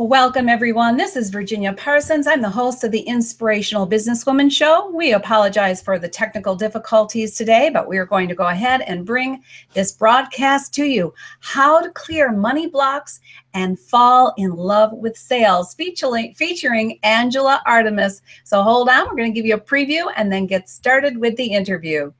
Welcome, 0.00 0.48
everyone. 0.48 0.96
This 0.96 1.14
is 1.14 1.28
Virginia 1.28 1.74
Parsons. 1.74 2.26
I'm 2.26 2.40
the 2.40 2.48
host 2.48 2.82
of 2.84 2.90
the 2.90 3.00
Inspirational 3.00 3.86
Businesswoman 3.86 4.50
Show. 4.50 4.90
We 4.94 5.12
apologize 5.12 5.82
for 5.82 5.98
the 5.98 6.08
technical 6.08 6.56
difficulties 6.56 7.34
today, 7.34 7.68
but 7.68 7.86
we 7.86 7.98
are 7.98 8.06
going 8.06 8.26
to 8.30 8.34
go 8.34 8.46
ahead 8.46 8.80
and 8.80 9.04
bring 9.04 9.42
this 9.74 9.92
broadcast 9.92 10.72
to 10.76 10.86
you 10.86 11.12
How 11.40 11.82
to 11.82 11.90
Clear 11.90 12.32
Money 12.32 12.66
Blocks 12.66 13.20
and 13.52 13.78
Fall 13.78 14.32
in 14.38 14.56
Love 14.56 14.94
with 14.94 15.18
Sales, 15.18 15.74
featuring, 15.74 16.98
Angela 17.02 17.60
Artemis. 17.66 18.22
So 18.44 18.62
hold 18.62 18.88
on, 18.88 19.06
we're 19.06 19.16
going 19.16 19.34
to 19.34 19.38
give 19.38 19.44
you 19.44 19.56
a 19.56 19.60
preview 19.60 20.10
and 20.16 20.32
then 20.32 20.46
get 20.46 20.70
started 20.70 21.18
with 21.18 21.36
the 21.36 21.52
interview. 21.52 22.10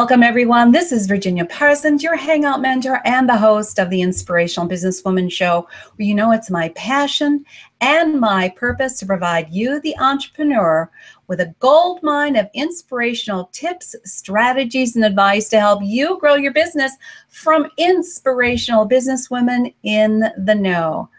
Welcome, 0.00 0.22
everyone. 0.22 0.72
This 0.72 0.92
is 0.92 1.06
Virginia 1.06 1.44
Parsons, 1.44 2.02
your 2.02 2.16
Hangout 2.16 2.62
mentor 2.62 3.02
and 3.04 3.28
the 3.28 3.36
host 3.36 3.78
of 3.78 3.90
the 3.90 4.00
Inspirational 4.00 4.66
Businesswoman 4.66 5.30
Show, 5.30 5.68
where 5.94 6.08
you 6.08 6.14
know 6.14 6.32
it's 6.32 6.48
my 6.48 6.70
passion 6.70 7.44
and 7.82 8.18
my 8.18 8.48
purpose 8.56 8.98
to 8.98 9.06
provide 9.06 9.50
you, 9.50 9.78
the 9.82 9.94
entrepreneur, 9.98 10.90
with 11.26 11.40
a 11.40 11.54
gold 11.58 12.02
mine 12.02 12.34
of 12.36 12.48
inspirational 12.54 13.50
tips, 13.52 13.94
strategies, 14.06 14.96
and 14.96 15.04
advice 15.04 15.50
to 15.50 15.60
help 15.60 15.82
you 15.84 16.18
grow 16.18 16.34
your 16.34 16.54
business 16.54 16.94
from 17.28 17.66
inspirational 17.76 18.88
businesswomen 18.88 19.74
in 19.82 20.24
the 20.38 20.54
know. 20.54 21.10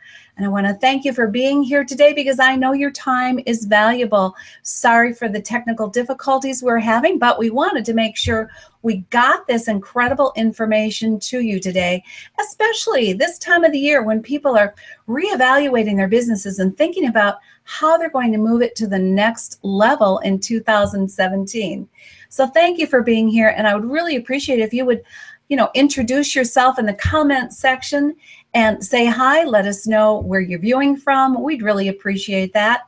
And 0.41 0.47
I 0.47 0.51
want 0.51 0.65
to 0.65 0.73
thank 0.73 1.05
you 1.05 1.13
for 1.13 1.27
being 1.27 1.61
here 1.61 1.85
today 1.85 2.13
because 2.13 2.39
I 2.39 2.55
know 2.55 2.73
your 2.73 2.89
time 2.89 3.39
is 3.45 3.65
valuable. 3.65 4.35
Sorry 4.63 5.13
for 5.13 5.29
the 5.29 5.39
technical 5.39 5.87
difficulties 5.87 6.63
we're 6.63 6.79
having, 6.79 7.19
but 7.19 7.37
we 7.37 7.51
wanted 7.51 7.85
to 7.85 7.93
make 7.93 8.17
sure 8.17 8.49
we 8.81 9.05
got 9.11 9.45
this 9.45 9.67
incredible 9.67 10.33
information 10.35 11.19
to 11.19 11.41
you 11.41 11.59
today, 11.59 12.03
especially 12.39 13.13
this 13.13 13.37
time 13.37 13.63
of 13.63 13.71
the 13.71 13.77
year 13.77 14.01
when 14.01 14.23
people 14.23 14.57
are 14.57 14.73
reevaluating 15.07 15.95
their 15.95 16.07
businesses 16.07 16.57
and 16.57 16.75
thinking 16.75 17.05
about 17.05 17.35
how 17.65 17.95
they're 17.95 18.09
going 18.09 18.31
to 18.31 18.39
move 18.39 18.63
it 18.63 18.75
to 18.77 18.87
the 18.87 18.97
next 18.97 19.59
level 19.61 20.17
in 20.19 20.39
2017. 20.39 21.87
So 22.29 22.47
thank 22.47 22.79
you 22.79 22.87
for 22.87 23.03
being 23.03 23.27
here. 23.27 23.53
And 23.55 23.67
I 23.67 23.75
would 23.75 23.85
really 23.85 24.15
appreciate 24.15 24.57
if 24.57 24.73
you 24.73 24.87
would 24.87 25.03
you 25.51 25.57
know, 25.57 25.69
introduce 25.73 26.33
yourself 26.33 26.79
in 26.79 26.85
the 26.85 26.93
comment 26.93 27.51
section 27.51 28.15
and 28.53 28.83
say 28.83 29.05
hi. 29.05 29.43
Let 29.43 29.65
us 29.65 29.87
know 29.87 30.19
where 30.19 30.41
you're 30.41 30.59
viewing 30.59 30.97
from. 30.97 31.41
We'd 31.41 31.61
really 31.61 31.87
appreciate 31.87 32.53
that. 32.53 32.81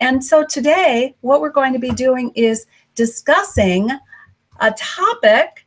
And 0.00 0.24
so 0.24 0.44
today, 0.44 1.14
what 1.20 1.40
we're 1.40 1.50
going 1.50 1.72
to 1.72 1.78
be 1.78 1.90
doing 1.90 2.32
is 2.34 2.66
discussing 2.94 3.90
a 4.60 4.70
topic 4.72 5.66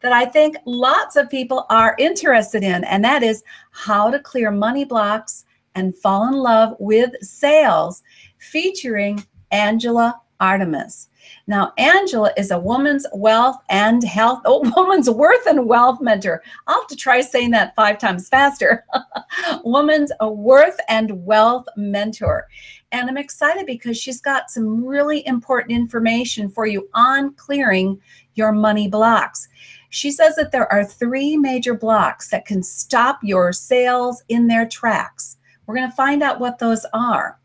that 0.00 0.12
I 0.12 0.26
think 0.26 0.56
lots 0.66 1.16
of 1.16 1.30
people 1.30 1.64
are 1.70 1.96
interested 1.98 2.62
in, 2.62 2.84
and 2.84 3.02
that 3.04 3.22
is 3.22 3.42
how 3.70 4.10
to 4.10 4.18
clear 4.18 4.50
money 4.50 4.84
blocks 4.84 5.46
and 5.74 5.96
fall 5.96 6.28
in 6.28 6.34
love 6.34 6.76
with 6.78 7.12
sales, 7.22 8.02
featuring 8.38 9.24
Angela 9.50 10.20
Artemis. 10.40 11.08
Now, 11.46 11.72
Angela 11.78 12.32
is 12.36 12.50
a 12.50 12.58
woman's 12.58 13.06
wealth 13.12 13.56
and 13.68 14.02
health, 14.02 14.42
oh, 14.44 14.70
woman's 14.76 15.08
worth 15.08 15.46
and 15.46 15.66
wealth 15.66 16.00
mentor. 16.00 16.42
I'll 16.66 16.80
have 16.80 16.88
to 16.88 16.96
try 16.96 17.20
saying 17.20 17.50
that 17.52 17.74
five 17.76 17.98
times 17.98 18.28
faster. 18.28 18.84
woman's 19.64 20.12
a 20.20 20.30
worth 20.30 20.78
and 20.88 21.24
wealth 21.24 21.66
mentor. 21.76 22.46
And 22.92 23.08
I'm 23.08 23.16
excited 23.16 23.66
because 23.66 23.98
she's 23.98 24.20
got 24.20 24.50
some 24.50 24.84
really 24.84 25.26
important 25.26 25.72
information 25.72 26.48
for 26.48 26.66
you 26.66 26.88
on 26.94 27.34
clearing 27.34 28.00
your 28.34 28.52
money 28.52 28.88
blocks. 28.88 29.48
She 29.90 30.10
says 30.10 30.36
that 30.36 30.52
there 30.52 30.72
are 30.72 30.84
three 30.84 31.36
major 31.36 31.74
blocks 31.74 32.30
that 32.30 32.46
can 32.46 32.62
stop 32.62 33.18
your 33.22 33.52
sales 33.52 34.22
in 34.28 34.46
their 34.46 34.66
tracks. 34.66 35.38
We're 35.66 35.76
going 35.76 35.88
to 35.88 35.96
find 35.96 36.22
out 36.22 36.40
what 36.40 36.58
those 36.58 36.84
are. 36.92 37.38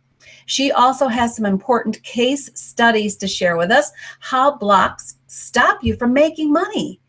She 0.50 0.72
also 0.72 1.08
has 1.08 1.36
some 1.36 1.46
important 1.46 2.02
case 2.02 2.50
studies 2.56 3.16
to 3.18 3.28
share 3.28 3.56
with 3.56 3.70
us 3.70 3.92
how 4.20 4.58
blocks 4.58 5.18
stop 5.28 5.84
you 5.84 5.96
from 5.96 6.12
making 6.12 6.52
money. 6.52 7.00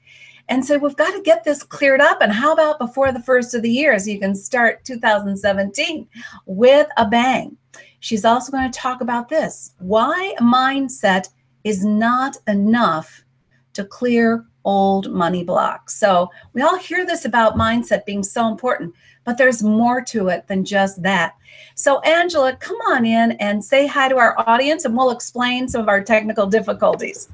And 0.50 0.62
so 0.62 0.76
we've 0.76 0.94
got 0.94 1.12
to 1.12 1.22
get 1.22 1.42
this 1.42 1.62
cleared 1.62 2.02
up. 2.02 2.20
And 2.20 2.30
how 2.30 2.52
about 2.52 2.78
before 2.78 3.12
the 3.12 3.22
first 3.22 3.54
of 3.54 3.62
the 3.62 3.70
year 3.70 3.98
so 3.98 4.10
you 4.10 4.20
can 4.20 4.34
start 4.34 4.84
2017 4.84 6.06
with 6.44 6.86
a 6.98 7.08
bang? 7.08 7.56
She's 8.00 8.26
also 8.26 8.52
going 8.52 8.70
to 8.70 8.78
talk 8.78 9.00
about 9.00 9.30
this 9.30 9.72
why 9.78 10.34
mindset 10.38 11.30
is 11.64 11.82
not 11.82 12.36
enough 12.46 13.24
to 13.72 13.86
clear 13.86 14.44
old 14.66 15.10
money 15.10 15.44
blocks. 15.44 15.96
So 15.96 16.28
we 16.52 16.60
all 16.60 16.76
hear 16.76 17.06
this 17.06 17.24
about 17.24 17.56
mindset 17.56 18.04
being 18.04 18.22
so 18.22 18.48
important, 18.48 18.94
but 19.24 19.38
there's 19.38 19.62
more 19.62 20.00
to 20.02 20.28
it 20.28 20.46
than 20.48 20.64
just 20.64 21.02
that. 21.02 21.34
So, 21.74 22.00
Angela, 22.00 22.56
come 22.56 22.76
on 22.88 23.04
in 23.04 23.32
and 23.32 23.64
say 23.64 23.86
hi 23.86 24.08
to 24.08 24.16
our 24.18 24.34
audience, 24.46 24.84
and 24.84 24.96
we'll 24.96 25.10
explain 25.10 25.68
some 25.68 25.80
of 25.80 25.88
our 25.88 26.02
technical 26.02 26.46
difficulties. 26.46 27.28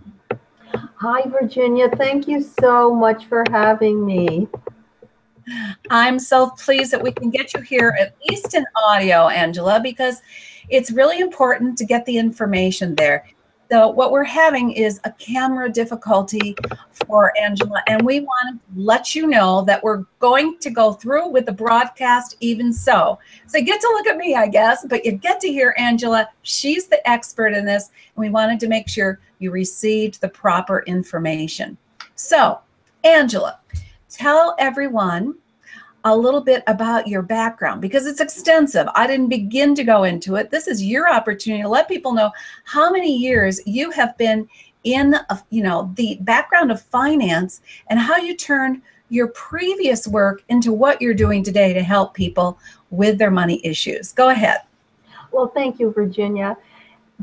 Hi, 0.97 1.23
Virginia. 1.29 1.89
Thank 1.89 2.29
you 2.29 2.43
so 2.43 2.95
much 2.95 3.27
for 3.27 3.45
having 3.51 4.05
me. 4.05 4.49
I'm 5.91 6.19
so 6.19 6.51
pleased 6.51 6.93
that 6.93 7.03
we 7.03 7.13
can 7.13 7.31
get 7.31 7.55
you 7.55 7.61
here, 7.61 7.97
at 8.01 8.17
least 8.29 8.55
in 8.55 8.65
audio, 8.85 9.29
Angela, 9.29 9.81
because 9.81 10.23
it's 10.69 10.91
really 10.91 11.21
important 11.21 11.79
to 11.79 11.85
get 11.85 12.05
the 12.07 12.19
information 12.19 12.95
there. 12.97 13.25
So 13.71 13.89
what 13.89 14.13
we're 14.13 14.23
having 14.23 14.71
is 14.71 15.01
a 15.03 15.11
camera 15.13 15.69
difficulty 15.69 16.55
for 17.07 17.37
Angela, 17.37 17.83
and 17.89 18.03
we 18.03 18.21
want 18.21 18.61
to 18.61 18.81
let 18.81 19.15
you 19.15 19.27
know 19.27 19.65
that 19.65 19.83
we're 19.83 20.05
going 20.21 20.59
to 20.61 20.71
go 20.71 20.93
through 20.93 21.29
with 21.29 21.47
the 21.47 21.53
broadcast 21.53 22.37
even 22.39 22.73
so. 22.73 23.19
So 23.49 23.59
you 23.59 23.65
get 23.65 23.81
to 23.81 23.89
look 23.89 24.07
at 24.07 24.17
me, 24.17 24.37
I 24.37 24.47
guess, 24.47 24.87
but 24.89 25.05
you 25.05 25.13
get 25.13 25.41
to 25.41 25.49
hear 25.49 25.75
Angela. 25.79 26.29
She's 26.43 26.87
the 26.87 27.07
expert 27.09 27.55
in 27.55 27.65
this, 27.65 27.91
and 28.15 28.23
we 28.23 28.31
wanted 28.31 28.61
to 28.61 28.69
make 28.69 28.89
sure 28.89 29.19
you 29.41 29.51
received 29.51 30.21
the 30.21 30.29
proper 30.29 30.85
information. 30.87 31.77
So, 32.15 32.61
Angela, 33.03 33.59
tell 34.09 34.55
everyone 34.61 35.35
a 36.07 36.17
little 36.17 36.41
bit 36.41 36.63
about 36.69 37.09
your 37.09 37.21
background 37.21 37.81
because 37.81 38.07
it's 38.07 38.21
extensive. 38.21 38.87
I 38.95 39.09
didn't 39.09 39.29
begin 39.29 39.75
to 39.75 39.83
go 39.83 40.05
into 40.05 40.37
it. 40.37 40.51
This 40.53 40.69
is 40.69 40.83
your 40.83 41.13
opportunity 41.13 41.65
to 41.65 41.69
let 41.69 41.89
people 41.89 42.13
know 42.13 42.31
how 42.65 42.93
many 42.93 43.13
years 43.13 43.61
you 43.67 43.91
have 43.91 44.17
been 44.17 44.49
in, 44.85 45.17
you 45.51 45.65
know, 45.65 45.91
the 45.97 46.17
background 46.21 46.71
of 46.71 46.81
finance 46.81 47.61
and 47.91 47.99
how 47.99 48.17
you 48.17 48.37
turned 48.37 48.83
your 49.09 49.29
previous 49.29 50.07
work 50.07 50.45
into 50.49 50.73
what 50.73 51.03
you're 51.03 51.13
doing 51.13 51.43
today 51.43 51.73
to 51.73 51.83
help 51.83 52.15
people 52.15 52.57
with 52.91 53.19
their 53.19 53.33
money 53.33 53.61
issues. 53.65 54.13
Go 54.13 54.29
ahead. 54.29 54.61
Well, 55.33 55.49
thank 55.49 55.81
you, 55.81 55.91
Virginia. 55.91 56.57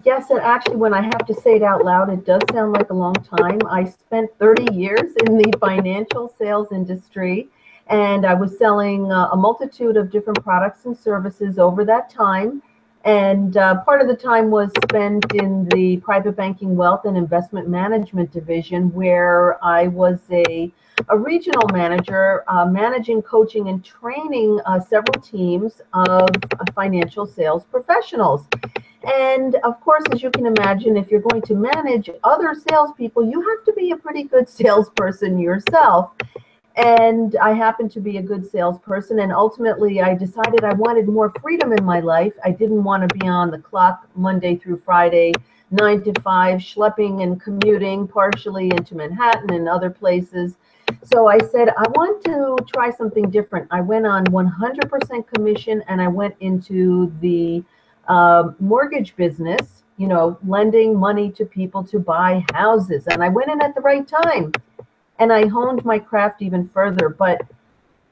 Yes, 0.03 0.29
and 0.29 0.41
actually, 0.41 0.75
when 0.75 0.93
I 0.93 1.01
have 1.01 1.25
to 1.25 1.33
say 1.33 1.55
it 1.55 1.63
out 1.63 1.85
loud, 1.85 2.09
it 2.09 2.25
does 2.25 2.41
sound 2.51 2.73
like 2.73 2.89
a 2.89 2.93
long 2.93 3.13
time. 3.13 3.59
I 3.69 3.85
spent 3.85 4.29
30 4.39 4.73
years 4.73 5.13
in 5.25 5.37
the 5.37 5.53
financial 5.61 6.33
sales 6.37 6.73
industry, 6.73 7.47
and 7.87 8.25
I 8.25 8.33
was 8.33 8.57
selling 8.57 9.11
uh, 9.11 9.29
a 9.31 9.35
multitude 9.35 9.97
of 9.97 10.09
different 10.09 10.43
products 10.43 10.85
and 10.85 10.97
services 10.97 11.59
over 11.59 11.83
that 11.85 12.09
time. 12.09 12.61
And 13.05 13.57
uh, 13.57 13.81
part 13.83 14.01
of 14.01 14.07
the 14.07 14.15
time 14.15 14.49
was 14.49 14.71
spent 14.83 15.25
in 15.33 15.67
the 15.69 15.97
private 15.97 16.37
banking, 16.37 16.77
wealth, 16.77 17.03
and 17.03 17.17
investment 17.17 17.67
management 17.67 18.31
division, 18.31 18.93
where 18.93 19.63
I 19.63 19.87
was 19.87 20.19
a, 20.31 20.71
a 21.09 21.17
regional 21.17 21.67
manager, 21.73 22.45
uh, 22.47 22.65
managing, 22.65 23.21
coaching, 23.21 23.67
and 23.67 23.83
training 23.83 24.61
uh, 24.65 24.79
several 24.79 25.21
teams 25.21 25.81
of 25.93 26.29
financial 26.73 27.25
sales 27.25 27.65
professionals. 27.65 28.47
And 29.03 29.55
of 29.65 29.81
course, 29.81 30.03
as 30.13 30.23
you 30.23 30.31
can 30.31 30.45
imagine, 30.45 30.95
if 30.95 31.11
you're 31.11 31.19
going 31.19 31.41
to 31.43 31.55
manage 31.55 32.09
other 32.23 32.55
salespeople, 32.69 33.29
you 33.29 33.41
have 33.41 33.65
to 33.65 33.73
be 33.73 33.91
a 33.91 33.97
pretty 33.97 34.23
good 34.23 34.47
salesperson 34.59 35.37
yourself. 35.37 36.11
And 36.75 37.35
I 37.35 37.53
happened 37.53 37.91
to 37.91 37.99
be 37.99 38.17
a 38.17 38.21
good 38.21 38.49
salesperson. 38.49 39.19
And 39.19 39.31
ultimately, 39.31 40.01
I 40.01 40.15
decided 40.15 40.63
I 40.63 40.73
wanted 40.73 41.07
more 41.07 41.31
freedom 41.41 41.71
in 41.71 41.83
my 41.83 41.99
life. 41.99 42.33
I 42.43 42.51
didn't 42.51 42.83
want 42.83 43.07
to 43.07 43.15
be 43.15 43.27
on 43.27 43.51
the 43.51 43.59
clock 43.59 44.07
Monday 44.15 44.55
through 44.55 44.81
Friday, 44.83 45.33
nine 45.69 46.03
to 46.03 46.13
five, 46.21 46.59
schlepping 46.59 47.21
and 47.21 47.39
commuting 47.39 48.07
partially 48.07 48.69
into 48.71 48.95
Manhattan 48.95 49.53
and 49.53 49.69
other 49.69 49.91
places. 49.91 50.57
So 51.03 51.27
I 51.27 51.37
said, 51.37 51.69
I 51.69 51.87
want 51.89 52.23
to 52.25 52.57
try 52.73 52.89
something 52.89 53.29
different. 53.29 53.67
I 53.69 53.81
went 53.81 54.07
on 54.07 54.25
100% 54.25 55.27
commission 55.27 55.83
and 55.87 56.01
I 56.01 56.07
went 56.07 56.35
into 56.39 57.13
the 57.21 57.63
uh, 58.07 58.51
mortgage 58.59 59.15
business, 59.15 59.83
you 59.97 60.07
know, 60.07 60.37
lending 60.45 60.99
money 60.99 61.31
to 61.31 61.45
people 61.45 61.83
to 61.85 61.99
buy 61.99 62.43
houses. 62.53 63.05
And 63.07 63.23
I 63.23 63.29
went 63.29 63.49
in 63.51 63.61
at 63.61 63.75
the 63.75 63.81
right 63.81 64.07
time 64.07 64.51
and 65.19 65.31
I 65.31 65.47
honed 65.47 65.83
my 65.85 65.99
craft 65.99 66.41
even 66.41 66.69
further. 66.69 67.09
But 67.09 67.41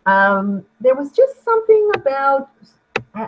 um, 0.06 0.66
there 0.80 0.96
was 0.96 1.12
just 1.12 1.44
something 1.44 1.92
about 1.96 2.50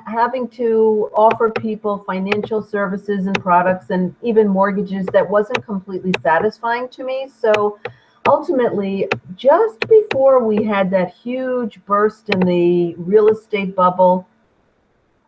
having 0.05 0.47
to 0.47 1.09
offer 1.13 1.49
people 1.49 2.03
financial 2.05 2.61
services 2.61 3.27
and 3.27 3.41
products 3.41 3.89
and 3.89 4.15
even 4.21 4.47
mortgages 4.47 5.05
that 5.07 5.29
wasn't 5.29 5.63
completely 5.65 6.13
satisfying 6.21 6.87
to 6.89 7.03
me. 7.03 7.27
So 7.27 7.79
ultimately, 8.27 9.07
just 9.35 9.79
before 9.87 10.43
we 10.43 10.63
had 10.63 10.89
that 10.91 11.13
huge 11.13 11.83
burst 11.85 12.29
in 12.29 12.39
the 12.39 12.95
real 12.95 13.27
estate 13.27 13.75
bubble, 13.75 14.27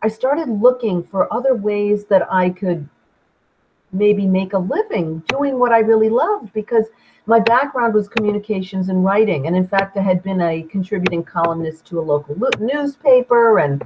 I 0.02 0.08
started 0.08 0.48
looking 0.48 1.02
for 1.02 1.32
other 1.32 1.54
ways 1.54 2.06
that 2.06 2.30
I 2.32 2.50
could 2.50 2.88
maybe 3.96 4.26
make 4.26 4.52
a 4.52 4.58
living 4.58 5.22
doing 5.28 5.58
what 5.58 5.72
I 5.72 5.78
really 5.78 6.08
loved 6.08 6.52
because 6.52 6.86
my 7.26 7.40
background 7.40 7.94
was 7.94 8.08
communications 8.08 8.88
and 8.88 9.04
writing. 9.04 9.46
And 9.46 9.56
in 9.56 9.66
fact, 9.66 9.96
I 9.96 10.02
had 10.02 10.22
been 10.22 10.40
a 10.40 10.62
contributing 10.62 11.24
columnist 11.24 11.84
to 11.86 11.98
a 11.98 12.02
local 12.02 12.36
newspaper 12.60 13.58
and 13.58 13.82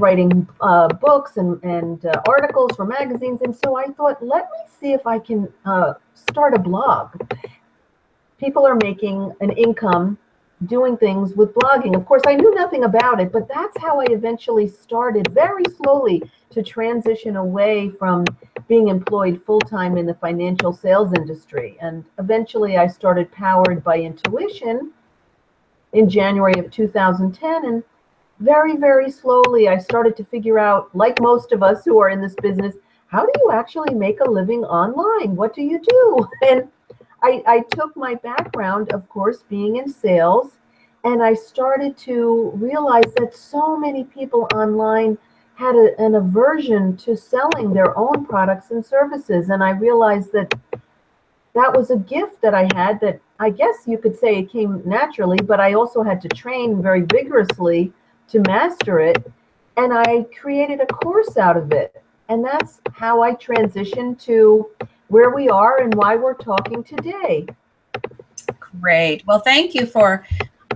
writing 0.00 0.48
uh, 0.60 0.88
books 0.88 1.36
and, 1.36 1.62
and 1.62 2.04
uh, 2.06 2.20
articles 2.28 2.72
for 2.76 2.84
magazines. 2.84 3.42
And 3.42 3.54
so 3.54 3.76
I 3.76 3.86
thought, 3.86 4.22
let 4.22 4.48
me 4.50 4.58
see 4.80 4.92
if 4.92 5.06
I 5.06 5.18
can 5.18 5.52
uh, 5.64 5.94
start 6.14 6.54
a 6.54 6.58
blog. 6.58 7.20
People 8.38 8.66
are 8.66 8.76
making 8.76 9.32
an 9.40 9.50
income 9.52 10.18
doing 10.66 10.96
things 10.96 11.34
with 11.34 11.54
blogging. 11.54 11.96
Of 11.96 12.04
course, 12.06 12.22
I 12.26 12.34
knew 12.34 12.52
nothing 12.54 12.84
about 12.84 13.20
it, 13.20 13.32
but 13.32 13.48
that's 13.48 13.76
how 13.80 14.00
I 14.00 14.06
eventually 14.10 14.66
started 14.66 15.32
very 15.32 15.64
slowly 15.76 16.22
to 16.50 16.62
transition 16.62 17.36
away 17.36 17.90
from 17.98 18.24
being 18.68 18.88
employed 18.88 19.42
full 19.44 19.60
time 19.60 19.96
in 19.96 20.06
the 20.06 20.14
financial 20.14 20.72
sales 20.72 21.12
industry. 21.14 21.76
And 21.80 22.04
eventually 22.18 22.76
I 22.76 22.86
started 22.86 23.30
Powered 23.32 23.82
by 23.84 23.98
Intuition 23.98 24.92
in 25.92 26.08
January 26.08 26.58
of 26.58 26.70
2010. 26.70 27.64
And 27.66 27.82
very, 28.40 28.76
very 28.76 29.10
slowly 29.10 29.68
I 29.68 29.78
started 29.78 30.16
to 30.16 30.24
figure 30.24 30.58
out, 30.58 30.94
like 30.94 31.20
most 31.20 31.52
of 31.52 31.62
us 31.62 31.84
who 31.84 31.98
are 31.98 32.10
in 32.10 32.20
this 32.20 32.34
business, 32.40 32.76
how 33.08 33.24
do 33.24 33.32
you 33.42 33.50
actually 33.50 33.94
make 33.94 34.20
a 34.20 34.30
living 34.30 34.64
online? 34.64 35.34
What 35.34 35.54
do 35.54 35.62
you 35.62 35.80
do? 35.80 36.28
And 36.48 36.68
I, 37.22 37.42
I 37.46 37.64
took 37.72 37.96
my 37.96 38.14
background, 38.14 38.92
of 38.92 39.08
course, 39.08 39.42
being 39.48 39.76
in 39.76 39.90
sales, 39.90 40.58
and 41.02 41.20
I 41.20 41.34
started 41.34 41.96
to 41.98 42.52
realize 42.54 43.12
that 43.16 43.34
so 43.34 43.76
many 43.76 44.04
people 44.04 44.46
online 44.54 45.18
had 45.58 45.74
a, 45.74 45.88
an 45.98 46.14
aversion 46.14 46.96
to 46.96 47.16
selling 47.16 47.72
their 47.72 47.98
own 47.98 48.24
products 48.24 48.70
and 48.70 48.86
services. 48.86 49.48
And 49.48 49.60
I 49.60 49.70
realized 49.70 50.30
that 50.32 50.54
that 51.54 51.76
was 51.76 51.90
a 51.90 51.96
gift 51.96 52.40
that 52.42 52.54
I 52.54 52.68
had 52.76 53.00
that 53.00 53.20
I 53.40 53.50
guess 53.50 53.78
you 53.84 53.98
could 53.98 54.16
say 54.16 54.36
it 54.36 54.52
came 54.52 54.80
naturally, 54.84 55.38
but 55.38 55.58
I 55.58 55.72
also 55.72 56.04
had 56.04 56.20
to 56.20 56.28
train 56.28 56.80
very 56.80 57.00
vigorously 57.00 57.92
to 58.28 58.38
master 58.46 59.00
it. 59.00 59.32
And 59.76 59.92
I 59.92 60.26
created 60.40 60.80
a 60.80 60.86
course 60.86 61.36
out 61.36 61.56
of 61.56 61.72
it. 61.72 62.04
And 62.28 62.44
that's 62.44 62.80
how 62.92 63.20
I 63.22 63.32
transitioned 63.32 64.22
to 64.26 64.70
where 65.08 65.30
we 65.30 65.48
are 65.48 65.80
and 65.80 65.92
why 65.94 66.14
we're 66.14 66.34
talking 66.34 66.84
today. 66.84 67.46
Great. 68.80 69.26
Well, 69.26 69.40
thank 69.40 69.74
you 69.74 69.86
for 69.86 70.24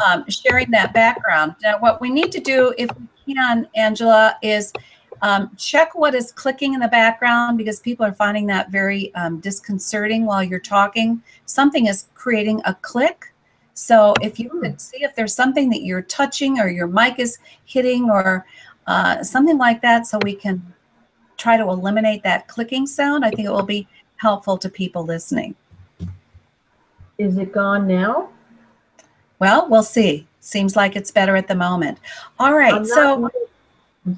um, 0.05 0.29
sharing 0.29 0.73
that 0.73 0.93
background. 0.93 1.55
Now, 1.63 1.79
what 1.79 2.01
we 2.01 2.11
need 2.11 2.33
to 2.33 2.41
do, 2.41 2.75
if 2.79 2.91
we 2.97 3.07
can, 3.27 3.69
Angela, 3.75 4.37
is 4.43 4.73
um, 5.23 5.51
check 5.57 5.95
what 5.95 6.15
is 6.15 6.33
clicking 6.33 6.75
in 6.75 6.81
the 6.81 6.89
background 6.89 7.57
because 7.57 7.81
people 7.81 8.05
are 8.05 8.13
finding 8.13 8.47
that 8.49 8.71
very 8.71 9.15
um, 9.15 9.39
disconcerting 9.39 10.27
while 10.27 10.43
you're 10.43 10.61
talking. 10.61 11.23
Something 11.47 11.87
is 11.87 12.07
creating 12.15 12.61
a 12.65 12.75
click. 12.75 13.33
So 13.75 14.15
if 14.21 14.39
you 14.39 14.51
could 14.51 14.81
see 14.81 15.05
if 15.05 15.15
there's 15.15 15.35
something 15.35 15.71
that 15.71 15.83
you're 15.83 16.03
touching 16.03 16.59
or 16.59 16.69
your 16.69 16.89
mic 16.89 17.19
is 17.19 17.39
hitting 17.65 18.11
or 18.11 18.45
uh, 18.87 19.23
something 19.23 19.59
like 19.59 19.81
that 19.83 20.07
so 20.07 20.19
we 20.23 20.35
can 20.35 20.61
try 21.37 21.57
to 21.57 21.63
eliminate 21.65 22.23
that 22.25 22.49
clicking 22.49 22.87
sound, 22.87 23.25
I 23.25 23.31
think 23.31 23.47
it 23.47 23.53
will 23.53 23.63
be 23.63 23.87
helpful 24.17 24.59
to 24.59 24.69
people 24.69 25.05
listening. 25.05 25.55
Is 27.19 27.39
it 27.39 27.53
gone 27.53 27.87
now? 27.87 28.31
Well, 29.39 29.69
we'll 29.69 29.83
see. 29.83 30.27
Seems 30.45 30.77
like 30.77 30.97
it's 30.97 31.11
better 31.11 31.37
at 31.37 31.49
the 31.49 31.55
moment. 31.55 31.99
All 32.39 32.55
right. 32.55 32.85
So 32.85 33.31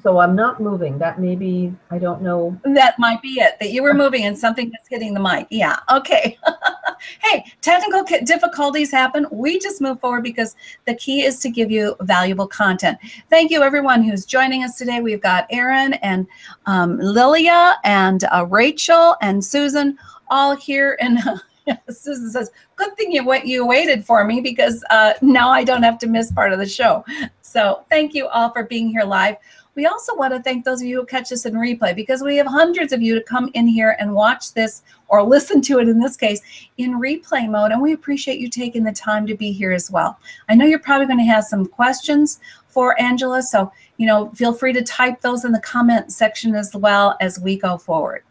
so 0.01 0.17
I'm 0.17 0.35
not 0.35 0.59
moving. 0.59 0.97
That 0.97 1.19
may 1.19 1.35
be, 1.35 1.71
I 1.91 1.99
don't 1.99 2.23
know. 2.23 2.59
That 2.63 2.97
might 2.97 3.21
be 3.21 3.39
it, 3.39 3.57
that 3.59 3.69
you 3.69 3.83
were 3.83 3.93
moving 3.93 4.23
and 4.23 4.35
something 4.35 4.71
that's 4.71 4.89
hitting 4.89 5.13
the 5.13 5.19
mic. 5.19 5.45
Yeah. 5.51 5.77
Okay. 5.91 6.39
hey, 7.21 7.45
technical 7.61 8.03
difficulties 8.23 8.89
happen. 8.89 9.27
We 9.31 9.59
just 9.59 9.81
move 9.81 9.99
forward 9.99 10.23
because 10.23 10.55
the 10.85 10.95
key 10.95 11.23
is 11.23 11.39
to 11.41 11.51
give 11.51 11.69
you 11.69 11.95
valuable 12.01 12.47
content. 12.47 12.97
Thank 13.29 13.51
you, 13.51 13.61
everyone 13.61 14.01
who's 14.01 14.25
joining 14.25 14.63
us 14.63 14.75
today. 14.75 15.01
We've 15.01 15.21
got 15.21 15.45
Aaron 15.51 15.93
and 15.95 16.25
um, 16.65 16.97
Lilia 16.97 17.77
and 17.83 18.23
uh, 18.31 18.47
Rachel 18.49 19.15
and 19.21 19.45
Susan 19.45 19.99
all 20.29 20.55
here. 20.55 20.97
And 20.99 21.19
Susan 21.89 22.29
says, 22.29 22.51
good 22.75 22.95
thing 22.97 23.11
you, 23.11 23.25
wait, 23.25 23.45
you 23.45 23.65
waited 23.65 24.05
for 24.05 24.23
me 24.23 24.41
because 24.41 24.83
uh, 24.89 25.13
now 25.21 25.49
I 25.49 25.63
don't 25.63 25.83
have 25.83 25.97
to 25.99 26.07
miss 26.07 26.31
part 26.31 26.53
of 26.53 26.59
the 26.59 26.67
show. 26.67 27.03
So 27.41 27.85
thank 27.89 28.13
you 28.13 28.27
all 28.27 28.51
for 28.51 28.63
being 28.63 28.89
here 28.89 29.03
live. 29.03 29.37
We 29.75 29.87
also 29.87 30.15
want 30.15 30.33
to 30.33 30.41
thank 30.41 30.63
those 30.63 30.81
of 30.81 30.87
you 30.87 31.01
who 31.01 31.05
catch 31.05 31.29
this 31.29 31.45
in 31.45 31.53
replay 31.53 31.93
because 31.93 32.23
we 32.23 32.37
have 32.37 32.47
hundreds 32.47 32.93
of 32.93 33.01
you 33.01 33.13
to 33.15 33.21
come 33.21 33.51
in 33.53 33.67
here 33.67 33.97
and 33.99 34.13
watch 34.13 34.53
this 34.53 34.83
or 35.09 35.21
listen 35.21 35.61
to 35.63 35.79
it 35.79 35.89
in 35.89 35.99
this 35.99 36.15
case 36.15 36.41
in 36.77 36.93
replay 36.93 37.49
mode. 37.49 37.71
And 37.71 37.81
we 37.81 37.91
appreciate 37.91 38.39
you 38.39 38.49
taking 38.49 38.83
the 38.83 38.93
time 38.93 39.27
to 39.27 39.35
be 39.35 39.51
here 39.51 39.73
as 39.73 39.91
well. 39.91 40.17
I 40.47 40.55
know 40.55 40.65
you're 40.65 40.79
probably 40.79 41.07
going 41.07 41.19
to 41.19 41.25
have 41.25 41.43
some 41.43 41.65
questions 41.65 42.39
for 42.67 42.99
Angela. 43.01 43.41
So, 43.41 43.71
you 43.97 44.07
know, 44.07 44.29
feel 44.29 44.53
free 44.53 44.71
to 44.73 44.81
type 44.81 45.19
those 45.19 45.43
in 45.43 45.51
the 45.51 45.59
comment 45.59 46.11
section 46.11 46.55
as 46.55 46.73
well 46.73 47.17
as 47.19 47.37
we 47.37 47.57
go 47.57 47.77
forward. 47.77 48.23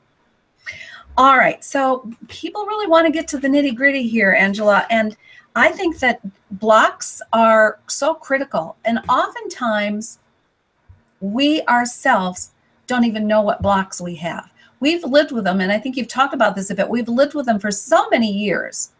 All 1.16 1.36
right. 1.36 1.62
So 1.64 2.10
people 2.28 2.66
really 2.66 2.86
want 2.86 3.06
to 3.06 3.12
get 3.12 3.28
to 3.28 3.38
the 3.38 3.48
nitty 3.48 3.74
gritty 3.74 4.06
here, 4.06 4.32
Angela. 4.32 4.84
And 4.90 5.16
I 5.54 5.70
think 5.70 5.98
that 6.00 6.20
blocks 6.52 7.22
are 7.32 7.78
so 7.86 8.14
critical. 8.14 8.76
And 8.84 8.98
oftentimes, 9.08 10.18
we 11.20 11.62
ourselves 11.62 12.50
don't 12.86 13.04
even 13.04 13.26
know 13.26 13.40
what 13.40 13.62
blocks 13.62 14.00
we 14.00 14.16
have. 14.16 14.50
We've 14.80 15.04
lived 15.04 15.32
with 15.32 15.44
them, 15.44 15.60
and 15.60 15.72
I 15.72 15.78
think 15.78 15.96
you've 15.96 16.08
talked 16.08 16.34
about 16.34 16.56
this 16.56 16.70
a 16.70 16.74
bit. 16.74 16.88
We've 16.88 17.08
lived 17.08 17.34
with 17.34 17.46
them 17.46 17.58
for 17.58 17.70
so 17.70 18.08
many 18.10 18.30
years 18.30 18.90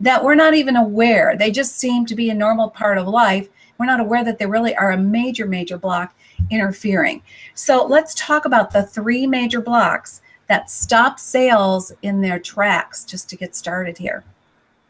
that 0.00 0.22
we're 0.22 0.34
not 0.34 0.54
even 0.54 0.76
aware. 0.76 1.36
They 1.38 1.50
just 1.50 1.78
seem 1.78 2.04
to 2.06 2.14
be 2.14 2.28
a 2.30 2.34
normal 2.34 2.68
part 2.68 2.98
of 2.98 3.06
life 3.06 3.48
we're 3.80 3.86
not 3.86 3.98
aware 3.98 4.22
that 4.22 4.38
they 4.38 4.44
really 4.44 4.76
are 4.76 4.92
a 4.92 4.98
major, 4.98 5.46
major 5.46 5.78
block 5.78 6.14
interfering. 6.50 7.22
So 7.54 7.86
let's 7.86 8.14
talk 8.14 8.44
about 8.44 8.70
the 8.70 8.82
three 8.82 9.26
major 9.26 9.62
blocks 9.62 10.20
that 10.50 10.68
stop 10.68 11.20
sales 11.20 11.92
in 12.02 12.20
their 12.20 12.40
tracks 12.40 13.04
just 13.04 13.30
to 13.30 13.36
get 13.36 13.54
started 13.54 13.96
here. 13.96 14.24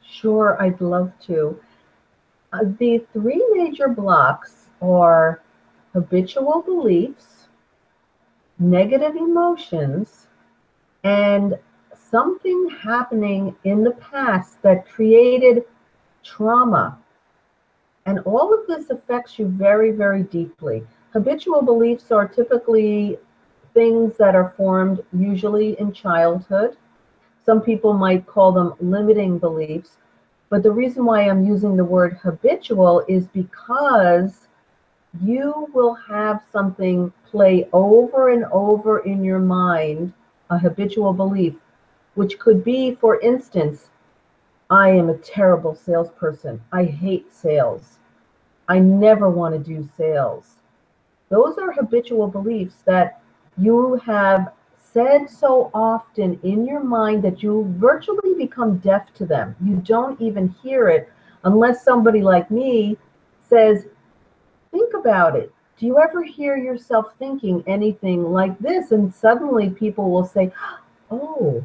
Sure, 0.02 0.56
I'd 0.58 0.80
love 0.80 1.12
to. 1.26 1.60
Uh, 2.54 2.60
the 2.78 3.04
three 3.12 3.44
major 3.52 3.88
blocks 3.88 4.68
are 4.80 5.42
habitual 5.92 6.62
beliefs, 6.62 7.48
negative 8.58 9.16
emotions, 9.16 10.28
and 11.04 11.58
something 11.94 12.70
happening 12.82 13.54
in 13.64 13.84
the 13.84 13.92
past 14.12 14.62
that 14.62 14.88
created 14.88 15.64
trauma. 16.24 16.98
And 18.06 18.20
all 18.20 18.54
of 18.54 18.66
this 18.66 18.88
affects 18.88 19.38
you 19.38 19.46
very, 19.46 19.90
very 19.90 20.22
deeply. 20.22 20.82
Habitual 21.12 21.60
beliefs 21.60 22.10
are 22.10 22.26
typically 22.26 23.18
things 23.80 24.14
that 24.18 24.34
are 24.34 24.52
formed 24.58 25.02
usually 25.10 25.70
in 25.80 25.90
childhood. 25.90 26.76
Some 27.46 27.62
people 27.62 27.94
might 27.94 28.26
call 28.26 28.52
them 28.52 28.74
limiting 28.78 29.38
beliefs. 29.38 29.96
But 30.50 30.62
the 30.62 30.70
reason 30.70 31.06
why 31.06 31.22
I'm 31.22 31.46
using 31.46 31.78
the 31.78 31.84
word 31.96 32.20
habitual 32.22 33.02
is 33.08 33.26
because 33.28 34.48
you 35.24 35.66
will 35.72 35.94
have 35.94 36.42
something 36.52 37.10
play 37.24 37.70
over 37.72 38.28
and 38.28 38.44
over 38.52 38.98
in 38.98 39.24
your 39.24 39.38
mind, 39.38 40.12
a 40.50 40.58
habitual 40.58 41.14
belief, 41.14 41.54
which 42.16 42.38
could 42.38 42.62
be, 42.62 42.96
for 42.96 43.18
instance, 43.20 43.88
I 44.68 44.90
am 44.90 45.08
a 45.08 45.16
terrible 45.16 45.74
salesperson. 45.74 46.60
I 46.70 46.84
hate 46.84 47.32
sales. 47.32 47.96
I 48.68 48.78
never 48.78 49.30
want 49.30 49.54
to 49.54 49.74
do 49.74 49.88
sales. 49.96 50.56
Those 51.30 51.56
are 51.56 51.72
habitual 51.72 52.28
beliefs 52.28 52.82
that 52.84 53.22
you 53.58 54.00
have 54.04 54.52
said 54.92 55.30
so 55.30 55.70
often 55.72 56.38
in 56.42 56.66
your 56.66 56.82
mind 56.82 57.22
that 57.22 57.42
you 57.42 57.72
virtually 57.78 58.34
become 58.36 58.78
deaf 58.78 59.12
to 59.14 59.26
them. 59.26 59.54
You 59.64 59.76
don't 59.76 60.20
even 60.20 60.48
hear 60.62 60.88
it 60.88 61.08
unless 61.44 61.84
somebody 61.84 62.22
like 62.22 62.50
me 62.50 62.96
says, 63.40 63.86
Think 64.70 64.94
about 64.94 65.34
it. 65.36 65.52
Do 65.78 65.86
you 65.86 65.98
ever 65.98 66.22
hear 66.22 66.56
yourself 66.56 67.14
thinking 67.18 67.64
anything 67.66 68.32
like 68.32 68.56
this? 68.58 68.92
And 68.92 69.12
suddenly 69.12 69.70
people 69.70 70.10
will 70.10 70.26
say, 70.26 70.52
Oh, 71.10 71.64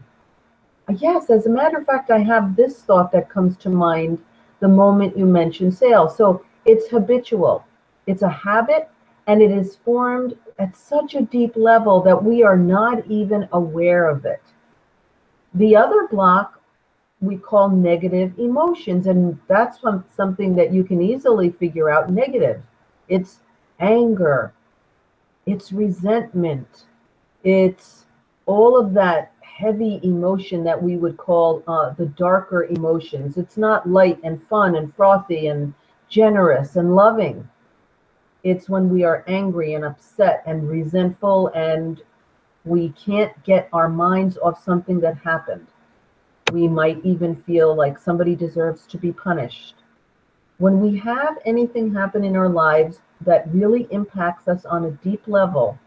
yes, 0.98 1.30
as 1.30 1.46
a 1.46 1.50
matter 1.50 1.77
of 1.77 1.86
fact, 1.86 2.10
I 2.10 2.20
have 2.20 2.56
this 2.56 2.82
thought 2.82 3.12
that 3.12 3.30
comes 3.30 3.58
to 3.58 3.70
mind 3.70 4.18
the 4.60 4.68
moment 4.68 5.18
you 5.18 5.25
mention 5.25 5.72
sales. 5.72 6.18
So 6.18 6.44
it's 6.65 6.89
habitual, 6.89 7.65
it's 8.08 8.24
a 8.24 8.30
habit, 8.30 8.89
and 9.27 9.42
it 9.42 9.51
is 9.51 9.75
formed 9.77 10.36
at 10.59 10.75
such 10.75 11.15
a 11.15 11.21
deep 11.21 11.55
level 11.55 12.01
that 12.01 12.24
we 12.24 12.43
are 12.43 12.57
not 12.57 13.05
even 13.07 13.47
aware 13.51 14.07
of 14.09 14.25
it. 14.25 14.41
The 15.53 15.75
other 15.75 16.07
block 16.07 16.62
we 17.21 17.38
call 17.38 17.69
negative 17.69 18.38
emotions, 18.38 19.07
and 19.07 19.39
that's 19.47 19.79
something 20.15 20.55
that 20.55 20.74
you 20.74 20.83
can 20.83 21.01
easily 21.01 21.50
figure 21.50 21.89
out 21.89 22.09
negative. 22.09 22.62
It's 23.07 23.39
anger, 23.79 24.53
it's 25.45 25.71
resentment, 25.71 26.85
it's 27.43 28.05
all 28.45 28.77
of 28.77 28.93
that 28.93 29.31
heavy 29.41 30.00
emotion 30.03 30.63
that 30.65 30.81
we 30.81 30.97
would 30.97 31.15
call 31.15 31.63
uh, 31.67 31.91
the 31.91 32.07
darker 32.07 32.65
emotions. 32.65 33.38
It's 33.38 33.57
not 33.57 33.89
light 33.89 34.19
and 34.24 34.41
fun 34.47 34.75
and 34.75 34.93
frothy 34.93 35.47
and 35.47 35.74
generous 36.09 36.75
and 36.75 36.95
loving. 36.95 37.47
It's 38.46 38.70
when 38.70 38.92
we 38.92 39.04
are 39.04 39.24
angry 39.28 39.74
and 39.74 39.84
upset 39.84 40.44
and 40.46 40.70
resentful 40.70 41.48
and 41.56 42.00
we 42.64 42.90
can't 42.90 43.32
get 43.44 43.68
our 43.74 43.90
minds 43.90 44.38
off 44.38 44.64
something 44.64 45.00
that 45.00 45.18
happened. 45.18 45.66
We 46.52 46.68
might 46.68 47.04
even 47.04 47.36
feel 47.36 47.74
like 47.74 47.98
somebody 47.98 48.36
deserves 48.36 48.86
to 48.86 49.00
be 49.00 49.12
punished. 49.12 49.78
When 50.60 50.80
we 50.80 50.96
have 51.00 51.40
anything 51.44 51.92
happen 51.92 52.24
in 52.24 52.36
our 52.36 52.48
lives 52.48 53.02
that 53.22 53.52
really 53.52 53.88
impacts 53.90 54.48
us 54.48 54.64
on 54.64 54.86
a 54.86 54.92
deep 54.92 55.28
level, 55.28 55.80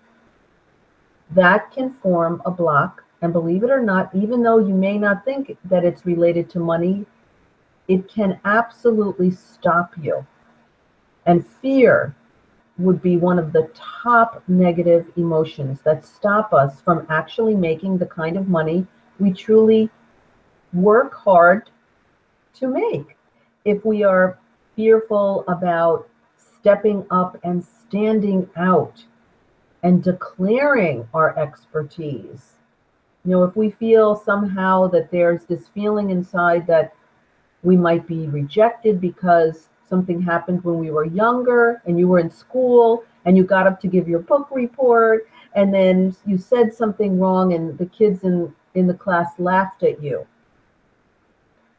that 1.31 1.71
can 1.71 1.93
form 1.93 2.43
a 2.45 2.51
block. 2.51 3.05
And 3.23 3.33
believe 3.33 3.63
it 3.63 3.71
or 3.71 3.83
not, 3.83 4.13
even 4.17 4.43
though 4.43 4.59
you 4.59 4.75
may 4.75 4.99
not 4.99 5.25
think 5.25 5.57
that 5.65 5.85
it's 5.85 6.05
related 6.05 6.51
to 6.51 6.59
money, 6.59 7.07
it 7.87 8.09
can 8.09 8.41
absolutely 8.45 9.31
stop 9.31 9.93
you. 10.01 10.27
And 11.25 11.47
fear 11.47 12.17
would 12.79 13.03
be 13.03 13.17
one 13.17 13.39
of 13.39 13.53
the 13.53 13.69
top 13.75 14.43
negative 14.47 15.11
emotions 15.17 15.81
that 15.83 16.07
stop 16.07 16.53
us 16.53 16.81
from 16.81 17.07
actually 17.11 17.55
making 17.55 17.99
the 17.99 18.07
kind 18.07 18.37
of 18.37 18.49
money 18.49 18.87
we 19.19 19.33
truly 19.33 19.91
work 20.73 21.13
hard 21.15 21.71
to 22.55 22.69
make. 22.69 23.17
If 23.65 23.85
we 23.85 24.05
are 24.05 24.39
fearful 24.77 25.45
about 25.49 26.09
stepping 26.37 27.05
up 27.11 27.37
and 27.43 27.65
standing 27.65 28.49
out 28.57 29.05
and 29.83 30.03
declaring 30.03 31.09
our 31.15 31.37
expertise, 31.39 32.55
you 33.25 33.33
know, 33.33 33.43
if 33.43 33.57
we 33.57 33.71
feel 33.71 34.15
somehow 34.15 34.87
that 34.89 35.11
there's 35.11 35.45
this 35.45 35.69
feeling 35.69 36.11
inside 36.11 36.67
that 36.69 36.95
we 37.63 37.77
might 37.77 38.07
be 38.07 38.29
rejected 38.29 39.01
because 39.01 39.69
something 39.89 40.21
happened 40.21 40.63
when 40.65 40.79
we 40.79 40.91
were 40.91 41.05
younger 41.05 41.83
and 41.87 41.99
you 41.99 42.09
were 42.09 42.19
in 42.19 42.31
school 42.31 43.05
and 43.25 43.37
you 43.37 43.45
got 43.45 43.67
up 43.67 43.81
to 43.81 43.87
give 43.89 44.09
your 44.09 44.21
book 44.21 44.49
report 44.51 45.29
and 45.55 45.73
then 45.73 46.15
you 46.27 46.39
said 46.39 46.73
something 46.73 47.19
wrong 47.19 47.55
and 47.55 47.77
the 47.79 47.87
kids 47.87 48.25
in 48.25 48.53
in 48.75 48.87
the 48.87 48.95
class 48.95 49.33
laughed 49.39 49.83
at 49.83 50.03
you. 50.03 50.27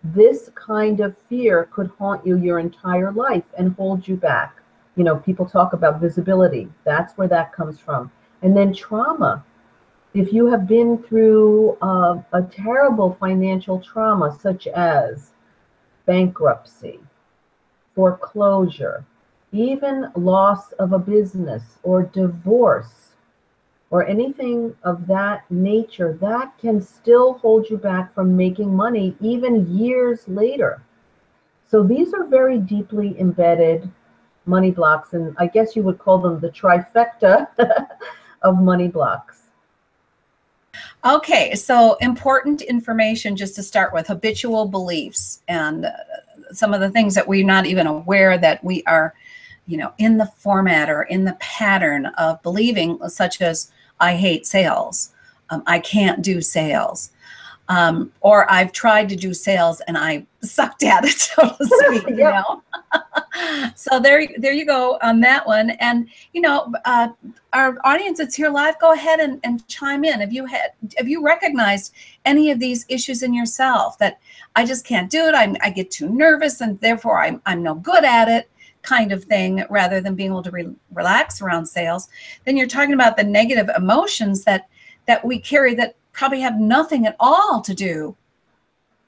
This 0.04 0.50
kind 0.56 1.00
of 1.00 1.16
fear 1.30 1.70
could 1.72 1.92
haunt 1.98 2.26
you 2.26 2.38
your 2.38 2.60
entire 2.60 3.12
life 3.12 3.44
and 3.58 3.74
hold 3.76 4.08
you 4.08 4.16
back. 4.16 4.58
You 4.96 5.04
know 5.04 5.18
people 5.18 5.46
talk 5.46 5.74
about 5.74 6.02
visibility. 6.02 6.68
That's 6.84 7.14
where 7.18 7.28
that 7.28 7.54
comes 7.54 7.80
from. 7.80 8.12
And 8.42 8.56
then 8.56 8.74
trauma. 8.74 9.44
If 10.14 10.34
you 10.34 10.48
have 10.48 10.68
been 10.68 11.04
through 11.04 11.78
uh, 11.82 12.22
a 12.34 12.42
terrible 12.42 13.16
financial 13.20 13.80
trauma 13.80 14.36
such 14.42 14.66
as 14.66 15.32
bankruptcy 16.08 17.00
foreclosure, 18.00 19.04
even 19.52 20.10
loss 20.16 20.72
of 20.84 20.94
a 20.94 20.98
business 20.98 21.80
or 21.84 22.04
divorce 22.04 23.10
or 23.90 24.08
anything 24.08 24.74
of 24.84 25.06
that 25.06 25.44
nature, 25.52 26.18
that 26.22 26.58
can 26.58 26.82
still 26.82 27.34
hold 27.34 27.70
you 27.70 27.76
back 27.76 28.16
from 28.16 28.38
making 28.38 28.74
money 28.74 29.18
even 29.20 29.68
years 29.78 30.26
later. 30.30 30.82
So 31.68 31.84
these 31.84 32.14
are 32.14 32.24
very 32.24 32.58
deeply 32.58 33.20
embedded 33.20 33.92
money 34.46 34.72
blocks, 34.72 35.12
and 35.12 35.36
I 35.38 35.48
guess 35.48 35.76
you 35.76 35.84
would 35.84 36.00
call 36.00 36.20
them 36.20 36.40
the 36.40 36.52
trifecta 36.52 37.50
of 38.44 38.62
money 38.62 38.88
blocks. 38.88 39.42
Okay, 41.04 41.54
so 41.56 41.96
important 41.96 42.62
information 42.62 43.36
just 43.36 43.56
to 43.56 43.64
start 43.64 43.94
with 43.94 44.08
habitual 44.08 44.68
beliefs 44.70 45.42
and 45.50 45.86
some 46.52 46.74
of 46.74 46.82
the 46.82 46.90
things 46.90 47.16
that 47.16 47.28
we're 47.28 47.46
not 47.46 47.66
even 47.66 47.88
aware 47.88 48.38
that 48.38 48.64
we 48.64 48.84
are, 48.84 49.14
you 49.68 49.78
know, 49.78 49.94
in 49.98 50.18
the 50.18 50.26
format 50.38 50.90
or 50.90 51.04
in 51.04 51.26
the 51.26 51.38
pattern 51.40 52.08
of 52.18 52.42
believing, 52.44 53.00
such 53.08 53.42
as 53.42 53.72
I 54.00 54.16
hate 54.16 54.46
sales, 54.46 55.12
um, 55.50 55.64
I 55.66 55.80
can't 55.80 56.22
do 56.22 56.42
sales. 56.42 57.12
Um, 57.68 58.12
or 58.22 58.52
I've 58.52 58.72
tried 58.72 59.10
to 59.10 59.16
do 59.16 59.34
sales 59.34 59.80
and 59.82 59.98
I 59.98 60.26
sucked 60.42 60.84
at 60.84 61.06
it, 61.06 61.12
so 61.12 61.50
to 61.50 61.66
speak. 61.66 62.10
You 62.10 62.16
know, 62.18 62.64
so 63.76 64.00
there, 64.00 64.28
there 64.38 64.54
you 64.54 64.66
go 64.66 64.98
on 65.02 65.20
that 65.22 65.46
one. 65.46 65.72
And 65.72 66.10
you 66.34 66.42
know, 66.42 66.74
uh, 66.86 67.10
our 67.54 67.78
audience 67.84 68.18
that's 68.18 68.36
here 68.36 68.50
live, 68.50 68.80
go 68.80 68.94
ahead 68.94 69.20
and, 69.20 69.40
and 69.44 69.68
chime 69.68 70.04
in. 70.04 70.20
Have 70.20 70.34
you 70.34 70.46
had, 70.46 70.72
have 70.98 71.08
you 71.08 71.24
recognized 71.24 71.94
any 72.26 72.52
of 72.52 72.60
these 72.60 72.86
issues 72.90 73.24
in 73.24 73.34
yourself 73.34 73.98
that 74.00 74.20
I 74.56 74.66
just 74.66 74.86
can't 74.86 75.10
do 75.10 75.26
it? 75.26 75.36
I'm, 75.36 75.56
I 75.62 75.70
get 75.70 75.92
too 75.92 76.10
nervous, 76.10 76.62
and 76.62 76.80
therefore 76.80 77.22
I'm, 77.22 77.42
I'm 77.46 77.64
no 77.64 77.76
good 77.76 78.04
at 78.04 78.28
it 78.30 78.50
kind 78.82 79.12
of 79.12 79.26
thing 79.26 79.64
rather 79.70 80.00
than 80.00 80.16
being 80.16 80.32
able 80.32 80.42
to 80.42 80.52
re- 80.52 80.74
relax 80.94 81.42
around 81.42 81.66
sales 81.66 82.08
then 82.46 82.56
you're 82.56 82.66
talking 82.66 82.94
about 82.94 83.18
the 83.18 83.24
negative 83.24 83.70
emotions 83.76 84.46
that 84.46 84.70
that 85.06 85.26
we 85.26 85.38
carry 85.38 85.76
that 85.76 85.96
probably 86.14 86.42
have 86.42 86.60
nothing 86.60 87.06
at 87.06 87.16
all 87.20 87.62
to 87.62 87.74
do 87.74 88.16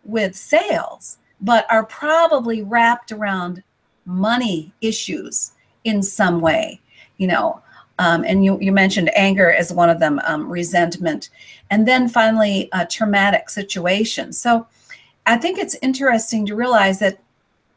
with 0.06 0.36
sales, 0.36 1.18
but 1.42 1.66
are 1.70 1.86
probably 1.86 2.64
wrapped 2.64 3.12
around 3.12 3.64
money 4.12 4.74
issues 4.82 5.52
in 5.84 6.04
some 6.04 6.42
way, 6.42 6.80
you 7.18 7.28
know. 7.28 7.62
Um, 8.00 8.24
and 8.26 8.44
you, 8.44 8.58
you 8.60 8.72
mentioned 8.72 9.16
anger 9.16 9.52
as 9.52 9.72
one 9.72 9.90
of 9.90 10.00
them, 10.00 10.20
um, 10.24 10.50
resentment, 10.50 11.30
and 11.70 11.88
then 11.88 12.10
finally, 12.10 12.68
a 12.74 12.86
traumatic 12.86 13.50
situation. 13.50 14.34
So 14.34 14.66
I 15.28 15.38
think 15.38 15.60
it's 15.60 15.76
interesting 15.82 16.46
to 16.48 16.56
realize 16.56 16.98
that 17.00 17.20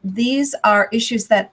these 0.02 0.54
are 0.64 0.88
issues 0.92 1.26
that 1.26 1.52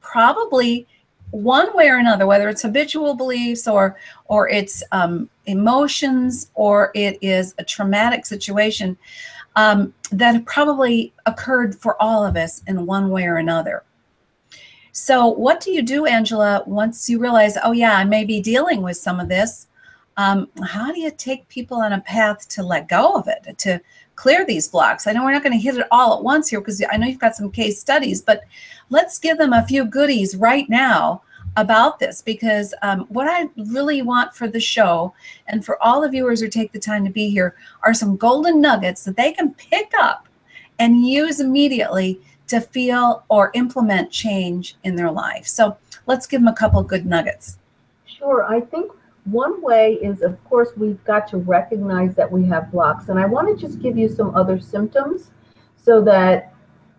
probably 0.00 0.86
one 1.30 1.74
way 1.76 1.88
or 1.88 1.96
another, 1.96 2.26
whether 2.26 2.48
it's 2.48 2.62
habitual 2.62 3.14
beliefs 3.14 3.66
or 3.66 3.96
or 4.26 4.48
it's 4.48 4.82
um, 4.92 5.28
emotions 5.46 6.50
or 6.54 6.90
it 6.94 7.18
is 7.20 7.54
a 7.58 7.64
traumatic 7.64 8.24
situation 8.24 8.96
um, 9.56 9.92
that 10.12 10.44
probably 10.44 11.12
occurred 11.26 11.74
for 11.74 12.00
all 12.00 12.24
of 12.24 12.36
us 12.36 12.62
in 12.66 12.86
one 12.86 13.10
way 13.10 13.24
or 13.24 13.36
another. 13.36 13.82
So, 14.98 15.26
what 15.26 15.60
do 15.60 15.72
you 15.72 15.82
do, 15.82 16.06
Angela, 16.06 16.62
once 16.66 17.10
you 17.10 17.18
realize, 17.18 17.58
oh, 17.62 17.72
yeah, 17.72 17.98
I 17.98 18.04
may 18.04 18.24
be 18.24 18.40
dealing 18.40 18.80
with 18.80 18.96
some 18.96 19.20
of 19.20 19.28
this? 19.28 19.66
Um, 20.16 20.48
how 20.64 20.90
do 20.90 20.98
you 20.98 21.10
take 21.10 21.46
people 21.48 21.76
on 21.76 21.92
a 21.92 22.00
path 22.00 22.48
to 22.48 22.62
let 22.62 22.88
go 22.88 23.12
of 23.12 23.28
it, 23.28 23.58
to 23.58 23.78
clear 24.14 24.46
these 24.46 24.68
blocks? 24.68 25.06
I 25.06 25.12
know 25.12 25.22
we're 25.22 25.32
not 25.32 25.42
going 25.42 25.52
to 25.52 25.62
hit 25.62 25.76
it 25.76 25.86
all 25.90 26.16
at 26.16 26.24
once 26.24 26.48
here 26.48 26.62
because 26.62 26.82
I 26.90 26.96
know 26.96 27.06
you've 27.06 27.20
got 27.20 27.36
some 27.36 27.50
case 27.50 27.78
studies, 27.78 28.22
but 28.22 28.44
let's 28.88 29.18
give 29.18 29.36
them 29.36 29.52
a 29.52 29.66
few 29.66 29.84
goodies 29.84 30.34
right 30.34 30.66
now 30.70 31.20
about 31.58 31.98
this 31.98 32.22
because 32.22 32.72
um, 32.80 33.00
what 33.10 33.28
I 33.28 33.50
really 33.70 34.00
want 34.00 34.34
for 34.34 34.48
the 34.48 34.60
show 34.60 35.12
and 35.46 35.62
for 35.62 35.80
all 35.82 36.00
the 36.00 36.08
viewers 36.08 36.40
who 36.40 36.48
take 36.48 36.72
the 36.72 36.78
time 36.78 37.04
to 37.04 37.10
be 37.10 37.28
here 37.28 37.54
are 37.82 37.92
some 37.92 38.16
golden 38.16 38.62
nuggets 38.62 39.04
that 39.04 39.18
they 39.18 39.32
can 39.32 39.52
pick 39.52 39.92
up 39.98 40.26
and 40.78 41.06
use 41.06 41.40
immediately 41.40 42.18
to 42.48 42.60
feel 42.60 43.24
or 43.28 43.50
implement 43.54 44.10
change 44.10 44.76
in 44.84 44.96
their 44.96 45.10
life. 45.10 45.46
So 45.46 45.76
let's 46.06 46.26
give 46.26 46.40
them 46.40 46.48
a 46.48 46.54
couple 46.54 46.82
good 46.82 47.06
nuggets. 47.06 47.58
Sure. 48.06 48.44
I 48.44 48.60
think 48.60 48.92
one 49.24 49.60
way 49.60 49.94
is, 49.94 50.22
of 50.22 50.42
course, 50.44 50.70
we've 50.76 51.02
got 51.04 51.26
to 51.28 51.38
recognize 51.38 52.14
that 52.14 52.30
we 52.30 52.44
have 52.46 52.70
blocks. 52.70 53.08
And 53.08 53.18
I 53.18 53.26
want 53.26 53.48
to 53.48 53.66
just 53.66 53.80
give 53.80 53.98
you 53.98 54.08
some 54.08 54.34
other 54.34 54.60
symptoms 54.60 55.30
so 55.76 56.00
that 56.02 56.54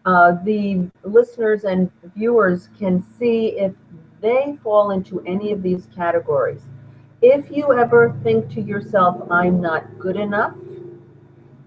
uh, 0.05 0.37
the 0.43 0.89
listeners 1.03 1.63
and 1.63 1.89
viewers 2.15 2.69
can 2.77 3.03
see 3.17 3.57
if 3.59 3.73
they 4.21 4.57
fall 4.63 4.91
into 4.91 5.21
any 5.25 5.51
of 5.51 5.61
these 5.61 5.87
categories. 5.95 6.61
If 7.21 7.49
you 7.49 7.73
ever 7.73 8.15
think 8.23 8.49
to 8.53 8.61
yourself, 8.61 9.27
I'm 9.31 9.59
not 9.59 9.97
good 9.99 10.17
enough, 10.17 10.53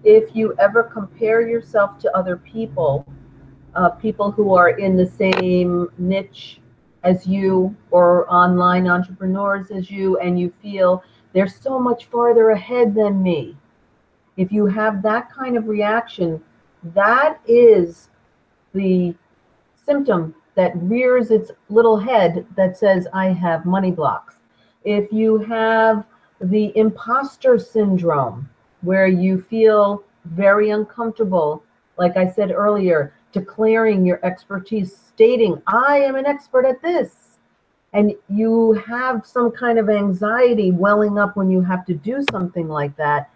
if 0.03 0.35
you 0.35 0.55
ever 0.57 0.83
compare 0.83 1.47
yourself 1.47 1.99
to 1.99 2.17
other 2.17 2.37
people, 2.37 3.05
uh, 3.75 3.89
people 3.89 4.31
who 4.31 4.53
are 4.53 4.69
in 4.69 4.95
the 4.95 5.05
same 5.05 5.89
niche 5.97 6.59
as 7.03 7.25
you 7.25 7.75
or 7.89 8.31
online 8.31 8.87
entrepreneurs 8.87 9.71
as 9.71 9.89
you, 9.89 10.17
and 10.19 10.39
you 10.39 10.53
feel 10.61 11.03
they're 11.33 11.47
so 11.47 11.79
much 11.79 12.05
farther 12.05 12.51
ahead 12.51 12.93
than 12.93 13.23
me. 13.23 13.55
If 14.37 14.51
you 14.51 14.65
have 14.67 15.01
that 15.03 15.31
kind 15.31 15.57
of 15.57 15.67
reaction, 15.67 16.41
that 16.93 17.39
is 17.47 18.09
the 18.73 19.15
symptom 19.85 20.35
that 20.55 20.71
rears 20.75 21.31
its 21.31 21.51
little 21.69 21.97
head 21.97 22.45
that 22.55 22.77
says, 22.77 23.07
I 23.13 23.27
have 23.27 23.65
money 23.65 23.91
blocks. 23.91 24.35
If 24.83 25.11
you 25.11 25.37
have 25.39 26.05
the 26.39 26.75
imposter 26.75 27.57
syndrome, 27.57 28.49
where 28.81 29.07
you 29.07 29.41
feel 29.41 30.03
very 30.25 30.71
uncomfortable, 30.71 31.63
like 31.97 32.17
I 32.17 32.29
said 32.29 32.51
earlier, 32.51 33.13
declaring 33.31 34.05
your 34.05 34.19
expertise, 34.23 34.95
stating, 34.95 35.61
I 35.67 35.99
am 35.99 36.15
an 36.15 36.25
expert 36.25 36.65
at 36.65 36.81
this. 36.81 37.37
And 37.93 38.13
you 38.29 38.73
have 38.87 39.25
some 39.25 39.51
kind 39.51 39.77
of 39.77 39.89
anxiety 39.89 40.71
welling 40.71 41.17
up 41.17 41.35
when 41.35 41.49
you 41.49 41.61
have 41.61 41.85
to 41.85 41.93
do 41.93 42.23
something 42.31 42.69
like 42.69 42.95
that 42.95 43.29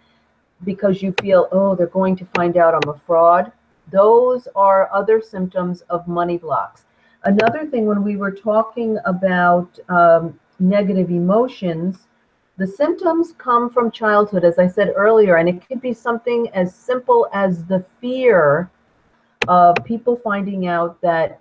because 0.64 1.02
you 1.02 1.14
feel, 1.20 1.48
oh, 1.52 1.74
they're 1.74 1.86
going 1.88 2.16
to 2.16 2.24
find 2.34 2.56
out 2.56 2.74
I'm 2.74 2.88
a 2.88 2.98
fraud. 3.06 3.52
Those 3.92 4.48
are 4.56 4.90
other 4.92 5.20
symptoms 5.20 5.82
of 5.82 6.08
money 6.08 6.38
blocks. 6.38 6.84
Another 7.24 7.66
thing, 7.66 7.86
when 7.86 8.02
we 8.02 8.16
were 8.16 8.30
talking 8.30 8.98
about 9.04 9.78
um, 9.88 10.38
negative 10.58 11.10
emotions, 11.10 12.06
the 12.56 12.66
symptoms 12.66 13.34
come 13.36 13.68
from 13.68 13.90
childhood, 13.90 14.44
as 14.44 14.58
I 14.58 14.66
said 14.66 14.92
earlier, 14.96 15.36
and 15.36 15.48
it 15.48 15.66
could 15.66 15.80
be 15.82 15.92
something 15.92 16.48
as 16.54 16.74
simple 16.74 17.28
as 17.32 17.64
the 17.64 17.84
fear 18.00 18.70
of 19.48 19.76
people 19.84 20.16
finding 20.16 20.66
out 20.66 21.00
that 21.00 21.40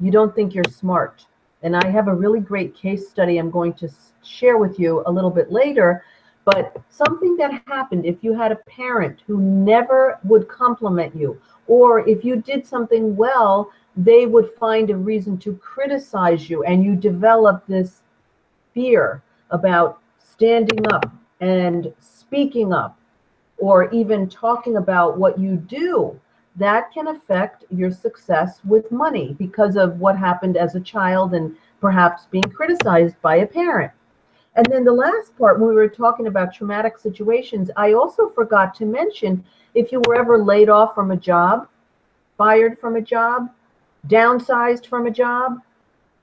you 0.00 0.10
don't 0.10 0.34
think 0.34 0.54
you're 0.54 0.64
smart. 0.64 1.26
And 1.62 1.76
I 1.76 1.86
have 1.88 2.08
a 2.08 2.14
really 2.14 2.40
great 2.40 2.74
case 2.74 3.08
study 3.08 3.38
I'm 3.38 3.50
going 3.50 3.72
to 3.74 3.88
share 4.24 4.58
with 4.58 4.78
you 4.78 5.02
a 5.06 5.12
little 5.12 5.30
bit 5.30 5.52
later. 5.52 6.04
But 6.44 6.76
something 6.88 7.36
that 7.36 7.62
happened 7.66 8.04
if 8.04 8.16
you 8.22 8.34
had 8.34 8.50
a 8.50 8.56
parent 8.56 9.22
who 9.26 9.40
never 9.40 10.18
would 10.24 10.48
compliment 10.48 11.14
you, 11.14 11.40
or 11.68 12.06
if 12.08 12.24
you 12.24 12.36
did 12.36 12.66
something 12.66 13.14
well, 13.16 13.70
they 13.96 14.26
would 14.26 14.50
find 14.58 14.90
a 14.90 14.96
reason 14.96 15.38
to 15.38 15.54
criticize 15.54 16.50
you, 16.50 16.64
and 16.64 16.82
you 16.82 16.96
develop 16.96 17.64
this 17.66 18.02
fear 18.74 19.22
about 19.50 20.00
standing 20.18 20.84
up 20.92 21.12
and 21.40 21.92
speaking 22.00 22.72
up, 22.72 22.98
or 23.58 23.88
even 23.90 24.28
talking 24.28 24.78
about 24.78 25.18
what 25.18 25.38
you 25.38 25.56
do 25.56 26.18
that 26.56 26.92
can 26.92 27.08
affect 27.08 27.64
your 27.70 27.90
success 27.90 28.60
with 28.64 28.92
money 28.92 29.34
because 29.38 29.76
of 29.76 29.98
what 29.98 30.16
happened 30.16 30.56
as 30.56 30.74
a 30.74 30.80
child 30.80 31.34
and 31.34 31.56
perhaps 31.80 32.26
being 32.30 32.42
criticized 32.44 33.16
by 33.22 33.36
a 33.36 33.46
parent. 33.46 33.92
And 34.54 34.66
then 34.66 34.84
the 34.84 34.92
last 34.92 35.36
part, 35.38 35.58
when 35.58 35.70
we 35.70 35.74
were 35.74 35.88
talking 35.88 36.26
about 36.26 36.54
traumatic 36.54 36.98
situations, 36.98 37.70
I 37.76 37.94
also 37.94 38.28
forgot 38.28 38.74
to 38.76 38.84
mention 38.84 39.44
if 39.74 39.90
you 39.90 40.02
were 40.06 40.14
ever 40.14 40.36
laid 40.36 40.68
off 40.68 40.94
from 40.94 41.10
a 41.10 41.16
job, 41.16 41.68
fired 42.36 42.78
from 42.78 42.96
a 42.96 43.00
job, 43.00 43.50
downsized 44.08 44.86
from 44.86 45.06
a 45.06 45.10
job, 45.10 45.58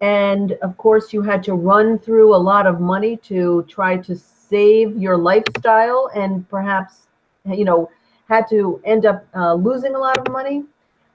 and 0.01 0.53
of 0.61 0.77
course 0.77 1.11
you 1.11 1.21
had 1.21 1.43
to 1.43 1.53
run 1.55 1.97
through 1.97 2.35
a 2.35 2.37
lot 2.37 2.67
of 2.67 2.79
money 2.79 3.17
to 3.17 3.65
try 3.67 3.97
to 3.97 4.15
save 4.15 4.95
your 4.97 5.17
lifestyle 5.17 6.09
and 6.15 6.47
perhaps, 6.49 7.07
you 7.45 7.65
know, 7.65 7.89
had 8.29 8.47
to 8.49 8.79
end 8.85 9.05
up 9.05 9.25
uh, 9.35 9.55
losing 9.55 9.95
a 9.95 9.99
lot 9.99 10.17
of 10.17 10.31
money, 10.31 10.63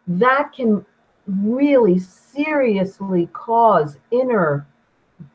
that 0.06 0.52
can 0.52 0.84
really 1.26 1.98
seriously 1.98 3.28
cause 3.32 3.96
inner 4.10 4.66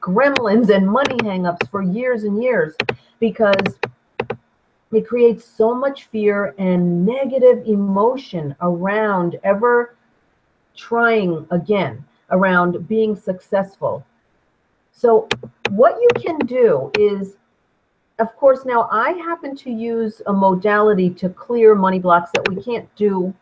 gremlins 0.02 0.70
and 0.70 0.86
money 0.86 1.16
hangups 1.18 1.70
for 1.72 1.82
years 1.82 2.24
and 2.26 2.44
years 2.44 2.76
because 3.20 3.80
it 4.92 5.08
creates 5.08 5.46
so 5.46 5.74
much 5.74 6.06
fear 6.06 6.54
and 6.58 7.06
negative 7.06 7.66
emotion 7.66 8.56
around 8.62 9.40
ever 9.44 9.96
trying 10.76 11.46
again, 11.52 12.04
around 12.32 12.88
being 12.88 13.16
successful. 13.16 14.06
So, 14.92 15.28
what 15.70 15.98
you 16.02 16.10
can 16.22 16.40
do 16.40 16.92
is 16.98 17.38
of 18.20 18.36
course, 18.36 18.66
now 18.66 18.88
I 18.92 19.12
happen 19.12 19.56
to 19.58 19.72
use 19.72 20.22
a 20.28 20.34
modality 20.34 21.10
to 21.12 21.30
clear 21.30 21.76
money 21.76 22.00
blocks 22.00 22.32
that 22.34 22.48
we 22.50 22.62
can't 22.62 22.94
do 22.96 23.34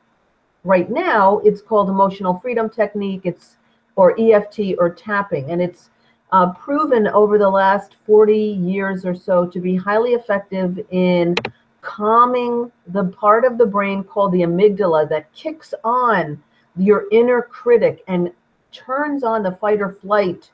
right 0.64 0.90
now. 0.90 1.40
It's 1.40 1.62
called 1.62 1.90
emotional 1.90 2.40
freedom 2.40 2.70
technique. 2.70 3.22
It's 3.24 3.58
or 3.96 4.16
EFT 4.20 4.76
or 4.78 4.92
tapping, 4.92 5.50
and 5.50 5.60
it's 5.62 5.90
uh, 6.32 6.54
proven 6.54 7.08
over 7.08 7.38
the 7.38 7.50
last 7.50 7.96
40 8.06 8.38
years 8.38 9.06
or 9.06 9.16
so 9.16 9.48
to 9.48 9.60
be 9.60 9.76
highly 9.76 10.12
effective 10.12 10.80
in 10.92 11.36
calming 11.82 12.72
the 12.88 13.06
part 13.06 13.46
of 13.46 13.58
the 13.58 13.66
brain 13.66 14.04
called 14.04 14.34
the 14.34 14.42
amygdala 14.42 15.08
that 15.10 15.32
kicks 15.34 15.74
on 15.84 16.42
your 16.76 17.06
inner 17.12 17.42
critic 17.42 18.04
and 18.08 18.32
turns 18.72 19.24
on 19.24 19.42
the 19.42 19.52
fight 19.54 19.82
or 19.82 19.94
flight 19.94 20.52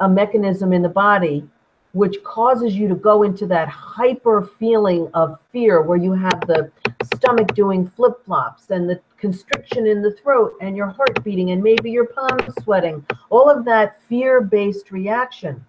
a 0.00 0.08
mechanism 0.08 0.72
in 0.72 0.82
the 0.82 0.88
body 0.88 1.48
which 1.94 2.22
causes 2.24 2.74
you 2.74 2.88
to 2.88 2.96
go 2.96 3.22
into 3.22 3.46
that 3.46 3.68
hyper 3.68 4.42
feeling 4.42 5.08
of 5.14 5.38
fear 5.52 5.80
where 5.80 5.96
you 5.96 6.12
have 6.12 6.40
the 6.48 6.70
stomach 7.14 7.54
doing 7.54 7.86
flip 7.86 8.14
flops 8.24 8.70
and 8.70 8.90
the 8.90 9.00
constriction 9.16 9.86
in 9.86 10.02
the 10.02 10.10
throat 10.10 10.54
and 10.60 10.76
your 10.76 10.88
heart 10.88 11.22
beating 11.22 11.52
and 11.52 11.62
maybe 11.62 11.92
your 11.92 12.06
palms 12.06 12.52
sweating, 12.64 13.06
all 13.30 13.48
of 13.48 13.64
that 13.64 14.02
fear 14.02 14.40
based 14.40 14.90
reaction. 14.90 15.64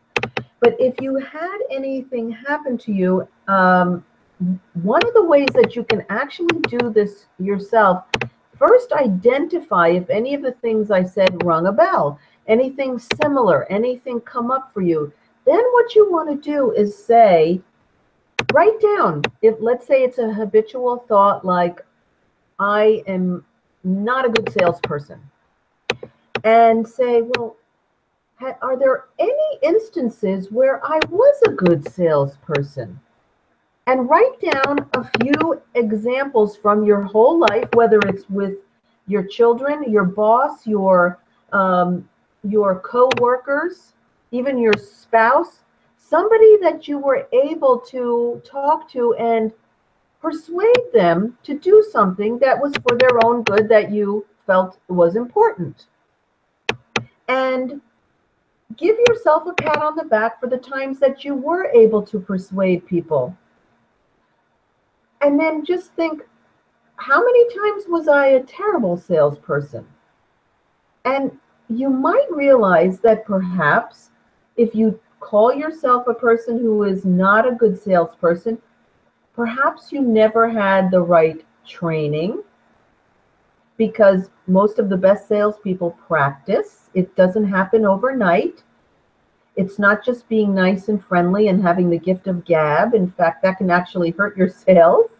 But 0.62 0.76
if 0.80 0.96
you 1.00 1.16
had 1.18 1.60
anything 1.70 2.32
happen 2.32 2.76
to 2.80 2.92
you, 2.92 3.28
um, 3.48 4.04
one 4.82 5.06
of 5.06 5.14
the 5.14 5.24
ways 5.24 5.50
that 5.54 5.76
you 5.76 5.84
can 5.84 6.04
actually 6.10 6.60
do 6.68 6.90
this 6.90 7.28
yourself, 7.38 8.04
first 8.58 8.92
identify 8.94 9.90
if 9.90 10.10
any 10.10 10.34
of 10.34 10.42
the 10.42 10.54
things 10.54 10.90
I 10.90 11.04
said 11.04 11.44
rung 11.44 11.68
a 11.68 11.72
bell, 11.72 12.20
anything 12.48 13.00
similar, 13.22 13.72
anything 13.72 14.20
come 14.22 14.50
up 14.50 14.74
for 14.74 14.82
you 14.82 15.14
then 15.46 15.64
what 15.72 15.96
you 15.96 16.12
want 16.12 16.30
to 16.30 16.52
do 16.52 16.72
is 16.72 16.98
say, 16.98 17.62
write 18.54 18.80
down, 18.82 19.24
if 19.42 19.56
let's 19.60 19.86
say 19.86 20.04
it's 20.04 20.18
a 20.18 20.34
habitual 20.34 21.06
thought 21.08 21.46
like, 21.46 21.86
I 22.60 23.04
am 23.08 23.46
not 23.84 24.26
a 24.26 24.30
good 24.30 24.52
salesperson. 24.52 25.22
And 26.44 26.88
say, 26.88 27.22
well, 27.22 27.58
are 28.62 28.78
there 28.78 29.06
any 29.20 29.60
instances 29.64 30.52
where 30.52 30.86
I 30.86 31.00
was 31.10 31.42
a 31.48 31.52
good 31.52 31.88
salesperson? 31.92 33.00
And 33.88 34.10
write 34.10 34.40
down 34.42 34.90
a 34.94 35.10
few 35.22 35.62
examples 35.76 36.58
from 36.58 36.84
your 36.86 37.02
whole 37.02 37.40
life, 37.40 37.70
whether 37.74 38.00
it's 38.00 38.30
with 38.30 38.56
your 39.08 39.24
children, 39.24 39.90
your 39.90 40.06
boss, 40.06 40.66
your 40.66 41.20
um, 41.54 42.08
your 42.44 42.80
co-workers, 42.80 43.94
even 44.32 44.58
your 44.58 44.74
spouse, 44.74 45.64
somebody 45.98 46.58
that 46.62 46.88
you 46.88 46.98
were 46.98 47.28
able 47.32 47.80
to 47.80 48.42
talk 48.46 48.90
to 48.92 49.14
and 49.16 49.52
persuade 50.22 50.92
them 50.94 51.38
to 51.44 51.58
do 51.58 51.86
something 51.92 52.40
that 52.40 52.60
was 52.60 52.74
for 52.88 52.98
their 52.98 53.24
own 53.24 53.44
good 53.44 53.70
that 53.70 53.92
you 53.92 54.26
felt 54.46 54.80
was 54.88 55.16
important. 55.16 55.86
And 57.28 57.82
give 58.78 58.98
yourself 59.08 59.44
a 59.48 59.54
pat 59.54 59.82
on 59.82 59.96
the 59.96 60.04
back 60.04 60.40
for 60.40 60.48
the 60.48 60.58
times 60.58 61.00
that 61.00 61.24
you 61.24 61.36
were 61.36 61.72
able 61.74 62.02
to 62.04 62.20
persuade 62.20 62.86
people. 62.86 63.36
And 65.22 65.40
then 65.40 65.66
just 65.66 65.94
think, 65.94 66.22
how 66.98 67.24
many 67.24 67.56
times 67.56 67.86
was 67.88 68.08
I 68.08 68.28
a 68.28 68.44
terrible 68.44 68.98
salesperson? 68.98 69.86
And 71.04 71.38
you 71.70 71.90
might 71.90 72.28
realize 72.32 73.00
that 73.00 73.26
perhaps 73.26 74.12
if 74.58 74.74
you 74.76 75.00
call 75.20 75.54
yourself 75.54 76.08
a 76.08 76.14
person 76.14 76.60
who 76.60 76.84
is 76.84 77.06
not 77.06 77.48
a 77.48 77.56
good 77.56 77.82
salesperson, 77.82 78.58
perhaps 79.34 79.92
you 79.92 80.02
never 80.02 80.50
had 80.50 80.92
the 80.92 81.02
right 81.02 81.46
training 81.66 82.42
because 83.78 84.30
most 84.48 84.80
of 84.80 84.90
the 84.90 84.98
best 84.98 85.28
salespeople 85.28 85.92
practice. 86.08 86.90
It 86.94 87.14
doesn't 87.16 87.48
happen 87.48 87.86
overnight. 87.86 88.64
It's 89.56 89.80
not 89.80 90.04
just 90.04 90.28
being 90.30 90.54
nice 90.54 90.90
and 90.90 91.04
friendly 91.04 91.48
and 91.48 91.62
having 91.62 91.90
the 91.90 91.98
gift 91.98 92.28
of 92.28 92.46
gab. 92.46 92.94
In 92.94 93.10
fact, 93.10 93.42
that 93.44 93.58
can 93.58 93.72
actually 93.72 94.12
hurt 94.12 94.38
your 94.38 94.50
sales. 94.66 95.12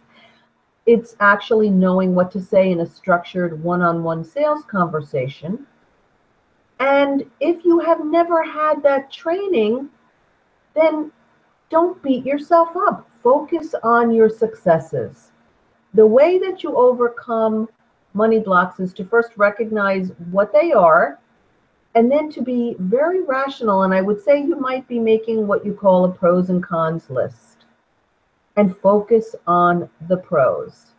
It's 0.86 1.16
actually 1.20 1.68
knowing 1.68 2.14
what 2.14 2.30
to 2.30 2.40
say 2.40 2.70
in 2.70 2.80
a 2.80 2.86
structured 2.86 3.62
one 3.62 3.82
on 3.82 4.04
one 4.04 4.24
sales 4.24 4.64
conversation. 4.64 5.66
And 6.78 7.28
if 7.40 7.64
you 7.64 7.78
have 7.80 8.04
never 8.04 8.42
had 8.42 8.82
that 8.82 9.10
training, 9.10 9.88
then 10.74 11.10
don't 11.70 12.00
beat 12.02 12.24
yourself 12.24 12.76
up 12.76 13.08
focus 13.26 13.74
on 13.82 14.12
your 14.12 14.28
successes. 14.28 15.32
The 15.94 16.06
way 16.06 16.38
that 16.38 16.62
you 16.62 16.76
overcome 16.76 17.68
money 18.14 18.38
blocks 18.38 18.78
is 18.78 18.92
to 18.92 19.04
first 19.04 19.32
recognize 19.36 20.12
what 20.30 20.52
they 20.52 20.70
are 20.70 21.18
and 21.96 22.08
then 22.08 22.30
to 22.30 22.40
be 22.40 22.76
very 22.78 23.24
rational. 23.24 23.82
And 23.82 23.92
I 23.92 24.00
would 24.00 24.22
say 24.22 24.38
you 24.38 24.54
might 24.60 24.86
be 24.86 25.00
making 25.00 25.48
what 25.48 25.66
you 25.66 25.74
call 25.74 26.04
a 26.04 26.08
pros 26.08 26.50
and 26.50 26.62
cons 26.62 27.10
list 27.10 27.64
and 28.54 28.76
focus 28.76 29.34
on 29.48 29.90
the 30.06 30.18
pros. 30.18 30.92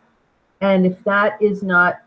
And 0.60 0.84
if 0.84 1.02
that 1.04 1.40
is 1.40 1.62
not 1.62 2.02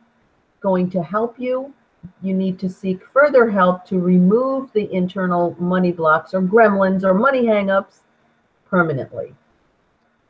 going 0.60 0.88
to 0.92 1.02
help 1.02 1.40
you, 1.40 1.74
you 2.22 2.34
need 2.34 2.60
to 2.60 2.70
seek 2.70 3.06
further 3.06 3.50
help 3.50 3.86
to 3.86 4.00
remove 4.00 4.72
the 4.74 4.92
internal 4.94 5.56
money 5.60 5.92
blocks 5.92 6.34
or 6.34 6.42
gremlins 6.42 7.04
or 7.04 7.14
money 7.14 7.44
hangups 7.44 8.00
permanently. 8.70 9.34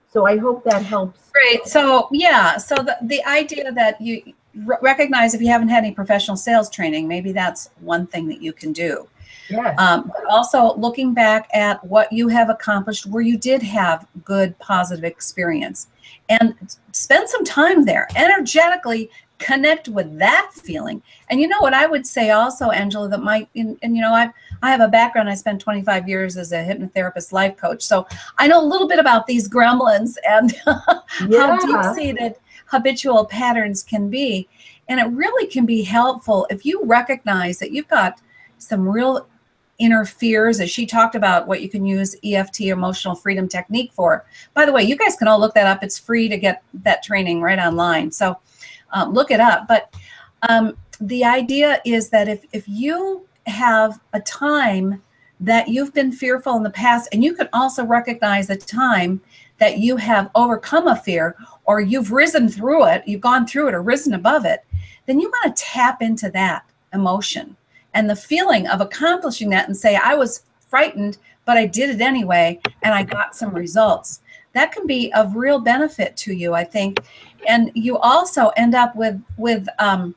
So 0.09 0.25
I 0.25 0.37
hope 0.37 0.63
that 0.65 0.83
helps. 0.83 1.29
Great. 1.31 1.65
So 1.65 2.09
yeah, 2.11 2.57
so 2.57 2.75
the, 2.75 2.97
the 3.03 3.23
idea 3.25 3.71
that 3.71 3.99
you 4.01 4.33
recognize 4.81 5.33
if 5.33 5.41
you 5.41 5.47
haven't 5.47 5.69
had 5.69 5.83
any 5.85 5.93
professional 5.93 6.35
sales 6.35 6.69
training, 6.69 7.07
maybe 7.07 7.31
that's 7.31 7.69
one 7.79 8.07
thing 8.07 8.27
that 8.27 8.41
you 8.41 8.51
can 8.51 8.73
do. 8.73 9.07
Yes. 9.49 9.77
Um, 9.79 10.11
but 10.13 10.25
also 10.29 10.75
looking 10.75 11.13
back 11.13 11.49
at 11.53 11.83
what 11.85 12.11
you 12.11 12.27
have 12.27 12.49
accomplished 12.49 13.05
where 13.05 13.23
you 13.23 13.37
did 13.37 13.61
have 13.63 14.07
good 14.23 14.57
positive 14.59 15.03
experience 15.03 15.87
and 16.29 16.55
spend 16.91 17.27
some 17.27 17.43
time 17.43 17.85
there 17.85 18.07
energetically 18.15 19.09
connect 19.41 19.89
with 19.89 20.17
that 20.19 20.51
feeling. 20.53 21.01
And 21.29 21.41
you 21.41 21.47
know 21.47 21.59
what 21.59 21.73
I 21.73 21.87
would 21.87 22.05
say 22.05 22.29
also, 22.29 22.69
Angela, 22.69 23.09
that 23.09 23.21
my 23.21 23.47
and, 23.55 23.77
and 23.81 23.95
you 23.95 24.01
know, 24.01 24.13
I've 24.13 24.31
I 24.61 24.71
have 24.71 24.81
a 24.81 24.87
background. 24.87 25.29
I 25.29 25.35
spent 25.35 25.59
25 25.59 26.07
years 26.07 26.37
as 26.37 26.51
a 26.51 26.57
hypnotherapist, 26.57 27.31
life 27.31 27.57
coach, 27.57 27.81
so 27.81 28.07
I 28.37 28.47
know 28.47 28.61
a 28.61 28.65
little 28.65 28.87
bit 28.87 28.99
about 28.99 29.27
these 29.27 29.49
gremlins 29.49 30.15
and 30.27 30.53
Yeah. 31.29 31.57
how 31.57 31.65
deep-seated 31.65 32.35
habitual 32.67 33.25
patterns 33.25 33.83
can 33.83 34.09
be. 34.09 34.47
And 34.87 34.99
it 34.99 35.07
really 35.07 35.47
can 35.47 35.65
be 35.65 35.81
helpful 35.81 36.47
if 36.49 36.65
you 36.65 36.83
recognize 36.85 37.59
that 37.59 37.71
you've 37.71 37.87
got 37.87 38.19
some 38.59 38.87
real 38.87 39.27
inner 39.81 40.05
fears, 40.05 40.59
as 40.59 40.69
she 40.69 40.85
talked 40.85 41.15
about 41.15 41.47
what 41.47 41.61
you 41.61 41.69
can 41.69 41.83
use 41.83 42.15
EFT 42.23 42.61
emotional 42.61 43.15
freedom 43.15 43.47
technique 43.47 43.91
for. 43.93 44.25
By 44.53 44.65
the 44.65 44.71
way, 44.71 44.83
you 44.83 44.95
guys 44.95 45.15
can 45.15 45.27
all 45.27 45.39
look 45.39 45.55
that 45.55 45.65
up. 45.65 45.83
It's 45.83 45.97
free 45.97 46.29
to 46.29 46.37
get 46.37 46.61
that 46.83 47.01
training 47.01 47.41
right 47.41 47.57
online. 47.57 48.11
So 48.11 48.37
um, 48.91 49.13
look 49.13 49.31
it 49.31 49.39
up. 49.39 49.67
But 49.67 49.93
um, 50.49 50.77
the 50.99 51.23
idea 51.23 51.81
is 51.85 52.09
that 52.09 52.27
if, 52.27 52.45
if 52.53 52.67
you 52.67 53.25
have 53.47 53.99
a 54.13 54.21
time 54.21 55.01
that 55.39 55.67
you've 55.67 55.93
been 55.93 56.11
fearful 56.11 56.55
in 56.55 56.63
the 56.63 56.69
past, 56.69 57.09
and 57.11 57.23
you 57.23 57.33
can 57.33 57.49
also 57.53 57.83
recognize 57.83 58.49
a 58.49 58.55
time 58.55 59.19
that 59.57 59.79
you 59.79 59.95
have 59.97 60.29
overcome 60.35 60.87
a 60.87 60.95
fear 60.95 61.35
or 61.65 61.81
you've 61.81 62.11
risen 62.11 62.47
through 62.49 62.85
it, 62.85 63.03
you've 63.07 63.21
gone 63.21 63.47
through 63.47 63.67
it 63.67 63.73
or 63.73 63.81
risen 63.81 64.13
above 64.13 64.45
it, 64.45 64.65
then 65.05 65.19
you 65.19 65.29
want 65.29 65.55
to 65.55 65.63
tap 65.63 66.01
into 66.01 66.29
that 66.29 66.63
emotion 66.93 67.55
and 67.93 68.09
the 68.09 68.15
feeling 68.15 68.67
of 68.67 68.81
accomplishing 68.81 69.49
that 69.49 69.67
and 69.67 69.75
say, 69.75 69.95
I 69.95 70.15
was 70.15 70.43
frightened, 70.67 71.17
but 71.45 71.57
I 71.57 71.65
did 71.65 71.89
it 71.89 72.01
anyway, 72.01 72.59
and 72.81 72.93
I 72.93 73.03
got 73.03 73.35
some 73.35 73.53
results. 73.53 74.21
That 74.53 74.71
can 74.71 74.85
be 74.85 75.11
of 75.13 75.35
real 75.35 75.59
benefit 75.59 76.15
to 76.17 76.33
you, 76.33 76.53
I 76.53 76.63
think. 76.63 76.99
And 77.47 77.71
you 77.73 77.97
also 77.97 78.49
end 78.49 78.75
up 78.75 78.95
with 78.95 79.21
with 79.37 79.67
um, 79.79 80.15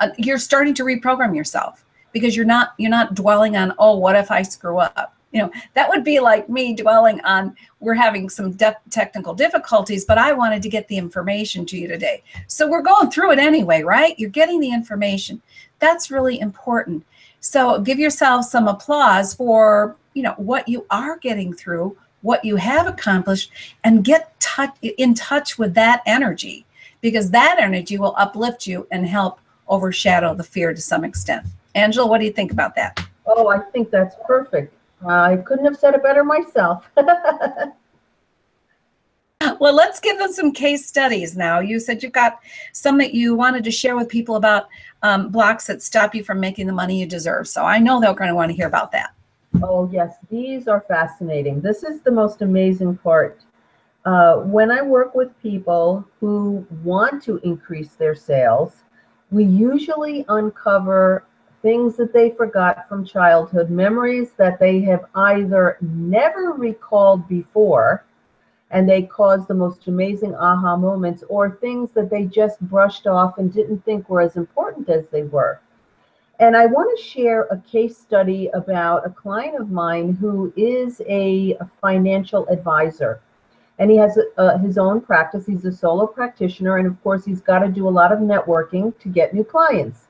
uh, 0.00 0.10
you're 0.18 0.38
starting 0.38 0.74
to 0.74 0.84
reprogram 0.84 1.34
yourself 1.34 1.84
because 2.12 2.36
you're 2.36 2.44
not 2.44 2.74
you're 2.78 2.90
not 2.90 3.14
dwelling 3.14 3.56
on 3.56 3.72
oh 3.78 3.96
what 3.96 4.16
if 4.16 4.30
I 4.30 4.42
screw 4.42 4.78
up? 4.78 5.14
You 5.32 5.42
know 5.42 5.50
that 5.74 5.88
would 5.88 6.04
be 6.04 6.20
like 6.20 6.48
me 6.48 6.74
dwelling 6.74 7.20
on 7.22 7.56
we're 7.80 7.94
having 7.94 8.28
some 8.28 8.56
technical 8.90 9.32
difficulties 9.34 10.04
but 10.04 10.18
I 10.18 10.32
wanted 10.32 10.62
to 10.62 10.68
get 10.68 10.88
the 10.88 10.98
information 10.98 11.64
to 11.66 11.78
you 11.78 11.88
today. 11.88 12.22
So 12.48 12.68
we're 12.68 12.82
going 12.82 13.10
through 13.10 13.32
it 13.32 13.38
anyway 13.38 13.82
right? 13.82 14.18
You're 14.18 14.30
getting 14.30 14.60
the 14.60 14.70
information. 14.70 15.40
That's 15.78 16.10
really 16.10 16.40
important. 16.40 17.04
So 17.40 17.80
give 17.80 17.98
yourself 17.98 18.44
some 18.44 18.68
applause 18.68 19.34
for 19.34 19.96
you 20.14 20.22
know 20.22 20.34
what 20.36 20.68
you 20.68 20.86
are 20.90 21.16
getting 21.18 21.54
through 21.54 21.96
what 22.22 22.44
you 22.44 22.56
have 22.56 22.86
accomplished 22.86 23.52
and 23.84 24.04
get 24.04 24.38
touch, 24.40 24.74
in 24.82 25.14
touch 25.14 25.58
with 25.58 25.74
that 25.74 26.02
energy 26.06 26.64
because 27.00 27.30
that 27.30 27.56
energy 27.58 27.98
will 27.98 28.14
uplift 28.16 28.66
you 28.66 28.86
and 28.90 29.06
help 29.06 29.40
overshadow 29.68 30.34
the 30.34 30.44
fear 30.44 30.72
to 30.72 30.80
some 30.80 31.04
extent. 31.04 31.46
Angela, 31.74 32.06
what 32.06 32.18
do 32.18 32.24
you 32.24 32.32
think 32.32 32.52
about 32.52 32.74
that? 32.76 33.04
Oh, 33.26 33.48
I 33.48 33.58
think 33.58 33.90
that's 33.90 34.16
perfect. 34.26 34.74
I 35.06 35.36
couldn't 35.38 35.64
have 35.64 35.76
said 35.76 35.94
it 35.94 36.02
better 36.02 36.24
myself. 36.24 36.88
Well, 39.58 39.74
let's 39.74 40.00
give 40.00 40.18
them 40.18 40.32
some 40.32 40.52
case 40.52 40.86
studies 40.86 41.36
now. 41.36 41.60
You 41.60 41.80
said 41.80 42.02
you've 42.02 42.12
got 42.12 42.40
some 42.72 42.98
that 42.98 43.14
you 43.14 43.34
wanted 43.34 43.64
to 43.64 43.70
share 43.70 43.96
with 43.96 44.08
people 44.08 44.36
about 44.36 44.68
um, 45.02 45.30
blocks 45.30 45.66
that 45.66 45.82
stop 45.82 46.14
you 46.14 46.22
from 46.24 46.40
making 46.40 46.66
the 46.66 46.72
money 46.72 46.98
you 47.00 47.06
deserve. 47.06 47.48
So 47.48 47.64
I 47.64 47.78
know 47.78 48.00
they're 48.00 48.14
going 48.14 48.28
to 48.28 48.34
want 48.34 48.50
to 48.50 48.56
hear 48.56 48.66
about 48.66 48.92
that. 48.92 49.14
Oh, 49.64 49.88
yes, 49.92 50.16
these 50.28 50.66
are 50.66 50.84
fascinating. 50.88 51.60
This 51.60 51.84
is 51.84 52.00
the 52.00 52.10
most 52.10 52.42
amazing 52.42 52.96
part. 52.96 53.44
Uh, 54.04 54.38
when 54.38 54.72
I 54.72 54.82
work 54.82 55.14
with 55.14 55.40
people 55.40 56.04
who 56.18 56.66
want 56.82 57.22
to 57.24 57.38
increase 57.44 57.92
their 57.94 58.16
sales, 58.16 58.82
we 59.30 59.44
usually 59.44 60.24
uncover 60.28 61.24
things 61.62 61.96
that 61.96 62.12
they 62.12 62.30
forgot 62.30 62.88
from 62.88 63.04
childhood, 63.04 63.70
memories 63.70 64.32
that 64.36 64.58
they 64.58 64.80
have 64.80 65.04
either 65.14 65.78
never 65.80 66.52
recalled 66.52 67.28
before, 67.28 68.04
and 68.72 68.88
they 68.88 69.02
cause 69.02 69.46
the 69.46 69.54
most 69.54 69.86
amazing 69.86 70.34
aha 70.34 70.76
moments, 70.76 71.22
or 71.28 71.58
things 71.60 71.92
that 71.92 72.10
they 72.10 72.24
just 72.24 72.58
brushed 72.62 73.06
off 73.06 73.38
and 73.38 73.54
didn't 73.54 73.84
think 73.84 74.08
were 74.08 74.22
as 74.22 74.36
important 74.36 74.88
as 74.88 75.06
they 75.08 75.22
were. 75.22 75.60
And 76.42 76.56
I 76.56 76.66
want 76.66 76.90
to 76.98 77.00
share 77.00 77.42
a 77.52 77.58
case 77.58 77.96
study 77.96 78.48
about 78.52 79.06
a 79.06 79.10
client 79.10 79.60
of 79.60 79.70
mine 79.70 80.16
who 80.20 80.52
is 80.56 81.00
a, 81.06 81.56
a 81.60 81.70
financial 81.80 82.48
advisor. 82.48 83.20
And 83.78 83.88
he 83.92 83.96
has 83.98 84.18
uh, 84.36 84.58
his 84.58 84.76
own 84.76 85.02
practice. 85.02 85.46
He's 85.46 85.64
a 85.64 85.70
solo 85.70 86.04
practitioner. 86.04 86.78
And 86.78 86.88
of 86.88 87.00
course, 87.04 87.24
he's 87.24 87.40
got 87.40 87.60
to 87.60 87.68
do 87.68 87.86
a 87.86 87.94
lot 88.00 88.10
of 88.10 88.18
networking 88.18 88.98
to 88.98 89.08
get 89.08 89.32
new 89.32 89.44
clients. 89.44 90.08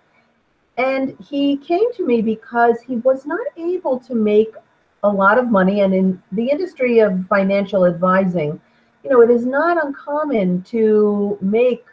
And 0.78 1.14
he 1.22 1.58
came 1.58 1.92
to 1.96 2.06
me 2.06 2.22
because 2.22 2.80
he 2.80 2.96
was 2.96 3.26
not 3.26 3.46
able 3.58 3.98
to 3.98 4.14
make 4.14 4.54
a 5.02 5.10
lot 5.10 5.36
of 5.36 5.50
money. 5.50 5.82
And 5.82 5.92
in 5.92 6.22
the 6.32 6.48
industry 6.48 7.00
of 7.00 7.26
financial 7.26 7.84
advising, 7.84 8.58
you 9.04 9.10
know, 9.10 9.20
it 9.20 9.28
is 9.28 9.44
not 9.44 9.84
uncommon 9.84 10.62
to 10.62 11.36
make 11.42 11.84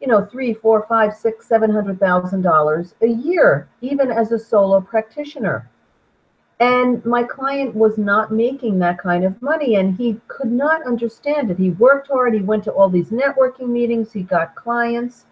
you 0.00 0.06
know, 0.08 0.24
three, 0.26 0.54
four, 0.54 0.86
five, 0.88 1.14
six, 1.14 1.46
seven 1.46 1.70
hundred 1.70 1.98
thousand 2.00 2.42
dollars 2.42 2.94
a 3.02 3.08
year, 3.08 3.68
even 3.80 4.10
as 4.10 4.32
a 4.32 4.38
solo 4.38 4.80
practitioner. 4.80 5.68
And 6.60 7.04
my 7.04 7.22
client 7.24 7.74
was 7.74 7.98
not 7.98 8.32
making 8.32 8.78
that 8.80 8.98
kind 8.98 9.24
of 9.24 9.40
money, 9.42 9.76
and 9.76 9.96
he 9.96 10.20
could 10.28 10.50
not 10.52 10.84
understand 10.86 11.50
it. 11.50 11.58
He 11.58 11.70
worked 11.70 12.08
hard, 12.08 12.34
he 12.34 12.40
went 12.40 12.64
to 12.64 12.72
all 12.72 12.88
these 12.88 13.10
networking 13.10 13.68
meetings, 13.68 14.12
he 14.12 14.22
got 14.22 14.54
clients, 14.56 15.26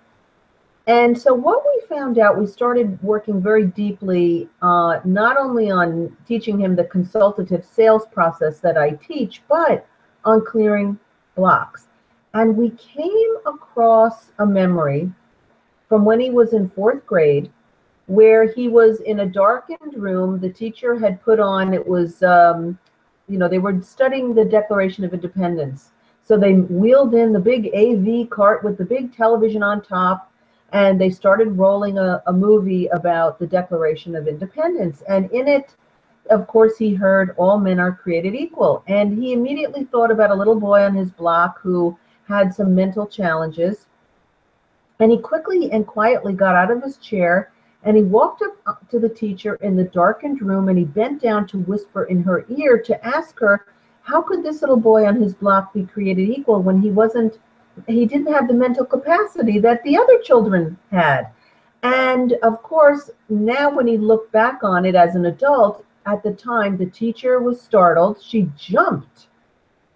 And 0.89 1.19
so, 1.19 1.35
what 1.35 1.65
we 1.65 1.83
found 1.89 2.19
out, 2.19 2.39
we 2.39 2.47
started 2.47 3.01
working 3.03 3.43
very 3.43 3.67
deeply, 3.67 4.49
uh, 4.63 5.01
not 5.05 5.37
only 5.37 5.71
on 5.71 6.17
teaching 6.27 6.61
him 6.61 6.77
the 6.77 6.85
consultative 6.85 7.65
sales 7.65 8.07
process 8.13 8.61
that 8.61 8.77
I 8.79 8.91
teach, 8.93 9.43
but 9.49 9.87
on 10.25 10.45
clearing 10.45 10.99
blocks. 11.37 11.86
And 12.37 12.55
we 12.55 12.69
came 12.73 13.37
across 13.47 14.31
a 14.39 14.45
memory 14.45 15.11
from 15.89 16.05
when 16.05 16.21
he 16.21 16.29
was 16.29 16.53
in 16.53 16.69
fourth 16.69 17.07
grade 17.07 17.51
where 18.09 18.53
he 18.53 18.69
was 18.69 19.01
in 19.01 19.21
a 19.21 19.27
darkened 19.27 19.95
room. 19.97 20.39
The 20.39 20.51
teacher 20.51 20.99
had 20.99 21.23
put 21.23 21.41
on, 21.41 21.73
it 21.73 21.89
was, 21.89 22.23
um, 22.23 22.79
you 23.27 23.39
know, 23.39 23.49
they 23.49 23.59
were 23.59 23.81
studying 23.81 24.35
the 24.35 24.45
Declaration 24.45 25.03
of 25.03 25.15
Independence. 25.15 25.93
So 26.25 26.37
they 26.37 26.53
wheeled 26.53 27.15
in 27.15 27.33
the 27.33 27.41
big 27.41 27.71
AV 27.75 28.29
cart 28.29 28.63
with 28.63 28.77
the 28.77 28.85
big 28.85 29.17
television 29.17 29.63
on 29.63 29.81
top, 29.81 30.31
and 30.75 31.01
they 31.01 31.09
started 31.09 31.57
rolling 31.57 31.97
a, 31.97 32.23
a 32.27 32.33
movie 32.35 32.89
about 32.89 33.39
the 33.39 33.47
Declaration 33.47 34.15
of 34.15 34.29
Independence. 34.29 35.03
And 35.09 35.31
in 35.31 35.49
it, 35.49 35.75
of 36.29 36.47
course, 36.49 36.77
he 36.77 36.93
heard 36.93 37.35
all 37.39 37.59
men 37.59 37.81
are 37.81 37.93
created 37.93 38.35
equal. 38.35 38.85
And 38.89 39.17
he 39.17 39.33
immediately 39.33 39.85
thought 39.85 40.11
about 40.11 40.33
a 40.33 40.35
little 40.35 40.61
boy 40.61 40.83
on 40.83 40.95
his 40.95 41.11
block 41.11 41.61
who 41.63 41.99
had 42.29 42.55
some 42.55 42.75
mental 42.75 43.07
challenges. 43.07 43.87
And 44.99 45.11
he 45.11 45.19
quickly 45.19 45.71
and 45.71 45.87
quietly 45.87 46.33
got 46.33 46.55
out 46.55 46.71
of 46.71 46.83
his 46.83 46.97
chair 46.97 47.53
and 47.87 47.97
he 47.97 48.03
walked 48.03 48.43
up 48.43 48.57
uh, 48.67 48.75
to 48.91 48.99
the 48.99 49.09
teacher 49.09 49.55
in 49.57 49.77
the 49.77 49.85
darkened 49.85 50.43
room 50.43 50.69
and 50.69 50.79
he 50.79 50.85
bent 50.85 51.23
down 51.23 51.47
to 51.47 51.59
whisper 51.59 52.05
in 52.05 52.23
her 52.23 52.45
ear 52.49 52.79
to 52.79 53.07
ask 53.07 53.39
her, 53.39 53.67
how 54.03 54.21
could 54.23 54.43
this 54.43 54.61
little 54.61 54.77
boy 54.77 55.07
on 55.07 55.21
his 55.21 55.35
block 55.35 55.73
be 55.73 55.85
created 55.85 56.29
equal 56.29 56.63
when 56.63 56.81
he 56.81 56.91
wasn't, 56.91 57.39
he 57.87 58.07
didn't 58.07 58.33
have 58.33 58.49
the 58.49 58.55
mental 58.55 58.85
capacity 58.85 59.59
that 59.61 59.83
the 59.85 59.97
other 59.97 60.19
children 60.19 60.77
had? 60.91 61.29
And 61.83 62.33
of 62.43 62.63
course, 62.63 63.11
now 63.29 63.71
when 63.71 63.87
he 63.87 63.99
looked 63.99 64.33
back 64.33 64.65
on 64.65 64.85
it 64.85 64.97
as 64.97 65.15
an 65.15 65.27
adult, 65.27 65.85
at 66.07 66.23
the 66.23 66.33
time, 66.33 66.77
the 66.77 66.87
teacher 66.87 67.41
was 67.41 67.61
startled. 67.61 68.21
She 68.23 68.51
jumped 68.57 69.27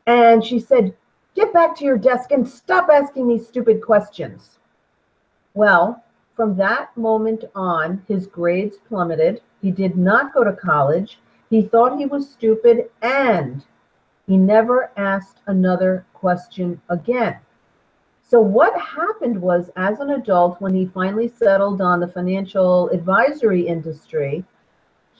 and 0.06 0.44
she 0.44 0.58
said, 0.58 0.94
Get 1.40 1.54
back 1.54 1.74
to 1.76 1.86
your 1.86 1.96
desk 1.96 2.32
and 2.32 2.46
stop 2.46 2.90
asking 2.92 3.26
me 3.26 3.38
stupid 3.38 3.80
questions. 3.80 4.58
Well, 5.54 6.04
from 6.36 6.54
that 6.58 6.94
moment 6.98 7.46
on, 7.54 8.04
his 8.06 8.26
grades 8.26 8.76
plummeted. 8.86 9.40
He 9.62 9.70
did 9.70 9.96
not 9.96 10.34
go 10.34 10.44
to 10.44 10.52
college. 10.52 11.18
He 11.48 11.62
thought 11.62 11.98
he 11.98 12.04
was 12.04 12.30
stupid 12.30 12.90
and 13.00 13.64
he 14.26 14.36
never 14.36 14.90
asked 14.98 15.38
another 15.46 16.04
question 16.12 16.78
again. 16.90 17.38
So, 18.22 18.38
what 18.42 18.78
happened 18.78 19.40
was, 19.40 19.70
as 19.76 19.98
an 20.00 20.10
adult, 20.10 20.60
when 20.60 20.74
he 20.74 20.84
finally 20.92 21.28
settled 21.28 21.80
on 21.80 22.00
the 22.00 22.08
financial 22.08 22.90
advisory 22.90 23.66
industry, 23.66 24.44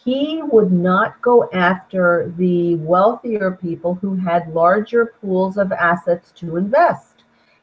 he 0.05 0.43
would 0.43 0.73
not 0.73 1.21
go 1.21 1.49
after 1.53 2.33
the 2.37 2.77
wealthier 2.77 3.53
people 3.53 3.95
who 3.97 4.17
had 4.17 4.53
larger 4.53 5.15
pools 5.21 5.57
of 5.57 5.73
assets 5.73 6.33
to 6.33 6.57
invest 6.57 7.11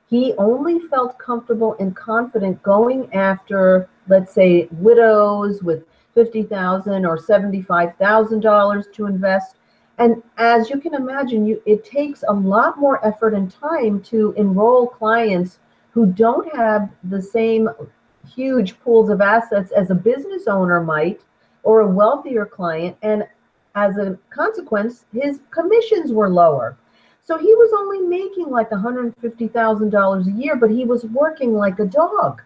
he 0.09 0.33
only 0.37 0.79
felt 0.79 1.19
comfortable 1.19 1.75
and 1.79 1.95
confident 1.95 2.63
going 2.63 3.13
after, 3.13 3.89
let's 4.07 4.33
say, 4.33 4.69
widows 4.71 5.61
with 5.61 5.83
50,000 6.15 7.05
or 7.05 7.17
$75,000 7.17 8.93
to 8.93 9.05
invest. 9.05 9.55
And 9.97 10.23
as 10.37 10.69
you 10.69 10.79
can 10.79 10.93
imagine, 10.93 11.45
you, 11.45 11.61
it 11.65 11.83
takes 11.83 12.23
a 12.27 12.33
lot 12.33 12.79
more 12.79 13.05
effort 13.05 13.33
and 13.33 13.51
time 13.51 14.01
to 14.03 14.33
enroll 14.37 14.87
clients 14.87 15.59
who 15.91 16.05
don't 16.05 16.55
have 16.55 16.89
the 17.03 17.21
same 17.21 17.69
huge 18.33 18.79
pools 18.79 19.09
of 19.09 19.19
assets 19.19 19.71
as 19.71 19.89
a 19.89 19.95
business 19.95 20.47
owner 20.47 20.81
might 20.81 21.21
or 21.67 21.81
a 21.81 21.87
wealthier 21.87 22.45
client. 22.45 22.95
And 23.01 23.27
as 23.75 23.97
a 23.97 24.17
consequence, 24.29 25.03
his 25.11 25.41
commissions 25.51 26.13
were 26.13 26.29
lower. 26.29 26.77
So 27.21 27.37
he 27.37 27.53
was 27.55 27.71
only 27.77 27.99
making 27.99 28.49
like 28.49 28.69
$150,000 28.69 30.27
a 30.27 30.31
year, 30.41 30.55
but 30.55 30.71
he 30.71 30.85
was 30.85 31.03
working 31.03 31.53
like 31.53 31.79
a 31.79 31.85
dog. 31.85 32.41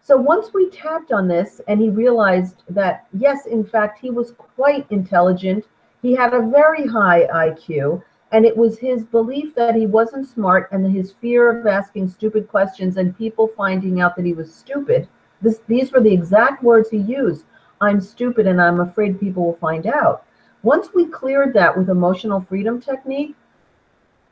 So 0.00 0.16
once 0.16 0.54
we 0.54 0.70
tapped 0.70 1.10
on 1.10 1.26
this 1.26 1.60
and 1.66 1.80
he 1.80 1.88
realized 1.88 2.62
that, 2.70 3.08
yes, 3.12 3.46
in 3.46 3.64
fact, 3.64 3.98
he 3.98 4.10
was 4.10 4.30
quite 4.38 4.86
intelligent, 4.90 5.64
he 6.00 6.14
had 6.14 6.32
a 6.32 6.48
very 6.48 6.86
high 6.86 7.26
IQ, 7.34 8.00
and 8.30 8.46
it 8.46 8.56
was 8.56 8.78
his 8.78 9.02
belief 9.02 9.52
that 9.56 9.74
he 9.74 9.86
wasn't 9.86 10.28
smart 10.28 10.68
and 10.70 10.86
his 10.94 11.12
fear 11.20 11.58
of 11.58 11.66
asking 11.66 12.08
stupid 12.08 12.46
questions 12.46 12.98
and 12.98 13.18
people 13.18 13.50
finding 13.56 14.00
out 14.00 14.14
that 14.14 14.24
he 14.24 14.32
was 14.32 14.54
stupid. 14.54 15.08
This, 15.42 15.60
these 15.66 15.90
were 15.90 16.00
the 16.00 16.12
exact 16.12 16.62
words 16.62 16.88
he 16.88 16.98
used 16.98 17.44
I'm 17.80 18.00
stupid 18.00 18.46
and 18.46 18.60
I'm 18.60 18.80
afraid 18.80 19.20
people 19.20 19.44
will 19.44 19.56
find 19.56 19.86
out. 19.86 20.24
Once 20.62 20.88
we 20.94 21.06
cleared 21.06 21.54
that 21.54 21.76
with 21.76 21.88
emotional 21.88 22.40
freedom 22.40 22.80
technique, 22.80 23.36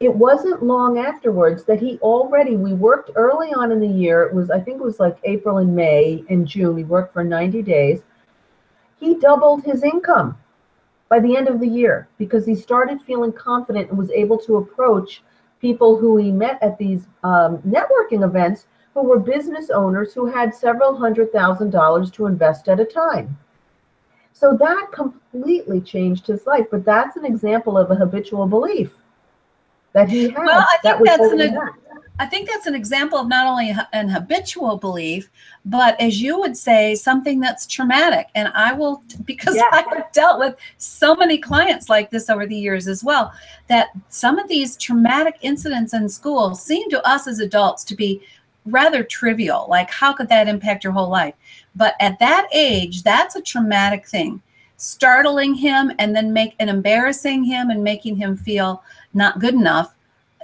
it 0.01 0.15
wasn't 0.15 0.63
long 0.63 0.99
afterwards 0.99 1.65
that 1.65 1.81
he 1.81 1.99
already 1.99 2.57
we 2.57 2.75
worked 2.75 3.11
early 3.15 3.49
on 3.55 3.73
in 3.73 3.81
the 3.81 3.87
year. 3.87 4.25
It 4.25 4.35
was 4.35 4.51
i 4.51 4.61
think 4.61 4.81
it 4.81 4.85
was 4.85 5.01
like 5.01 5.17
april 5.25 5.59
and 5.59 5.75
may 5.75 6.25
and 6.29 6.47
june. 6.47 6.75
We 6.75 6.85
worked 6.85 7.13
for 7.15 7.25
90 7.25 7.63
days. 7.63 8.03
He 8.99 9.15
doubled 9.15 9.65
his 9.65 9.83
income 9.83 10.37
by 11.09 11.21
the 11.21 11.37
end 11.37 11.49
of 11.49 11.61
the 11.61 11.69
year 11.69 12.09
because 12.19 12.45
he 12.45 12.55
started 12.55 13.01
feeling 13.01 13.33
confident 13.33 13.89
and 13.89 13.99
was 13.99 14.11
able 14.11 14.39
to 14.39 14.57
approach 14.57 15.23
people 15.61 15.97
who 15.97 16.17
he 16.17 16.31
met 16.31 16.63
at 16.63 16.77
these 16.79 17.07
um, 17.25 17.59
networking 17.59 18.25
events 18.25 18.67
who 18.97 19.09
were 19.09 19.19
business 19.19 19.71
owners 19.71 20.13
who 20.15 20.27
had 20.27 20.55
several 20.55 20.97
hundred 20.97 21.31
thousand 21.33 21.71
dollars 21.71 22.11
to 22.11 22.27
invest 22.27 22.69
at 22.69 22.81
a 22.81 22.85
time 22.85 23.37
so 24.33 24.57
that 24.57 24.89
completely 24.93 25.81
changed 25.81 26.27
his 26.27 26.47
life 26.47 26.67
but 26.71 26.85
that's 26.85 27.17
an 27.17 27.25
example 27.25 27.77
of 27.77 27.91
a 27.91 27.95
habitual 27.95 28.47
belief 28.47 28.97
that 29.97 30.11
he 30.11 30.25
had. 30.25 30.37
Well, 30.37 30.61
I 30.61 30.79
think 30.83 31.07
that 31.07 31.19
that's 31.19 31.33
an. 31.33 31.59
I 32.19 32.25
think 32.25 32.49
that's 32.49 32.67
an 32.67 32.75
example 32.75 33.19
of 33.19 33.29
not 33.29 33.47
only 33.47 33.75
an 33.93 34.09
habitual 34.09 34.79
belief, 34.79 35.31
but 35.67 36.01
as 36.01 36.23
you 36.23 36.39
would 36.39 36.57
say, 36.57 36.95
something 36.95 37.41
that's 37.41 37.67
traumatic. 37.67 38.29
And 38.35 38.49
I 38.55 38.73
will, 38.73 39.03
because 39.25 39.57
yeah. 39.57 39.69
I 39.73 39.85
have 39.95 40.13
dealt 40.13 40.39
with 40.39 40.57
so 40.79 41.15
many 41.15 41.37
clients 41.37 41.91
like 41.91 42.11
this 42.11 42.31
over 42.31 42.47
the 42.47 42.57
years 42.57 42.89
as 42.89 43.05
well, 43.05 43.33
that 43.69 43.89
some 44.09 44.39
of 44.39 44.49
these 44.49 44.79
traumatic 44.79 45.37
incidents 45.43 45.93
in 45.93 46.09
school 46.09 46.55
seem 46.55 46.89
to 46.89 47.07
us 47.07 47.27
as 47.27 47.41
adults 47.41 47.85
to 47.85 47.95
be 47.95 48.23
rather 48.67 49.03
trivial. 49.03 49.67
Like, 49.69 49.91
how 49.91 50.13
could 50.13 50.29
that 50.29 50.49
impact 50.49 50.85
your 50.85 50.93
whole 50.93 51.09
life? 51.09 51.35
But 51.75 51.95
at 52.01 52.19
that 52.19 52.49
age, 52.53 53.03
that's 53.03 53.37
a 53.37 53.43
traumatic 53.43 54.07
thing. 54.07 54.43
Startling 54.77 55.55
him 55.55 55.93
and 55.99 56.15
then 56.15 56.33
make 56.33 56.55
and 56.59 56.69
embarrassing 56.69 57.45
him 57.45 57.71
and 57.71 57.83
making 57.83 58.17
him 58.17 58.37
feel 58.37 58.83
not 59.15 59.39
good 59.39 59.55
enough 59.55 59.95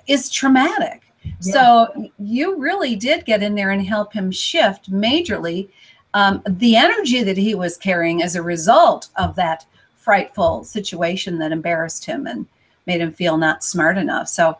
is 0.06 0.30
traumatic. 0.30 1.02
Yeah. 1.24 1.52
So 1.52 2.10
you 2.18 2.56
really 2.56 2.96
did 2.96 3.24
get 3.24 3.42
in 3.42 3.54
there 3.54 3.70
and 3.70 3.84
help 3.84 4.12
him 4.12 4.30
shift 4.30 4.90
majorly 4.90 5.68
um, 6.14 6.42
the 6.46 6.76
energy 6.76 7.22
that 7.22 7.36
he 7.36 7.54
was 7.54 7.76
carrying 7.76 8.22
as 8.22 8.34
a 8.36 8.42
result 8.42 9.08
of 9.16 9.34
that 9.36 9.64
frightful 9.96 10.64
situation 10.64 11.38
that 11.38 11.52
embarrassed 11.52 12.04
him 12.04 12.26
and 12.26 12.46
made 12.86 13.00
him 13.00 13.12
feel 13.12 13.38
not 13.38 13.62
smart 13.62 13.96
enough. 13.96 14.28
So 14.28 14.58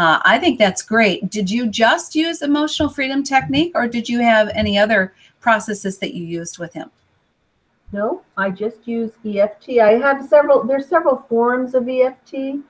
uh, 0.00 0.18
I 0.24 0.38
think 0.38 0.58
that's 0.58 0.80
great. 0.80 1.28
Did 1.28 1.50
you 1.50 1.66
just 1.66 2.14
use 2.14 2.40
emotional 2.40 2.88
freedom 2.88 3.22
technique 3.22 3.72
or 3.74 3.86
did 3.86 4.08
you 4.08 4.20
have 4.20 4.48
any 4.54 4.78
other 4.78 5.12
processes 5.40 5.98
that 5.98 6.14
you 6.14 6.24
used 6.24 6.58
with 6.58 6.72
him? 6.72 6.90
No, 7.92 8.22
I 8.38 8.48
just 8.48 8.88
use 8.88 9.10
EFT. 9.26 9.78
I 9.78 9.98
have 9.98 10.26
several, 10.26 10.64
there's 10.64 10.86
several 10.86 11.26
forms 11.28 11.74
of 11.74 11.86
EFT 11.86 12.62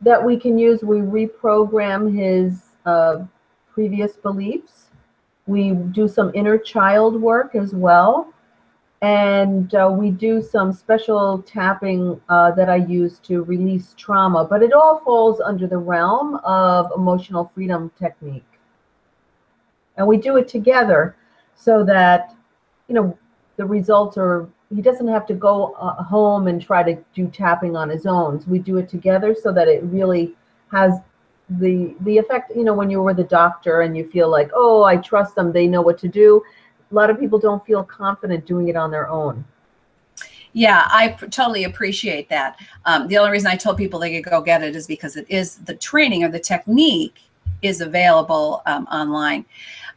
that 0.00 0.24
we 0.24 0.38
can 0.38 0.56
use. 0.56 0.82
We 0.82 1.00
reprogram 1.00 2.10
his 2.10 2.62
uh, 2.86 3.24
previous 3.70 4.16
beliefs. 4.16 4.86
We 5.46 5.72
do 5.72 6.08
some 6.08 6.30
inner 6.34 6.56
child 6.56 7.20
work 7.20 7.54
as 7.54 7.74
well. 7.74 8.32
And 9.00 9.72
uh, 9.74 9.88
we 9.92 10.10
do 10.10 10.42
some 10.42 10.72
special 10.72 11.40
tapping 11.42 12.20
uh, 12.28 12.50
that 12.52 12.68
I 12.68 12.76
use 12.76 13.20
to 13.20 13.44
release 13.44 13.94
trauma, 13.96 14.44
but 14.44 14.62
it 14.62 14.72
all 14.72 15.00
falls 15.04 15.40
under 15.40 15.68
the 15.68 15.78
realm 15.78 16.36
of 16.36 16.90
emotional 16.96 17.52
freedom 17.54 17.92
technique. 17.96 18.44
And 19.96 20.06
we 20.06 20.16
do 20.16 20.36
it 20.36 20.48
together 20.48 21.16
so 21.54 21.84
that, 21.84 22.34
you 22.88 22.94
know, 22.94 23.16
the 23.56 23.64
results 23.64 24.16
are 24.16 24.48
he 24.74 24.82
doesn't 24.82 25.08
have 25.08 25.26
to 25.26 25.34
go 25.34 25.74
uh, 25.80 26.02
home 26.02 26.46
and 26.46 26.60
try 26.60 26.82
to 26.82 27.02
do 27.14 27.26
tapping 27.28 27.76
on 27.76 27.88
his 27.88 28.04
own. 28.06 28.40
So 28.40 28.50
we 28.50 28.58
do 28.58 28.76
it 28.76 28.88
together 28.88 29.34
so 29.40 29.52
that 29.52 29.66
it 29.68 29.82
really 29.84 30.34
has 30.70 30.94
the 31.48 31.94
the 32.00 32.18
effect. 32.18 32.52
You 32.54 32.64
know, 32.64 32.74
when 32.74 32.90
you're 32.90 33.02
with 33.02 33.18
a 33.20 33.24
doctor 33.24 33.80
and 33.80 33.96
you 33.96 34.08
feel 34.10 34.28
like, 34.28 34.50
oh, 34.54 34.82
I 34.82 34.96
trust 34.96 35.34
them, 35.34 35.52
they 35.52 35.66
know 35.66 35.82
what 35.82 35.98
to 35.98 36.08
do. 36.08 36.42
A 36.90 36.94
lot 36.94 37.10
of 37.10 37.18
people 37.18 37.38
don't 37.38 37.64
feel 37.66 37.84
confident 37.84 38.46
doing 38.46 38.68
it 38.68 38.76
on 38.76 38.90
their 38.90 39.08
own. 39.08 39.44
Yeah, 40.54 40.84
I 40.86 41.08
totally 41.30 41.64
appreciate 41.64 42.28
that. 42.30 42.58
Um, 42.86 43.06
the 43.06 43.18
only 43.18 43.30
reason 43.30 43.48
I 43.48 43.56
told 43.56 43.76
people 43.76 44.00
they 44.00 44.20
could 44.20 44.30
go 44.30 44.40
get 44.40 44.62
it 44.62 44.74
is 44.74 44.86
because 44.86 45.16
it 45.16 45.26
is 45.28 45.56
the 45.56 45.74
training 45.74 46.24
or 46.24 46.30
the 46.30 46.40
technique 46.40 47.20
is 47.62 47.80
available 47.80 48.62
um, 48.66 48.86
online. 48.86 49.44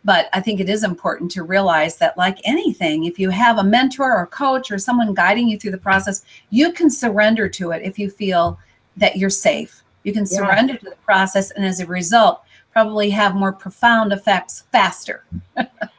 But 0.03 0.29
I 0.33 0.41
think 0.41 0.59
it 0.59 0.69
is 0.69 0.83
important 0.83 1.31
to 1.31 1.43
realize 1.43 1.97
that, 1.97 2.17
like 2.17 2.37
anything, 2.43 3.05
if 3.05 3.19
you 3.19 3.29
have 3.29 3.59
a 3.59 3.63
mentor 3.63 4.11
or 4.11 4.25
coach 4.27 4.71
or 4.71 4.79
someone 4.79 5.13
guiding 5.13 5.47
you 5.47 5.59
through 5.59 5.71
the 5.71 5.77
process, 5.77 6.25
you 6.49 6.73
can 6.73 6.89
surrender 6.89 7.47
to 7.49 7.71
it 7.71 7.83
if 7.83 7.99
you 7.99 8.09
feel 8.09 8.59
that 8.97 9.17
you're 9.17 9.29
safe. 9.29 9.83
You 10.03 10.11
can 10.11 10.25
surrender 10.25 10.73
yeah. 10.73 10.79
to 10.79 10.85
the 10.85 10.95
process, 11.05 11.51
and 11.51 11.63
as 11.63 11.79
a 11.79 11.85
result, 11.85 12.41
probably 12.71 13.09
have 13.09 13.35
more 13.35 13.51
profound 13.51 14.13
effects 14.13 14.65
faster. 14.71 15.23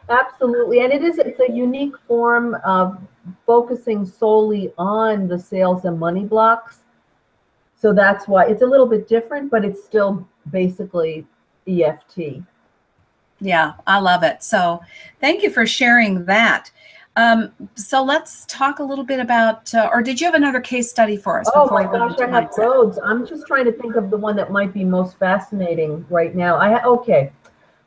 Absolutely, 0.09 0.81
and 0.81 0.93
it 0.93 1.03
is 1.03 1.19
it's 1.19 1.41
a 1.41 1.53
unique 1.53 1.95
form 2.07 2.57
of 2.65 3.01
focusing 3.47 4.05
solely 4.05 4.73
on 4.79 5.29
the 5.29 5.39
sales 5.39 5.85
and 5.85 5.99
money 5.99 6.25
blocks. 6.25 6.81
So 7.77 7.93
that's 7.93 8.29
why 8.29 8.47
it's 8.47 8.63
a 8.63 8.67
little 8.67 8.87
bit 8.87 9.09
different, 9.09 9.51
but 9.51 9.65
it's 9.65 9.85
still 9.85 10.27
basically 10.51 11.27
EFT. 11.67 12.43
Yeah, 13.41 13.73
I 13.87 13.99
love 13.99 14.23
it. 14.23 14.43
So 14.43 14.81
thank 15.21 15.43
you 15.43 15.51
for 15.51 15.67
sharing 15.67 16.25
that. 16.27 16.71
Um, 17.17 17.53
so 17.75 18.03
let's 18.03 18.47
talk 18.47 18.79
a 18.79 18.83
little 18.83 19.05
bit 19.05 19.21
about, 19.21 19.73
uh, 19.75 19.91
or 19.93 20.03
did 20.03 20.21
you 20.21 20.27
have 20.27 20.35
another 20.35 20.61
case 20.61 20.89
study 20.89 21.17
for 21.17 21.41
us? 21.41 21.51
Oh 21.55 21.69
my 21.71 21.85
gosh, 21.85 22.19
I 22.19 22.27
have 22.29 22.51
loads. 22.57 22.99
I'm 23.05 23.27
just 23.27 23.47
trying 23.47 23.67
to 23.67 23.73
think 23.73 23.97
of 23.97 24.11
the 24.11 24.17
one 24.17 24.35
that 24.37 24.51
might 24.51 24.73
be 24.73 24.83
most 24.83 25.19
fascinating 25.19 26.07
right 26.09 26.35
now. 26.35 26.57
I 26.57 26.73
ha- 26.73 26.89
okay, 26.89 27.31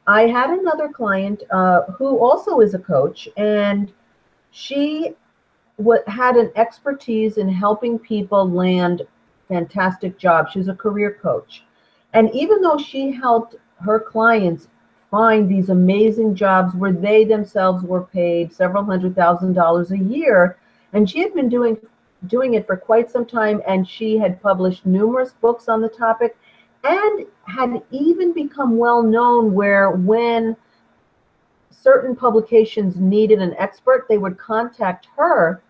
I 0.05 0.27
had 0.27 0.51
another 0.51 0.89
client 0.89 1.41
uh, 1.49 1.83
who 1.97 2.19
also 2.19 2.59
is 2.59 2.75
a 2.75 2.79
coach, 2.79 3.27
and 3.35 3.91
she 4.51 5.15
w- 5.79 6.03
had 6.05 6.35
an 6.35 6.51
expertise 6.55 7.37
in 7.37 7.49
helping 7.49 7.97
people 7.97 8.47
land 8.47 9.01
fantastic 9.47 10.19
jobs. 10.19 10.51
She's 10.51 10.67
a 10.67 10.75
career 10.75 11.17
coach, 11.19 11.63
and 12.13 12.29
even 12.35 12.61
though 12.61 12.77
she 12.77 13.11
helped 13.11 13.55
her 13.83 13.99
clients 13.99 14.67
find 15.15 15.47
these 15.47 15.69
amazing 15.69 16.35
jobs 16.35 16.75
where 16.75 16.91
they 16.91 17.23
themselves 17.23 17.85
were 17.85 18.03
paid 18.03 18.53
several 18.53 18.83
hundred 18.83 19.15
thousand 19.15 19.53
dollars 19.53 19.91
a 19.91 19.97
year. 19.97 20.57
And 20.91 21.09
she 21.09 21.19
had 21.19 21.33
been 21.33 21.47
doing 21.47 21.77
doing 22.27 22.55
it 22.55 22.67
for 22.67 22.75
quite 22.75 23.09
some 23.09 23.25
time 23.25 23.61
and 23.65 23.87
she 23.87 24.17
had 24.17 24.41
published 24.41 24.85
numerous 24.85 25.31
books 25.31 25.69
on 25.69 25.79
the 25.79 25.87
topic 25.87 26.35
and 26.83 27.25
had 27.45 27.81
even 27.91 28.33
become 28.33 28.77
well 28.77 29.01
known 29.01 29.53
where 29.53 29.91
when 29.91 30.53
certain 31.69 32.13
publications 32.13 32.97
needed 32.97 33.39
an 33.39 33.55
expert, 33.57 34.07
they 34.09 34.17
would 34.17 34.37
contact 34.37 35.07
her 35.15 35.61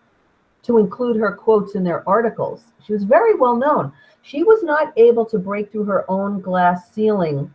to 0.62 0.78
include 0.78 1.16
her 1.16 1.30
quotes 1.30 1.76
in 1.76 1.84
their 1.84 2.08
articles. 2.08 2.72
She 2.84 2.92
was 2.92 3.04
very 3.04 3.36
well 3.36 3.54
known. 3.54 3.92
She 4.22 4.42
was 4.42 4.64
not 4.64 4.92
able 4.96 5.24
to 5.26 5.38
break 5.38 5.70
through 5.70 5.84
her 5.84 6.04
own 6.10 6.40
glass 6.40 6.90
ceiling 6.92 7.52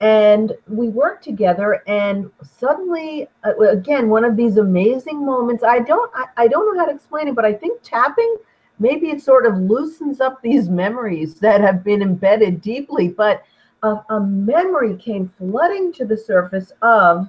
and 0.00 0.52
we 0.68 0.88
worked 0.88 1.24
together 1.24 1.82
and 1.88 2.30
suddenly 2.42 3.28
uh, 3.44 3.58
again 3.58 4.08
one 4.08 4.24
of 4.24 4.36
these 4.36 4.56
amazing 4.56 5.24
moments 5.24 5.64
i 5.64 5.80
don't 5.80 6.10
I, 6.14 6.24
I, 6.36 6.48
don't 6.48 6.72
know 6.72 6.80
how 6.80 6.86
to 6.88 6.94
explain 6.94 7.26
it 7.26 7.34
but 7.34 7.44
i 7.44 7.52
think 7.52 7.82
tapping 7.82 8.36
maybe 8.78 9.10
it 9.10 9.20
sort 9.20 9.44
of 9.44 9.56
loosens 9.56 10.20
up 10.20 10.40
these 10.40 10.68
memories 10.68 11.34
that 11.40 11.60
have 11.60 11.82
been 11.82 12.00
embedded 12.00 12.60
deeply 12.60 13.08
but 13.08 13.42
a, 13.82 13.96
a 14.10 14.20
memory 14.20 14.96
came 14.96 15.32
flooding 15.38 15.92
to 15.94 16.04
the 16.04 16.16
surface 16.16 16.72
of 16.82 17.28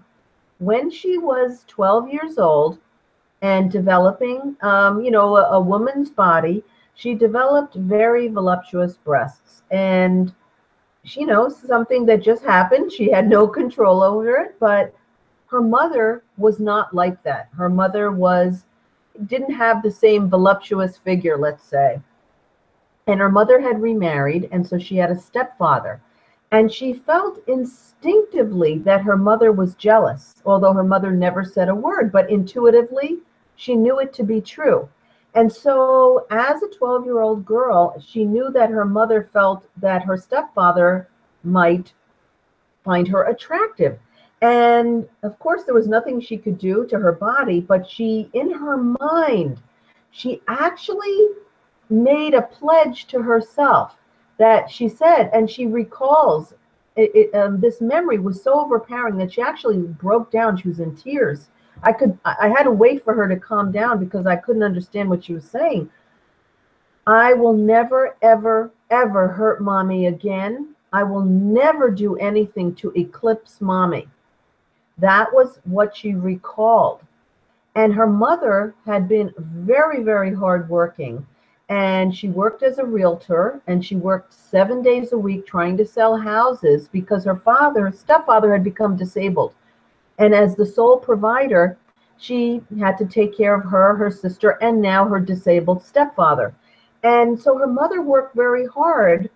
when 0.60 0.92
she 0.92 1.18
was 1.18 1.64
12 1.68 2.10
years 2.10 2.38
old 2.38 2.80
and 3.42 3.72
developing 3.72 4.56
um, 4.62 5.02
you 5.02 5.12
know 5.12 5.38
a, 5.38 5.44
a 5.52 5.60
woman's 5.60 6.10
body. 6.10 6.64
She 6.96 7.14
developed 7.14 7.76
very 7.76 8.28
voluptuous 8.28 8.98
breasts 8.98 9.64
and 9.72 10.34
you 11.16 11.26
know, 11.26 11.50
something 11.50 12.06
that 12.06 12.22
just 12.22 12.44
happened. 12.44 12.92
She 12.92 13.12
had 13.12 13.30
no 13.30 13.48
control 13.48 14.02
over 14.02 14.36
it, 14.38 14.56
but 14.60 14.94
her 15.48 15.62
mother 15.62 16.24
was 16.38 16.60
not 16.60 16.94
like 16.94 17.22
that. 17.24 17.50
Her 17.56 17.70
mother 17.70 18.12
was 18.12 18.66
didn't 19.26 19.54
have 19.54 19.84
the 19.84 19.92
same 19.92 20.30
voluptuous 20.30 20.98
figure, 20.98 21.38
let's 21.38 21.64
say. 21.64 22.00
And 23.08 23.20
her 23.20 23.30
mother 23.30 23.60
had 23.60 23.82
remarried, 23.82 24.48
and 24.52 24.66
so 24.66 24.78
she 24.78 24.96
had 24.98 25.12
a 25.12 25.20
stepfather. 25.20 26.02
And 26.52 26.72
she 26.72 26.94
felt 26.94 27.42
instinctively 27.48 28.80
that 28.80 29.02
her 29.02 29.18
mother 29.18 29.52
was 29.52 29.76
jealous, 29.76 30.36
although 30.46 30.74
her 30.74 30.84
mother 30.84 31.12
never 31.12 31.44
said 31.44 31.70
a 31.70 31.76
word, 31.76 32.12
but 32.12 32.30
intuitively, 32.30 33.20
she 33.56 33.76
knew 33.76 34.00
it 34.00 34.14
to 34.14 34.24
be 34.24 34.42
true. 34.42 34.88
And 35.36 35.52
so, 35.52 36.26
as 36.32 36.64
a 36.64 36.70
12 36.70 37.06
year 37.06 37.22
old 37.22 37.46
girl, 37.46 37.96
she 38.06 38.26
knew 38.26 38.50
that 38.52 38.70
her 38.70 38.86
mother 38.86 39.30
felt 39.32 39.66
that 39.78 40.04
her 40.04 40.18
stepfather 40.18 41.10
might 41.44 41.94
find 42.84 43.08
her 43.08 43.24
attractive. 43.24 44.00
And 44.42 45.08
of 45.24 45.38
course, 45.40 45.64
there 45.64 45.76
was 45.76 45.88
nothing 45.88 46.20
she 46.20 46.38
could 46.38 46.58
do 46.58 46.88
to 46.88 46.98
her 46.98 47.12
body, 47.12 47.60
but 47.60 47.90
she, 47.90 48.30
in 48.34 48.52
her 48.52 48.78
mind, 48.78 49.62
she 50.12 50.42
actually 50.48 51.28
made 51.90 52.34
a 52.34 52.42
pledge 52.42 53.06
to 53.08 53.22
herself 53.22 53.98
that 54.38 54.70
she 54.70 54.88
said, 54.88 55.30
and 55.34 55.50
she 55.50 55.66
recalls 55.66 56.54
it, 56.96 57.12
it, 57.14 57.36
um, 57.36 57.62
this 57.62 57.82
memory 57.82 58.20
was 58.20 58.42
so 58.42 58.60
overpowering 58.60 59.18
that 59.18 59.32
she 59.32 59.42
actually 59.42 59.78
broke 59.78 60.32
down. 60.32 60.58
She 60.58 60.68
was 60.68 60.80
in 60.80 60.96
tears 60.96 61.50
I 61.84 61.94
could 61.94 62.18
I 62.26 62.50
had 62.50 62.64
to 62.64 62.72
wait 62.72 63.04
for 63.04 63.14
her 63.14 63.28
to 63.28 63.38
calm 63.38 63.72
down 63.72 64.00
because 64.00 64.26
I 64.26 64.36
couldn't 64.36 64.64
understand 64.64 65.10
what 65.10 65.24
she 65.24 65.34
was 65.34 65.46
saying. 65.46 65.90
I 67.08 67.34
will 67.34 67.54
never 67.54 68.16
ever 68.22 68.72
ever 68.90 69.28
hurt 69.28 69.62
mommy 69.62 70.08
again. 70.08 70.76
I 70.92 71.04
will 71.04 71.24
never 71.24 71.90
do 71.90 72.16
anything 72.18 72.76
to 72.76 72.92
eclipse 72.96 73.62
mommy. 73.62 74.08
That 74.98 75.32
was 75.34 75.60
what 75.64 75.96
she 75.96 76.16
recalled. 76.16 77.02
And 77.76 77.94
her 77.94 78.08
mother 78.08 78.74
had 78.86 79.08
been 79.08 79.34
very, 79.38 80.04
very 80.04 80.34
hardworking. 80.34 81.26
And 81.70 82.16
she 82.16 82.30
worked 82.30 82.64
as 82.64 82.80
a 82.80 82.86
realtor 82.86 83.62
and 83.68 83.86
she 83.86 83.96
worked 83.96 84.34
seven 84.34 84.82
days 84.82 85.14
a 85.14 85.18
week 85.18 85.46
trying 85.46 85.78
to 85.78 85.86
sell 85.86 86.18
houses 86.18 86.88
because 86.88 87.24
her 87.26 87.36
father, 87.36 87.82
her 87.86 87.92
stepfather, 87.92 88.52
had 88.52 88.64
become 88.64 88.98
disabled. 88.98 89.54
And 90.20 90.36
as 90.36 90.56
the 90.56 90.66
sole 90.66 90.98
provider, 90.98 91.78
she 92.18 92.62
had 92.80 92.98
to 92.98 93.06
take 93.06 93.36
care 93.36 93.56
of 93.56 93.64
her, 93.64 93.96
her 93.96 94.12
sister, 94.12 94.58
and 94.62 94.82
now 94.82 95.08
her 95.08 95.20
disabled 95.20 95.82
stepfather. 95.82 96.54
And 97.04 97.40
so 97.40 97.58
her 97.58 97.68
mother 97.68 98.02
worked 98.02 98.36
very 98.36 98.68
hard, 98.68 99.30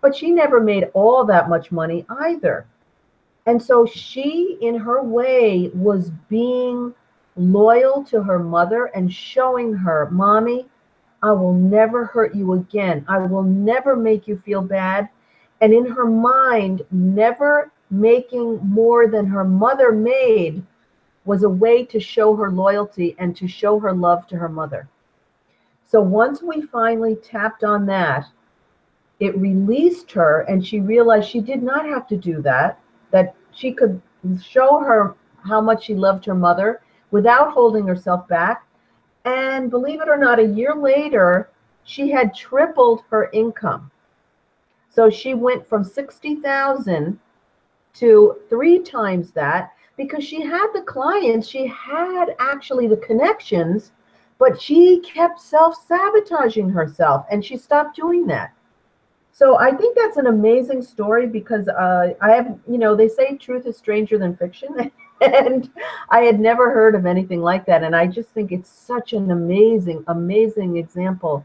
but 0.00 0.16
she 0.16 0.30
never 0.30 0.58
made 0.58 0.88
all 0.94 1.24
that 1.26 1.50
much 1.50 1.70
money 1.70 2.06
either. 2.08 2.66
And 3.46 3.62
so 3.62 3.84
she, 3.84 4.58
in 4.62 4.74
her 4.76 5.02
way, 5.02 5.70
was 5.74 6.10
being 6.28 6.94
loyal 7.36 8.02
to 8.04 8.22
her 8.22 8.38
mother 8.38 8.86
and 8.86 9.12
showing 9.12 9.74
her, 9.74 10.08
Mommy, 10.10 10.66
I 11.22 11.32
will 11.32 11.52
never 11.52 12.06
hurt 12.06 12.34
you 12.34 12.54
again. 12.54 13.04
I 13.08 13.18
will 13.18 13.42
never 13.42 13.94
make 13.94 14.26
you 14.26 14.40
feel 14.44 14.62
bad. 14.62 15.08
And 15.60 15.74
in 15.74 15.84
her 15.84 16.06
mind, 16.06 16.82
never 16.90 17.70
making 17.90 18.60
more 18.62 19.08
than 19.08 19.26
her 19.26 19.44
mother 19.44 19.92
made 19.92 20.62
was 21.24 21.42
a 21.42 21.48
way 21.48 21.84
to 21.84 22.00
show 22.00 22.34
her 22.36 22.50
loyalty 22.50 23.14
and 23.18 23.36
to 23.36 23.46
show 23.46 23.78
her 23.78 23.92
love 23.92 24.26
to 24.28 24.36
her 24.36 24.48
mother. 24.48 24.88
So 25.86 26.00
once 26.00 26.42
we 26.42 26.60
finally 26.60 27.16
tapped 27.16 27.64
on 27.64 27.84
that, 27.86 28.26
it 29.18 29.36
released 29.36 30.10
her 30.12 30.42
and 30.42 30.64
she 30.64 30.80
realized 30.80 31.28
she 31.28 31.40
did 31.40 31.62
not 31.62 31.84
have 31.84 32.06
to 32.08 32.16
do 32.16 32.40
that, 32.42 32.80
that 33.10 33.34
she 33.52 33.72
could 33.72 34.00
show 34.42 34.78
her 34.78 35.16
how 35.44 35.60
much 35.60 35.84
she 35.84 35.94
loved 35.94 36.24
her 36.24 36.34
mother 36.34 36.80
without 37.10 37.52
holding 37.52 37.86
herself 37.86 38.26
back. 38.28 38.64
And 39.24 39.68
believe 39.68 40.00
it 40.00 40.08
or 40.08 40.16
not, 40.16 40.38
a 40.38 40.44
year 40.44 40.74
later, 40.74 41.50
she 41.84 42.10
had 42.10 42.34
tripled 42.34 43.02
her 43.10 43.28
income. 43.32 43.90
So 44.88 45.10
she 45.10 45.34
went 45.34 45.66
from 45.66 45.84
60,000 45.84 47.18
to 47.94 48.36
three 48.48 48.78
times 48.80 49.30
that 49.32 49.72
because 49.96 50.24
she 50.24 50.40
had 50.42 50.68
the 50.72 50.82
clients, 50.82 51.48
she 51.48 51.66
had 51.66 52.34
actually 52.38 52.86
the 52.86 52.96
connections, 52.96 53.92
but 54.38 54.60
she 54.60 55.00
kept 55.00 55.40
self 55.40 55.76
sabotaging 55.86 56.70
herself 56.70 57.26
and 57.30 57.44
she 57.44 57.56
stopped 57.56 57.96
doing 57.96 58.26
that. 58.26 58.52
So 59.32 59.58
I 59.58 59.72
think 59.72 59.96
that's 59.96 60.16
an 60.16 60.26
amazing 60.26 60.82
story 60.82 61.26
because 61.26 61.68
uh, 61.68 62.14
I 62.20 62.32
have, 62.32 62.58
you 62.68 62.78
know, 62.78 62.94
they 62.94 63.08
say 63.08 63.36
truth 63.36 63.66
is 63.66 63.76
stranger 63.76 64.18
than 64.18 64.36
fiction. 64.36 64.90
and 65.20 65.70
I 66.08 66.20
had 66.20 66.40
never 66.40 66.70
heard 66.70 66.94
of 66.94 67.06
anything 67.06 67.42
like 67.42 67.66
that. 67.66 67.82
And 67.82 67.94
I 67.94 68.06
just 68.06 68.30
think 68.30 68.52
it's 68.52 68.70
such 68.70 69.12
an 69.12 69.30
amazing, 69.30 70.04
amazing 70.08 70.78
example 70.78 71.44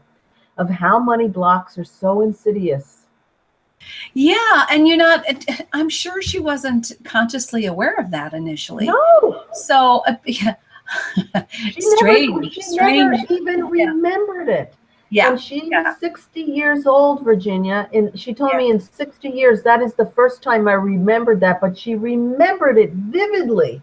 of 0.58 0.70
how 0.70 0.98
money 0.98 1.28
blocks 1.28 1.76
are 1.76 1.84
so 1.84 2.22
insidious 2.22 2.95
yeah, 4.14 4.66
and 4.70 4.86
you're 4.88 4.96
not. 4.96 5.24
I'm 5.72 5.88
sure 5.88 6.22
she 6.22 6.38
wasn't 6.38 6.92
consciously 7.04 7.66
aware 7.66 7.94
of 7.94 8.10
that 8.10 8.32
initially. 8.32 8.86
No. 8.86 9.44
So, 9.52 10.02
uh, 10.06 10.16
yeah. 10.24 10.54
she 11.50 11.80
strange. 11.80 12.30
Never, 12.30 12.50
she 12.50 12.62
strange. 12.62 13.28
never 13.28 13.32
even 13.32 13.66
remembered 13.68 14.48
it. 14.48 14.74
Yeah. 15.10 15.30
And 15.30 15.40
she's 15.40 15.64
yeah. 15.66 15.94
60 15.98 16.40
years 16.40 16.86
old, 16.86 17.22
Virginia. 17.22 17.88
And 17.92 18.18
she 18.18 18.34
told 18.34 18.52
yeah. 18.52 18.58
me 18.58 18.70
in 18.70 18.80
60 18.80 19.28
years, 19.28 19.62
that 19.62 19.80
is 19.80 19.94
the 19.94 20.06
first 20.06 20.42
time 20.42 20.66
I 20.66 20.72
remembered 20.72 21.40
that, 21.40 21.60
but 21.60 21.78
she 21.78 21.94
remembered 21.94 22.76
it 22.76 22.92
vividly. 22.92 23.82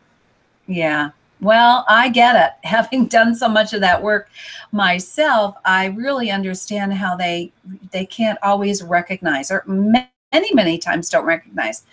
Yeah. 0.67 1.11
Well, 1.43 1.83
I 1.89 2.07
get 2.07 2.35
it. 2.35 2.67
Having 2.67 3.07
done 3.07 3.35
so 3.35 3.49
much 3.49 3.73
of 3.73 3.81
that 3.81 4.01
work 4.01 4.29
myself, 4.71 5.55
I 5.65 5.87
really 5.87 6.31
understand 6.31 6.93
how 6.93 7.15
they 7.15 7.51
they 7.91 8.05
can't 8.05 8.39
always 8.41 8.81
recognize 8.81 9.51
or 9.51 9.63
many 9.67 10.53
many 10.53 10.77
times 10.77 11.09
don't 11.09 11.25
recognize. 11.25 11.83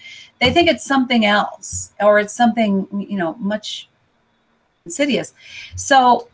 They 0.41 0.53
think 0.53 0.69
it's 0.69 0.85
something 0.85 1.27
else 1.27 1.93
or 2.01 2.21
it's 2.21 2.33
something, 2.33 2.87
you 3.09 3.19
know, 3.19 3.35
much 3.35 3.89
insidious. 4.87 5.35
So 5.77 6.29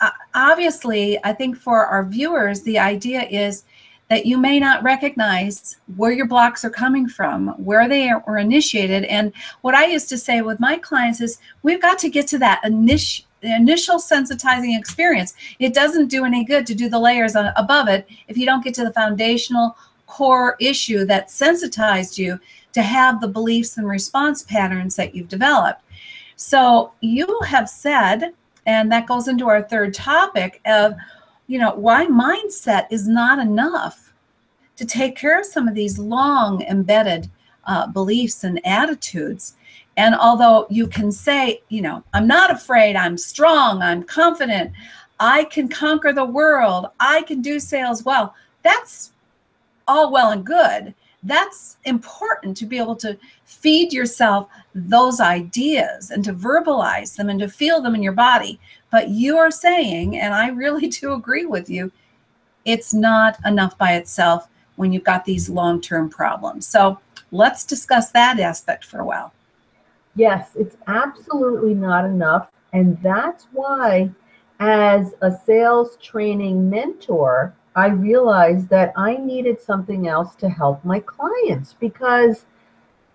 uh, 0.00 0.10
obviously, 0.34 1.22
I 1.24 1.32
think 1.32 1.56
for 1.56 1.84
our 1.86 2.04
viewers, 2.04 2.62
the 2.62 2.78
idea 2.78 3.22
is 3.24 3.64
that 4.10 4.26
you 4.26 4.38
may 4.38 4.60
not 4.60 4.82
recognize 4.82 5.76
where 5.96 6.12
your 6.12 6.26
blocks 6.26 6.64
are 6.64 6.70
coming 6.70 7.08
from, 7.08 7.48
where 7.62 7.88
they 7.88 8.10
were 8.26 8.38
initiated. 8.38 9.04
And 9.04 9.32
what 9.62 9.74
I 9.74 9.86
used 9.86 10.08
to 10.10 10.18
say 10.18 10.42
with 10.42 10.60
my 10.60 10.76
clients 10.76 11.20
is 11.20 11.38
we've 11.62 11.80
got 11.80 11.98
to 12.00 12.10
get 12.10 12.26
to 12.28 12.38
that 12.38 12.60
initial 12.64 13.26
initial 13.42 13.96
sensitizing 13.96 14.78
experience. 14.78 15.34
It 15.58 15.74
doesn't 15.74 16.08
do 16.08 16.24
any 16.24 16.44
good 16.44 16.66
to 16.66 16.74
do 16.74 16.88
the 16.88 16.98
layers 16.98 17.36
on, 17.36 17.52
above 17.56 17.88
it 17.88 18.08
if 18.26 18.38
you 18.38 18.46
don't 18.46 18.64
get 18.64 18.72
to 18.74 18.84
the 18.84 18.92
foundational 18.92 19.76
core 20.06 20.56
issue 20.60 21.04
that 21.04 21.30
sensitized 21.30 22.18
you 22.18 22.40
to 22.72 22.82
have 22.82 23.20
the 23.20 23.28
beliefs 23.28 23.76
and 23.76 23.86
response 23.86 24.42
patterns 24.42 24.96
that 24.96 25.14
you've 25.14 25.28
developed. 25.28 25.82
So 26.36 26.92
you 27.00 27.38
have 27.46 27.68
said, 27.68 28.32
and 28.66 28.90
that 28.90 29.06
goes 29.06 29.28
into 29.28 29.48
our 29.48 29.62
third 29.62 29.94
topic 29.94 30.60
of 30.66 30.94
you 31.46 31.58
know, 31.58 31.74
why 31.74 32.06
mindset 32.06 32.86
is 32.90 33.06
not 33.06 33.38
enough 33.38 34.12
to 34.76 34.84
take 34.84 35.16
care 35.16 35.38
of 35.38 35.46
some 35.46 35.68
of 35.68 35.74
these 35.74 35.98
long 35.98 36.62
embedded 36.62 37.30
uh, 37.66 37.86
beliefs 37.86 38.44
and 38.44 38.60
attitudes. 38.66 39.54
And 39.96 40.14
although 40.14 40.66
you 40.70 40.86
can 40.86 41.12
say, 41.12 41.62
you 41.68 41.82
know, 41.82 42.02
I'm 42.12 42.26
not 42.26 42.50
afraid, 42.50 42.96
I'm 42.96 43.16
strong, 43.16 43.80
I'm 43.82 44.02
confident, 44.02 44.72
I 45.20 45.44
can 45.44 45.68
conquer 45.68 46.12
the 46.12 46.24
world, 46.24 46.86
I 46.98 47.22
can 47.22 47.40
do 47.40 47.60
sales 47.60 48.04
well, 48.04 48.34
that's 48.62 49.12
all 49.86 50.10
well 50.10 50.30
and 50.30 50.44
good. 50.44 50.94
That's 51.22 51.78
important 51.84 52.56
to 52.58 52.66
be 52.66 52.76
able 52.78 52.96
to 52.96 53.16
feed 53.44 53.92
yourself 53.92 54.48
those 54.74 55.20
ideas 55.20 56.10
and 56.10 56.22
to 56.24 56.34
verbalize 56.34 57.16
them 57.16 57.30
and 57.30 57.40
to 57.40 57.48
feel 57.48 57.80
them 57.80 57.94
in 57.94 58.02
your 58.02 58.12
body. 58.12 58.60
But 58.94 59.08
you 59.08 59.38
are 59.38 59.50
saying, 59.50 60.20
and 60.20 60.32
I 60.32 60.50
really 60.50 60.86
do 61.00 61.14
agree 61.14 61.46
with 61.46 61.68
you, 61.68 61.90
it's 62.64 62.94
not 62.94 63.36
enough 63.44 63.76
by 63.76 63.96
itself 63.96 64.48
when 64.76 64.92
you've 64.92 65.02
got 65.02 65.24
these 65.24 65.50
long 65.50 65.80
term 65.80 66.08
problems. 66.08 66.64
So 66.68 67.00
let's 67.32 67.64
discuss 67.64 68.12
that 68.12 68.38
aspect 68.38 68.84
for 68.84 69.00
a 69.00 69.04
while. 69.04 69.32
Yes, 70.14 70.50
it's 70.54 70.76
absolutely 70.86 71.74
not 71.74 72.04
enough. 72.04 72.52
And 72.72 72.96
that's 73.02 73.48
why, 73.50 74.10
as 74.60 75.12
a 75.22 75.32
sales 75.44 75.96
training 76.00 76.70
mentor, 76.70 77.52
I 77.74 77.88
realized 77.88 78.68
that 78.68 78.92
I 78.94 79.16
needed 79.16 79.60
something 79.60 80.06
else 80.06 80.36
to 80.36 80.48
help 80.48 80.84
my 80.84 81.00
clients 81.00 81.72
because 81.72 82.44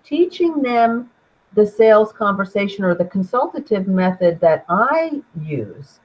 teaching 0.04 0.62
them 0.62 1.10
the 1.54 1.66
sales 1.66 2.12
conversation 2.14 2.84
or 2.84 2.96
the 2.96 3.06
consultative 3.06 3.88
method 3.88 4.40
that 4.40 4.66
I 4.70 5.22
use, 5.42 6.00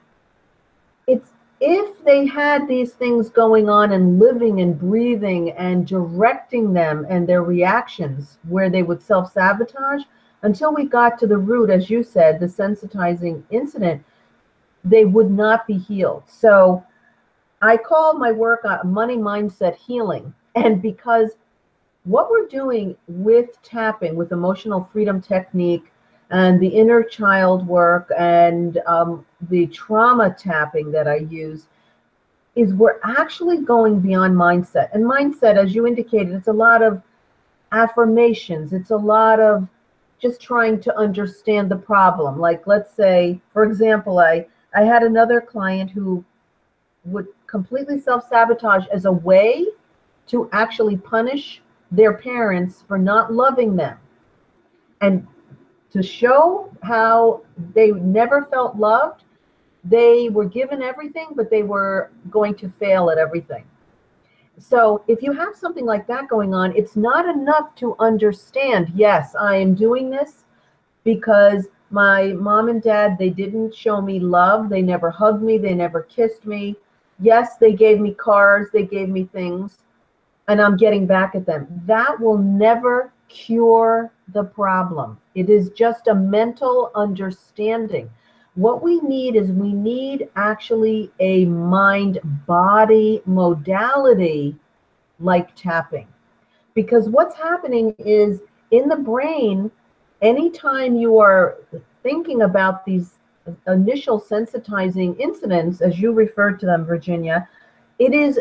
it's 1.07 1.31
if 1.61 2.03
they 2.03 2.25
had 2.25 2.67
these 2.67 2.93
things 2.93 3.29
going 3.29 3.69
on 3.69 3.93
and 3.93 4.19
living 4.19 4.59
and 4.59 4.77
breathing 4.77 5.51
and 5.51 5.87
directing 5.87 6.73
them 6.73 7.05
and 7.09 7.27
their 7.27 7.43
reactions 7.43 8.39
where 8.49 8.69
they 8.69 8.83
would 8.83 9.01
self 9.01 9.31
sabotage, 9.31 10.03
until 10.41 10.73
we 10.73 10.85
got 10.85 11.17
to 11.19 11.27
the 11.27 11.37
root, 11.37 11.69
as 11.69 11.89
you 11.89 12.03
said, 12.03 12.39
the 12.39 12.45
sensitizing 12.45 13.41
incident, 13.49 14.03
they 14.83 15.05
would 15.05 15.31
not 15.31 15.65
be 15.65 15.77
healed. 15.77 16.23
So 16.27 16.83
I 17.61 17.77
call 17.77 18.13
my 18.13 18.31
work 18.31 18.63
uh, 18.65 18.79
money 18.83 19.17
mindset 19.17 19.75
healing. 19.75 20.33
And 20.55 20.81
because 20.81 21.31
what 22.05 22.29
we're 22.29 22.47
doing 22.47 22.95
with 23.07 23.61
tapping, 23.63 24.15
with 24.15 24.31
emotional 24.31 24.89
freedom 24.93 25.21
technique, 25.21 25.91
and 26.31 26.59
the 26.59 26.67
inner 26.67 27.03
child 27.03 27.67
work 27.67 28.11
and 28.17 28.79
um, 28.87 29.25
the 29.49 29.67
trauma 29.67 30.35
tapping 30.37 30.91
that 30.91 31.07
I 31.07 31.17
use 31.17 31.67
is 32.55 32.73
we're 32.73 32.99
actually 33.03 33.61
going 33.61 33.99
beyond 33.99 34.35
mindset. 34.35 34.89
And 34.93 35.03
mindset, 35.03 35.57
as 35.57 35.75
you 35.75 35.85
indicated, 35.85 36.33
it's 36.33 36.47
a 36.47 36.53
lot 36.53 36.81
of 36.81 37.01
affirmations, 37.71 38.71
it's 38.71 38.91
a 38.91 38.95
lot 38.95 39.39
of 39.39 39.67
just 40.19 40.41
trying 40.41 40.79
to 40.79 40.97
understand 40.97 41.69
the 41.69 41.75
problem. 41.75 42.39
Like, 42.39 42.65
let's 42.65 42.93
say, 42.95 43.39
for 43.51 43.63
example, 43.63 44.19
I, 44.19 44.47
I 44.73 44.83
had 44.83 45.03
another 45.03 45.41
client 45.41 45.91
who 45.91 46.23
would 47.03 47.27
completely 47.47 47.99
self 47.99 48.27
sabotage 48.29 48.85
as 48.87 49.05
a 49.05 49.11
way 49.11 49.65
to 50.27 50.49
actually 50.53 50.97
punish 50.97 51.61
their 51.95 52.13
parents 52.13 52.83
for 52.87 52.97
not 52.97 53.33
loving 53.33 53.75
them. 53.75 53.97
And 55.01 55.27
to 55.91 56.03
show 56.03 56.69
how 56.83 57.41
they 57.73 57.91
never 57.91 58.45
felt 58.45 58.75
loved 58.75 59.23
they 59.85 60.29
were 60.29 60.45
given 60.45 60.81
everything 60.81 61.27
but 61.35 61.49
they 61.49 61.63
were 61.63 62.11
going 62.29 62.55
to 62.55 62.69
fail 62.79 63.09
at 63.09 63.17
everything. 63.17 63.63
So 64.57 65.03
if 65.07 65.21
you 65.21 65.31
have 65.31 65.55
something 65.55 65.85
like 65.85 66.07
that 66.07 66.27
going 66.27 66.53
on 66.53 66.75
it's 66.75 66.95
not 66.95 67.29
enough 67.29 67.75
to 67.75 67.95
understand 67.99 68.91
yes 68.95 69.35
i 69.39 69.55
am 69.55 69.73
doing 69.73 70.09
this 70.09 70.43
because 71.03 71.67
my 71.91 72.33
mom 72.33 72.69
and 72.69 72.81
dad 72.81 73.17
they 73.17 73.29
didn't 73.29 73.73
show 73.73 74.01
me 74.01 74.19
love. 74.19 74.69
They 74.69 74.81
never 74.81 75.09
hugged 75.09 75.43
me. 75.43 75.57
They 75.57 75.75
never 75.75 76.01
kissed 76.01 76.45
me. 76.45 76.75
Yes 77.19 77.57
they 77.57 77.73
gave 77.73 77.99
me 77.99 78.13
cars. 78.13 78.67
They 78.73 78.85
gave 78.85 79.07
me 79.07 79.29
things 79.31 79.77
and 80.47 80.61
I'm 80.61 80.77
getting 80.77 81.05
back 81.07 81.35
at 81.35 81.45
them. 81.45 81.67
That 81.85 82.19
will 82.19 82.37
never 82.37 83.11
cure 83.27 84.11
the 84.33 84.43
problem. 84.43 85.19
It 85.33 85.49
is 85.49 85.69
just 85.71 86.07
a 86.07 86.15
mental 86.15 86.91
understanding. 86.95 88.09
What 88.55 88.81
we 88.81 88.99
need 89.01 89.35
is 89.35 89.51
we 89.51 89.73
need 89.73 90.29
actually 90.35 91.11
a 91.19 91.45
mind 91.45 92.19
body 92.47 93.21
modality 93.25 94.55
like 95.19 95.53
tapping. 95.55 96.07
Because 96.73 97.09
what's 97.09 97.35
happening 97.35 97.93
is 97.99 98.41
in 98.71 98.87
the 98.87 98.95
brain, 98.95 99.71
anytime 100.21 100.95
you 100.95 101.19
are 101.19 101.57
thinking 102.03 102.43
about 102.43 102.85
these 102.85 103.19
initial 103.67 104.19
sensitizing 104.19 105.19
incidents, 105.19 105.81
as 105.81 105.99
you 105.99 106.11
referred 106.11 106.59
to 106.59 106.65
them, 106.65 106.85
Virginia, 106.85 107.47
it 107.99 108.13
is 108.13 108.39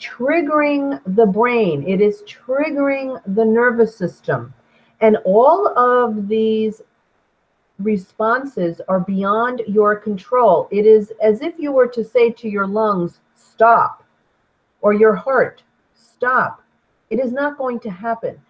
triggering 0.00 1.00
the 1.16 1.26
brain, 1.26 1.86
it 1.86 2.00
is 2.00 2.22
triggering 2.22 3.20
the 3.34 3.44
nervous 3.44 3.96
system. 3.96 4.54
And 5.00 5.18
all 5.24 5.68
of 5.78 6.28
these 6.28 6.82
responses 7.78 8.80
are 8.88 9.00
beyond 9.00 9.62
your 9.66 9.96
control. 9.96 10.68
It 10.70 10.86
is 10.86 11.12
as 11.22 11.42
if 11.42 11.54
you 11.58 11.72
were 11.72 11.86
to 11.88 12.04
say 12.04 12.30
to 12.30 12.48
your 12.48 12.66
lungs, 12.66 13.20
stop, 13.34 14.04
or 14.80 14.92
your 14.92 15.14
heart, 15.14 15.62
stop. 15.94 16.62
It 17.10 17.20
is 17.20 17.32
not 17.32 17.58
going 17.58 17.80
to 17.80 17.90
happen. 17.90 18.40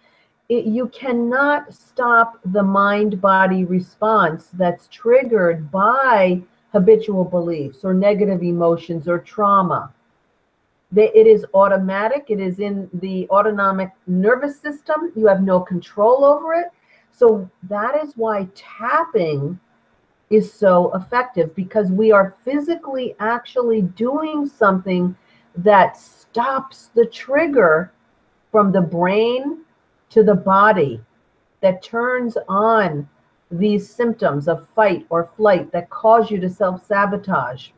It, 0.49 0.65
you 0.65 0.87
cannot 0.87 1.73
stop 1.73 2.39
the 2.45 2.63
mind 2.63 3.21
body 3.21 3.65
response 3.65 4.47
that's 4.53 4.87
triggered 4.87 5.71
by 5.71 6.41
habitual 6.71 7.23
beliefs 7.23 7.83
or 7.83 7.93
negative 7.93 8.41
emotions 8.41 9.07
or 9.07 9.19
trauma 9.19 9.93
it 10.95 11.27
is 11.27 11.45
automatic. 11.53 12.25
It 12.29 12.39
is 12.39 12.59
in 12.59 12.89
the 12.93 13.27
autonomic 13.29 13.91
nervous 14.07 14.59
system. 14.59 15.11
You 15.15 15.27
have 15.27 15.43
no 15.43 15.59
control 15.59 16.25
over 16.25 16.53
it. 16.53 16.71
So 17.11 17.49
that 17.63 18.01
is 18.03 18.13
why 18.15 18.47
tapping 18.55 19.59
is 20.29 20.51
so 20.51 20.93
effective 20.95 21.55
because 21.55 21.89
we 21.89 22.11
are 22.11 22.35
physically 22.43 23.15
actually 23.19 23.81
doing 23.81 24.47
something 24.47 25.15
that 25.55 25.97
stops 25.97 26.91
the 26.93 27.05
trigger 27.05 27.91
from 28.51 28.71
the 28.71 28.81
brain 28.81 29.59
to 30.09 30.23
the 30.23 30.35
body 30.35 31.01
that 31.61 31.83
turns 31.83 32.37
on 32.47 33.07
these 33.51 33.89
symptoms 33.89 34.47
of 34.47 34.67
fight 34.69 35.05
or 35.09 35.29
flight 35.35 35.71
that 35.71 35.89
cause 35.89 36.29
you 36.29 36.39
to 36.39 36.49
self 36.49 36.85
sabotage 36.85 37.69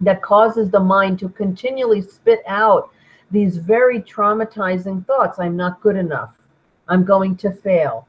that 0.00 0.22
causes 0.22 0.70
the 0.70 0.80
mind 0.80 1.18
to 1.18 1.28
continually 1.28 2.02
spit 2.02 2.40
out 2.46 2.90
these 3.30 3.58
very 3.58 4.00
traumatizing 4.00 5.06
thoughts 5.06 5.38
I'm 5.38 5.56
not 5.56 5.80
good 5.80 5.96
enough. 5.96 6.36
I'm 6.88 7.04
going 7.04 7.36
to 7.36 7.52
fail. 7.52 8.08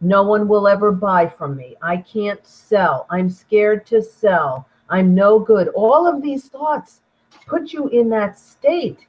No 0.00 0.22
one 0.22 0.46
will 0.46 0.68
ever 0.68 0.92
buy 0.92 1.26
from 1.26 1.56
me. 1.56 1.74
I 1.82 1.98
can't 1.98 2.44
sell. 2.46 3.06
I'm 3.10 3.30
scared 3.30 3.86
to 3.86 4.02
sell. 4.02 4.68
I'm 4.90 5.14
no 5.14 5.38
good. 5.38 5.68
All 5.68 6.06
of 6.06 6.22
these 6.22 6.48
thoughts 6.48 7.00
put 7.46 7.72
you 7.72 7.88
in 7.88 8.08
that 8.10 8.38
state 8.38 9.06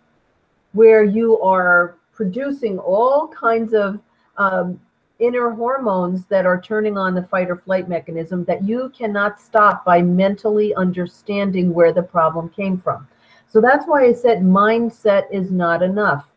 where 0.74 1.04
you 1.04 1.40
are 1.42 1.98
producing 2.14 2.80
all 2.80 3.28
kinds 3.28 3.74
of 3.74 4.00
um, 4.38 4.80
inner 5.20 5.50
hormones 5.50 6.26
that 6.28 6.46
are 6.46 6.62
turning 6.62 6.98
on 6.98 7.14
the 7.14 7.24
fight 7.24 7.50
or 7.50 7.58
flight 7.58 7.90
mechanism 7.90 8.46
that 8.46 8.64
you 8.64 8.92
cannot 8.98 9.40
stop 9.40 9.84
by 9.84 10.02
mentally 10.02 10.74
understanding 10.76 11.74
where 11.74 11.92
the 11.92 12.02
problem 12.02 12.50
came 12.50 12.78
from. 12.78 13.08
So 13.48 13.60
that's 13.60 13.86
why 13.86 14.06
I 14.06 14.14
said 14.14 14.40
mindset 14.40 15.24
is 15.32 15.52
not 15.52 15.84
enough. 15.84 16.30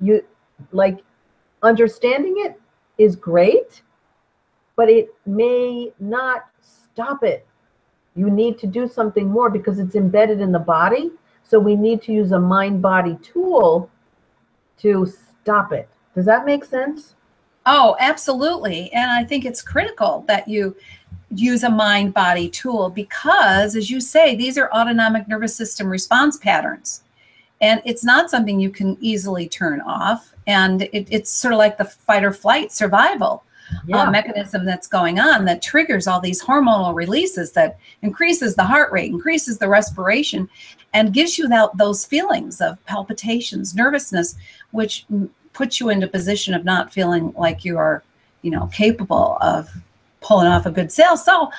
You 0.00 0.22
like 0.72 1.00
understanding 1.62 2.34
it 2.38 2.60
is 2.98 3.14
great, 3.14 3.82
but 4.74 4.88
it 4.88 5.14
may 5.26 5.92
not 6.00 6.46
stop 6.60 7.22
it. 7.22 7.46
You 8.14 8.30
need 8.30 8.58
to 8.58 8.66
do 8.66 8.88
something 8.88 9.28
more 9.28 9.50
because 9.50 9.78
it's 9.78 9.94
embedded 9.94 10.40
in 10.40 10.50
the 10.50 10.58
body. 10.58 11.10
So 11.42 11.60
we 11.60 11.76
need 11.76 12.02
to 12.02 12.12
use 12.12 12.32
a 12.32 12.40
mind 12.40 12.80
body 12.80 13.18
tool 13.22 13.90
to 14.78 15.06
stop 15.06 15.72
it. 15.72 15.88
Does 16.14 16.24
that 16.24 16.46
make 16.46 16.64
sense? 16.64 17.15
Oh, 17.66 17.96
absolutely. 17.98 18.92
And 18.92 19.10
I 19.10 19.24
think 19.24 19.44
it's 19.44 19.60
critical 19.60 20.24
that 20.28 20.46
you 20.46 20.76
use 21.30 21.64
a 21.64 21.70
mind 21.70 22.14
body 22.14 22.48
tool 22.48 22.90
because, 22.90 23.74
as 23.74 23.90
you 23.90 24.00
say, 24.00 24.36
these 24.36 24.56
are 24.56 24.70
autonomic 24.72 25.26
nervous 25.26 25.56
system 25.56 25.88
response 25.88 26.36
patterns. 26.36 27.02
And 27.60 27.82
it's 27.84 28.04
not 28.04 28.30
something 28.30 28.60
you 28.60 28.70
can 28.70 28.96
easily 29.00 29.48
turn 29.48 29.80
off. 29.80 30.32
And 30.46 30.82
it, 30.82 31.08
it's 31.10 31.30
sort 31.30 31.54
of 31.54 31.58
like 31.58 31.76
the 31.76 31.84
fight 31.84 32.22
or 32.22 32.32
flight 32.32 32.70
survival 32.70 33.42
uh, 33.72 33.78
yeah. 33.86 34.02
uh, 34.02 34.10
mechanism 34.12 34.64
that's 34.64 34.86
going 34.86 35.18
on 35.18 35.44
that 35.46 35.62
triggers 35.62 36.06
all 36.06 36.20
these 36.20 36.40
hormonal 36.40 36.94
releases 36.94 37.50
that 37.52 37.78
increases 38.02 38.54
the 38.54 38.62
heart 38.62 38.92
rate, 38.92 39.10
increases 39.10 39.58
the 39.58 39.68
respiration, 39.68 40.48
and 40.94 41.12
gives 41.12 41.36
you 41.36 41.48
that, 41.48 41.76
those 41.76 42.04
feelings 42.04 42.60
of 42.60 42.82
palpitations, 42.84 43.74
nervousness, 43.74 44.36
which 44.70 45.04
puts 45.56 45.80
you 45.80 45.88
into 45.88 46.06
a 46.06 46.10
position 46.10 46.52
of 46.52 46.64
not 46.64 46.92
feeling 46.92 47.32
like 47.34 47.64
you 47.64 47.78
are, 47.78 48.02
you 48.42 48.50
know, 48.50 48.66
capable 48.66 49.38
of 49.40 49.70
pulling 50.20 50.46
off 50.46 50.66
a 50.66 50.70
good 50.70 50.92
sale. 50.92 51.16
So 51.16 51.50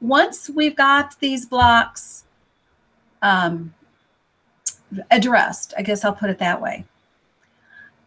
once 0.00 0.50
we've 0.50 0.74
got 0.74 1.18
these 1.20 1.46
blocks 1.46 2.24
um, 3.22 3.72
addressed, 5.12 5.72
I 5.78 5.82
guess 5.82 6.04
I'll 6.04 6.12
put 6.12 6.30
it 6.30 6.38
that 6.38 6.60
way. 6.60 6.84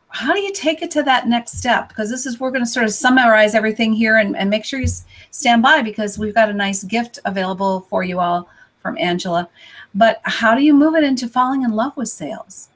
How 0.10 0.34
do 0.34 0.42
you 0.42 0.52
take 0.52 0.82
it 0.82 0.92
to 0.92 1.04
that 1.04 1.30
next 1.30 1.58
step? 1.58 1.88
Because 1.88 2.10
this 2.10 2.26
is, 2.26 2.38
we're 2.38 2.52
going 2.52 2.66
to 2.66 2.70
sort 2.70 2.86
of 2.86 2.92
summarize 2.92 3.56
everything 3.56 3.94
here 3.94 4.18
and, 4.18 4.36
and 4.36 4.50
make 4.50 4.66
sure 4.66 4.82
you 4.82 4.88
stand 5.32 5.64
by 5.64 5.82
because 5.82 6.20
we've 6.20 6.36
got 6.36 6.50
a 6.50 6.54
nice 6.54 6.84
gift 6.84 7.20
available 7.24 7.88
for 7.90 8.04
you 8.04 8.20
all 8.20 8.50
from 8.82 8.98
Angela. 8.98 9.48
But 9.96 10.20
how 10.24 10.56
do 10.56 10.62
you 10.62 10.74
move 10.74 10.96
it 10.96 11.06
into 11.06 11.30
falling 11.30 11.64
in 11.64 11.72
love 11.72 11.96
with 11.96 12.10
sales? 12.10 12.68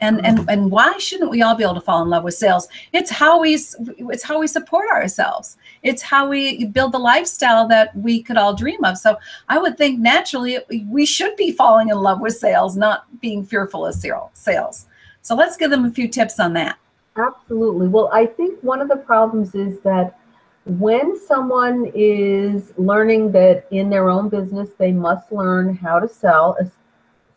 And 0.00 0.24
and 0.24 0.38
mm-hmm. 0.38 0.48
and 0.48 0.70
why 0.70 0.96
shouldn't 0.98 1.30
we 1.30 1.42
all 1.42 1.54
be 1.54 1.64
able 1.64 1.74
to 1.74 1.80
fall 1.80 2.02
in 2.02 2.10
love 2.10 2.24
with 2.24 2.34
sales? 2.34 2.68
It's 2.92 3.10
how 3.10 3.40
we 3.40 3.54
it's 3.54 4.22
how 4.22 4.38
we 4.38 4.46
support 4.46 4.90
ourselves. 4.90 5.56
It's 5.82 6.02
how 6.02 6.28
we 6.28 6.66
build 6.66 6.92
the 6.92 6.98
lifestyle 6.98 7.66
that 7.68 7.96
we 7.96 8.22
could 8.22 8.36
all 8.36 8.54
dream 8.54 8.84
of. 8.84 8.98
So 8.98 9.16
i 9.48 9.58
would 9.58 9.78
think 9.78 9.98
naturally 10.00 10.58
we 10.86 11.06
should 11.06 11.36
be 11.36 11.52
falling 11.52 11.88
in 11.88 11.96
love 11.96 12.20
with 12.20 12.36
sales 12.36 12.76
not 12.76 13.04
being 13.20 13.44
fearful 13.44 13.86
of 13.86 13.94
sales. 13.94 14.86
So 15.22 15.34
let's 15.34 15.56
give 15.56 15.70
them 15.70 15.84
a 15.84 15.90
few 15.90 16.08
tips 16.08 16.38
on 16.38 16.52
that. 16.54 16.78
Absolutely. 17.16 17.88
Well 17.88 18.10
i 18.12 18.26
think 18.26 18.58
one 18.62 18.80
of 18.80 18.88
the 18.88 18.96
problems 18.96 19.54
is 19.54 19.80
that 19.80 20.18
when 20.66 21.16
someone 21.16 21.90
is 21.94 22.72
learning 22.76 23.30
that 23.30 23.66
in 23.70 23.88
their 23.88 24.10
own 24.10 24.28
business 24.28 24.70
they 24.76 24.92
must 24.92 25.30
learn 25.30 25.76
how 25.76 26.00
to 26.00 26.08
sell 26.08 26.56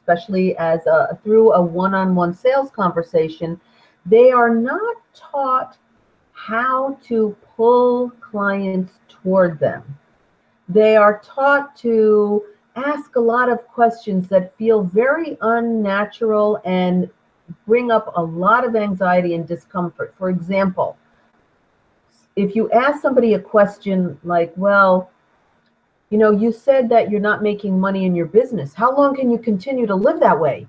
especially 0.10 0.57
as 0.57 0.86
a, 0.88 1.18
through 1.24 1.53
a 1.53 1.62
one-on-one 1.62 2.34
sales 2.34 2.72
conversation, 2.72 3.60
they 4.05 4.32
are 4.32 4.53
not 4.53 4.97
taught 5.14 5.78
how 6.34 6.97
to 7.03 7.36
pull 7.55 8.10
clients 8.22 8.99
toward 9.07 9.60
them. 9.60 9.84
They 10.68 10.95
are 10.95 11.22
taught 11.24 11.76
to 11.78 12.43
ask 12.76 13.16
a 13.16 13.20
lot 13.20 13.49
of 13.49 13.68
questions 13.68 14.28
that 14.30 14.55
feel 14.57 14.84
very 14.84 15.38
unnatural 15.41 16.60
and 16.66 17.10
bring 17.68 17.91
up 17.91 18.14
a 18.16 18.24
lot 18.24 18.66
of 18.66 18.76
anxiety 18.76 19.36
and 19.36 19.47
discomfort. 19.47 20.14
For 20.18 20.30
example, 20.30 20.97
if 22.36 22.55
you 22.55 22.72
ask 22.72 23.01
somebody 23.01 23.34
a 23.34 23.39
question 23.39 24.18
like, 24.24 24.53
well, 24.55 25.12
you 26.10 26.18
know, 26.18 26.32
you 26.32 26.51
said 26.51 26.89
that 26.89 27.12
you're 27.12 27.20
not 27.20 27.43
making 27.43 27.80
money 27.80 28.05
in 28.05 28.16
your 28.16 28.26
business. 28.26 28.74
How 28.74 28.95
long 28.95 29.16
can 29.16 29.30
you 29.30 29.38
continue 29.38 29.86
to 29.86 29.95
live 29.95 30.20
that 30.20 30.39
way? 30.39 30.68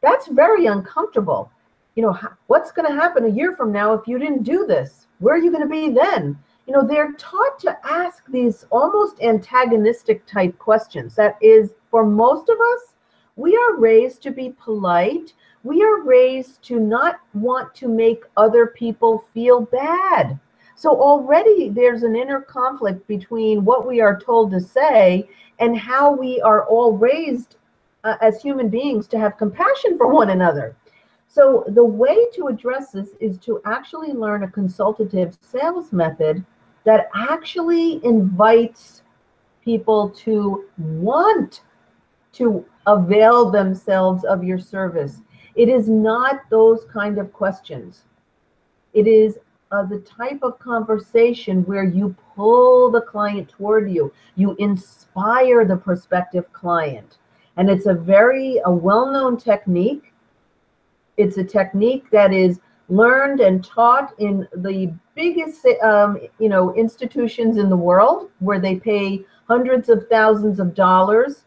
That's 0.00 0.28
very 0.28 0.66
uncomfortable. 0.66 1.50
You 1.96 2.04
know, 2.04 2.18
what's 2.46 2.72
going 2.72 2.88
to 2.88 2.98
happen 2.98 3.24
a 3.24 3.28
year 3.36 3.54
from 3.54 3.72
now 3.72 3.92
if 3.92 4.06
you 4.06 4.18
didn't 4.18 4.44
do 4.44 4.66
this? 4.66 5.06
Where 5.18 5.34
are 5.34 5.38
you 5.38 5.50
going 5.50 5.64
to 5.64 5.68
be 5.68 5.90
then? 5.90 6.38
You 6.66 6.72
know, 6.72 6.86
they're 6.86 7.12
taught 7.14 7.58
to 7.60 7.76
ask 7.84 8.24
these 8.28 8.64
almost 8.70 9.20
antagonistic 9.20 10.24
type 10.26 10.58
questions. 10.58 11.14
That 11.14 11.36
is, 11.42 11.72
for 11.90 12.06
most 12.06 12.48
of 12.48 12.58
us, 12.58 12.94
we 13.36 13.56
are 13.56 13.76
raised 13.76 14.22
to 14.22 14.30
be 14.30 14.54
polite. 14.62 15.34
We 15.62 15.82
are 15.82 16.02
raised 16.02 16.62
to 16.64 16.78
not 16.78 17.20
want 17.34 17.74
to 17.76 17.88
make 17.88 18.24
other 18.36 18.66
people 18.66 19.24
feel 19.34 19.62
bad. 19.62 20.38
So 20.78 20.90
already 20.90 21.70
there's 21.70 22.04
an 22.04 22.14
inner 22.14 22.40
conflict 22.40 23.04
between 23.08 23.64
what 23.64 23.84
we 23.84 24.00
are 24.00 24.16
told 24.16 24.52
to 24.52 24.60
say 24.60 25.28
and 25.58 25.76
how 25.76 26.12
we 26.12 26.40
are 26.40 26.66
all 26.66 26.96
raised 26.96 27.56
uh, 28.04 28.14
as 28.20 28.40
human 28.40 28.68
beings 28.68 29.08
to 29.08 29.18
have 29.18 29.36
compassion 29.36 29.98
for 29.98 30.06
one 30.06 30.30
another. 30.30 30.76
So 31.26 31.64
the 31.66 31.82
way 31.82 32.30
to 32.36 32.46
address 32.46 32.92
this 32.92 33.08
is 33.18 33.38
to 33.38 33.60
actually 33.64 34.12
learn 34.12 34.44
a 34.44 34.48
consultative 34.52 35.36
sales 35.40 35.92
method 35.92 36.44
that 36.84 37.08
actually 37.12 38.00
invites 38.04 39.02
people 39.64 40.10
to 40.10 40.66
want 40.78 41.62
to 42.34 42.64
avail 42.86 43.50
themselves 43.50 44.22
of 44.22 44.44
your 44.44 44.60
service. 44.60 45.22
It 45.56 45.68
is 45.68 45.88
not 45.88 46.48
those 46.50 46.84
kind 46.84 47.18
of 47.18 47.32
questions. 47.32 48.04
It 48.94 49.08
is 49.08 49.40
uh, 49.70 49.84
the 49.84 49.98
type 50.00 50.40
of 50.42 50.58
conversation 50.58 51.62
where 51.64 51.84
you 51.84 52.14
pull 52.34 52.90
the 52.90 53.00
client 53.00 53.48
toward 53.48 53.90
you, 53.90 54.12
you 54.36 54.54
inspire 54.58 55.64
the 55.64 55.76
prospective 55.76 56.50
client. 56.52 57.18
And 57.56 57.68
it's 57.68 57.86
a 57.86 57.94
very 57.94 58.60
a 58.64 58.70
well-known 58.70 59.36
technique. 59.36 60.12
It's 61.16 61.36
a 61.36 61.44
technique 61.44 62.10
that 62.10 62.32
is 62.32 62.60
learned 62.88 63.40
and 63.40 63.64
taught 63.64 64.14
in 64.18 64.48
the 64.56 64.92
biggest 65.14 65.66
um, 65.82 66.18
you 66.38 66.48
know 66.48 66.74
institutions 66.74 67.58
in 67.58 67.68
the 67.68 67.76
world 67.76 68.30
where 68.38 68.60
they 68.60 68.76
pay 68.76 69.24
hundreds 69.46 69.88
of 69.88 70.06
thousands 70.08 70.58
of 70.60 70.74
dollars 70.74 71.44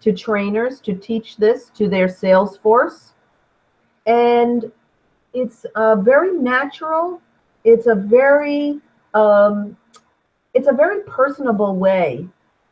to 0.00 0.12
trainers 0.12 0.80
to 0.80 0.94
teach 0.94 1.36
this 1.36 1.70
to 1.70 1.88
their 1.88 2.08
sales 2.08 2.58
force 2.58 3.14
and 4.06 4.70
it's 5.34 5.66
a 5.74 5.96
very 5.96 6.32
natural 6.32 7.20
it's 7.64 7.86
a 7.86 7.94
very 7.94 8.80
um, 9.14 9.76
it's 10.54 10.68
a 10.68 10.72
very 10.72 11.02
personable 11.04 11.76
way 11.76 12.26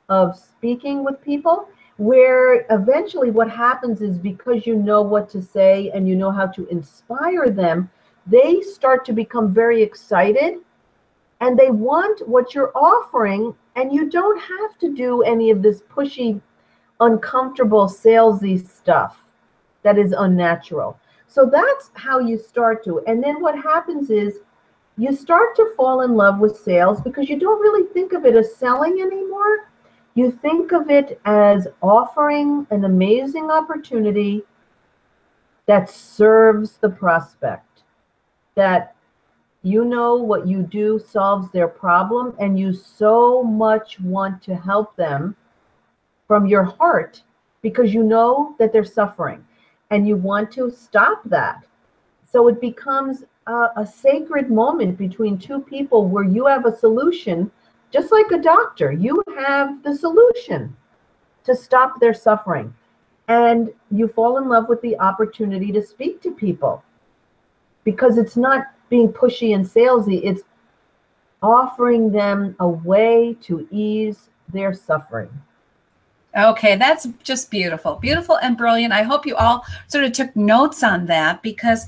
of 0.08 0.36
speaking 0.36 1.04
with 1.04 1.20
people 1.22 1.68
where 1.96 2.66
eventually 2.70 3.30
what 3.30 3.50
happens 3.50 4.02
is 4.02 4.18
because 4.18 4.66
you 4.66 4.76
know 4.76 5.02
what 5.02 5.28
to 5.30 5.40
say 5.42 5.90
and 5.94 6.06
you 6.06 6.14
know 6.14 6.30
how 6.30 6.46
to 6.46 6.66
inspire 6.68 7.48
them 7.48 7.90
they 8.26 8.60
start 8.60 9.04
to 9.04 9.12
become 9.12 9.52
very 9.52 9.82
excited 9.82 10.58
and 11.40 11.58
they 11.58 11.70
want 11.70 12.26
what 12.28 12.54
you're 12.54 12.72
offering 12.74 13.54
and 13.76 13.92
you 13.92 14.10
don't 14.10 14.40
have 14.40 14.78
to 14.78 14.94
do 14.94 15.22
any 15.22 15.50
of 15.50 15.62
this 15.62 15.82
pushy 15.82 16.40
uncomfortable 17.00 17.86
salesy 17.86 18.66
stuff 18.66 19.22
that 19.82 19.98
is 19.98 20.12
unnatural. 20.12 20.98
So 21.28 21.46
that's 21.46 21.90
how 21.94 22.18
you 22.18 22.38
start 22.38 22.82
to. 22.84 23.00
And 23.06 23.22
then 23.22 23.40
what 23.40 23.56
happens 23.56 24.10
is 24.10 24.40
you 24.98 25.14
start 25.14 25.54
to 25.56 25.72
fall 25.76 26.02
in 26.02 26.14
love 26.14 26.38
with 26.38 26.56
sales 26.56 27.00
because 27.00 27.28
you 27.28 27.38
don't 27.38 27.60
really 27.60 27.86
think 27.92 28.12
of 28.12 28.24
it 28.24 28.34
as 28.34 28.56
selling 28.56 29.00
anymore. 29.00 29.70
You 30.14 30.30
think 30.30 30.72
of 30.72 30.88
it 30.88 31.20
as 31.26 31.68
offering 31.82 32.66
an 32.70 32.84
amazing 32.84 33.50
opportunity 33.50 34.42
that 35.66 35.90
serves 35.90 36.78
the 36.78 36.88
prospect, 36.88 37.82
that 38.54 38.94
you 39.62 39.84
know 39.84 40.14
what 40.14 40.46
you 40.46 40.62
do 40.62 40.98
solves 40.98 41.50
their 41.50 41.68
problem, 41.68 42.34
and 42.38 42.58
you 42.58 42.72
so 42.72 43.42
much 43.42 44.00
want 44.00 44.42
to 44.44 44.54
help 44.54 44.96
them 44.96 45.36
from 46.26 46.46
your 46.46 46.62
heart 46.62 47.22
because 47.60 47.92
you 47.92 48.02
know 48.02 48.54
that 48.58 48.72
they're 48.72 48.84
suffering 48.84 49.44
and 49.90 50.06
you 50.06 50.16
want 50.16 50.50
to 50.52 50.70
stop 50.70 51.20
that. 51.24 51.66
So 52.24 52.48
it 52.48 52.60
becomes 52.60 53.24
a, 53.46 53.86
sacred 53.86 54.50
moment 54.50 54.98
between 54.98 55.38
two 55.38 55.60
people 55.60 56.08
where 56.08 56.24
you 56.24 56.46
have 56.46 56.66
a 56.66 56.76
solution, 56.76 57.50
just 57.92 58.10
like 58.10 58.30
a 58.32 58.38
doctor, 58.38 58.92
you 58.92 59.22
have 59.36 59.82
the 59.82 59.94
solution 59.94 60.76
to 61.44 61.54
stop 61.54 62.00
their 62.00 62.14
suffering. 62.14 62.74
and 63.28 63.72
you 63.90 64.06
fall 64.06 64.38
in 64.38 64.48
love 64.48 64.68
with 64.68 64.80
the 64.82 64.96
opportunity 65.00 65.72
to 65.72 65.82
speak 65.82 66.22
to 66.22 66.30
people 66.30 66.84
because 67.82 68.18
it's 68.18 68.36
not 68.36 68.66
being 68.88 69.08
pushy 69.08 69.54
and 69.54 69.64
salesy, 69.64 70.20
it's 70.24 70.42
offering 71.42 72.10
them 72.12 72.54
a 72.60 72.68
way 72.68 73.36
to 73.40 73.66
ease 73.70 74.28
their 74.52 74.72
suffering. 74.72 75.30
Okay, 76.36 76.76
that's 76.76 77.08
just 77.22 77.50
beautiful. 77.50 77.94
Beautiful 77.94 78.36
and 78.36 78.56
brilliant. 78.56 78.92
I 78.92 79.02
hope 79.02 79.24
you 79.24 79.36
all 79.36 79.64
sort 79.86 80.04
of 80.04 80.12
took 80.12 80.34
notes 80.36 80.82
on 80.82 81.06
that 81.06 81.42
because 81.42 81.86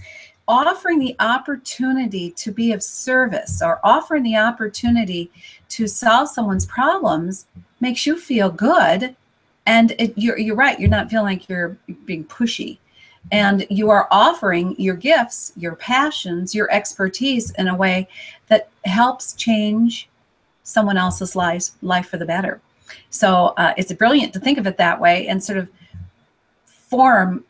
offering 0.49 0.99
the 0.99 1.15
opportunity 1.21 2.31
to 2.33 2.51
be 2.51 2.73
of 2.73 2.83
service 2.83 3.61
or 3.63 3.81
offering 3.85 4.23
the 4.23 4.37
opportunity 4.37 5.31
to 5.69 5.87
solve 5.87 6.29
someone's 6.29 6.67
problems 6.67 7.47
makes 7.81 8.07
you 8.07 8.19
feel 8.19 8.51
good. 8.51 9.15
And 9.67 9.93
it, 9.99 10.15
you're, 10.17 10.39
you're 10.39 10.57
right, 10.57 10.81
you're 10.81 10.89
not 10.89 11.11
feeling 11.11 11.39
like 11.39 11.49
you're 11.49 11.77
being 12.07 12.25
pushy. 12.25 12.79
And 13.31 13.67
you 13.69 13.91
are 13.91 14.09
offering 14.11 14.75
your 14.79 14.97
gifts, 14.97 15.53
your 15.57 15.77
passions, 15.77 16.55
your 16.55 16.71
expertise 16.73 17.51
in 17.53 17.69
a 17.69 17.77
way 17.77 18.09
that 18.47 18.71
helps 18.87 19.35
change 19.35 20.09
someone 20.63 20.97
else's 20.97 21.37
life, 21.37 21.71
life 21.83 22.09
for 22.09 22.17
the 22.17 22.25
better. 22.25 22.61
So 23.11 23.53
uh, 23.59 23.75
it's 23.77 23.93
brilliant 23.93 24.33
to 24.33 24.41
think 24.41 24.57
of 24.57 24.67
it 24.67 24.79
that 24.79 24.99
way 24.99 25.27
and 25.29 25.43
sort 25.45 25.59
of 25.59 25.69
form 26.65 27.45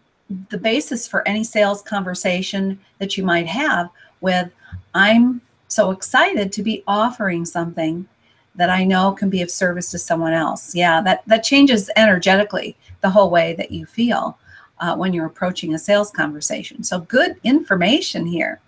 the 0.51 0.59
basis 0.59 1.07
for 1.07 1.26
any 1.26 1.45
sales 1.45 1.83
conversation 1.83 2.79
that 2.99 3.16
you 3.16 3.24
might 3.24 3.47
have 3.47 3.91
with 4.20 4.51
I'm 4.95 5.41
so 5.68 5.91
excited 5.91 6.53
to 6.53 6.62
be 6.62 6.83
offering 6.87 7.45
something 7.45 8.07
that 8.55 8.70
I 8.70 8.85
know 8.85 9.12
can 9.12 9.31
be 9.31 9.43
of 9.43 9.51
service 9.51 9.91
to 9.93 9.99
someone 9.99 10.33
else. 10.33 10.74
Yeah, 10.74 11.01
that 11.03 11.22
that 11.26 11.45
changes 11.45 11.91
energetically 11.97 12.76
the 13.01 13.11
whole 13.11 13.31
way 13.31 13.55
that 13.55 13.70
you 13.70 13.87
feel 13.87 14.39
uh, 14.81 14.97
when 14.97 15.12
you're 15.12 15.26
approaching 15.26 15.74
a 15.74 15.79
sales 15.79 16.11
conversation. 16.11 16.83
So 16.83 17.01
good 17.01 17.37
information 17.45 18.26
here. 18.26 18.61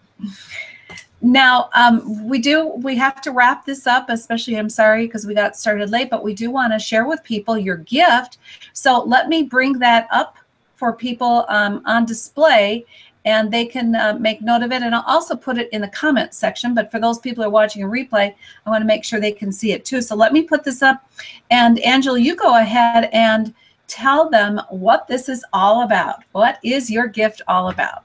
Now, 1.23 1.69
um, 1.75 2.27
we 2.27 2.39
do, 2.39 2.69
we 2.69 2.97
have 2.97 3.21
to 3.23 3.31
wrap 3.31 3.67
this 3.67 3.87
up, 3.87 4.09
especially, 4.09 4.57
I'm 4.57 4.71
sorry, 4.71 5.07
because 5.07 5.27
we 5.27 5.35
got 5.35 5.55
started 5.55 5.91
late, 5.91 6.09
but 6.09 6.25
we 6.25 6.35
do 6.35 6.51
want 6.51 6.73
to 6.73 6.79
share 6.79 7.07
with 7.07 7.23
people 7.25 7.59
your 7.59 7.77
gift. 7.77 8.39
So 8.73 9.03
let 9.03 9.29
me 9.29 9.43
bring 9.43 9.75
that 9.81 10.09
up 10.11 10.39
for 10.81 10.95
people 10.95 11.45
um, 11.51 11.83
on 11.85 12.07
display 12.07 12.87
and 13.27 13.53
they 13.53 13.67
can 13.67 13.95
uh, 13.95 14.17
make 14.19 14.41
note 14.41 14.63
of 14.63 14.73
it. 14.73 14.83
And 14.83 14.95
I'll 14.95 15.05
also 15.07 15.37
put 15.37 15.59
it 15.59 15.69
in 15.73 15.83
the 15.83 15.89
comment 15.89 16.33
section. 16.33 16.75
But 16.75 16.91
for 16.91 16.99
those 16.99 17.19
people 17.19 17.45
who 17.45 17.51
are 17.51 17.53
watching 17.53 17.83
a 17.83 17.87
replay, 17.87 18.35
I 18.65 18.71
want 18.71 18.81
to 18.81 18.87
make 18.87 19.05
sure 19.05 19.21
they 19.21 19.31
can 19.31 19.53
see 19.53 19.73
it 19.73 19.85
too. 19.85 20.01
So 20.01 20.17
let 20.17 20.33
me 20.33 20.43
put 20.43 20.65
this 20.65 20.83
up. 20.83 21.05
And 21.51 21.79
Angela, 21.81 22.19
you 22.19 22.35
go 22.35 22.59
ahead 22.59 23.11
and 23.13 23.55
tell 23.89 24.31
them 24.31 24.59
what 24.71 25.07
this 25.07 25.29
is 25.29 25.45
all 25.53 25.83
about. 25.83 26.25
What 26.33 26.59
is 26.65 26.91
your 26.91 27.09
gift 27.09 27.43
all 27.47 27.69
about? 27.69 28.05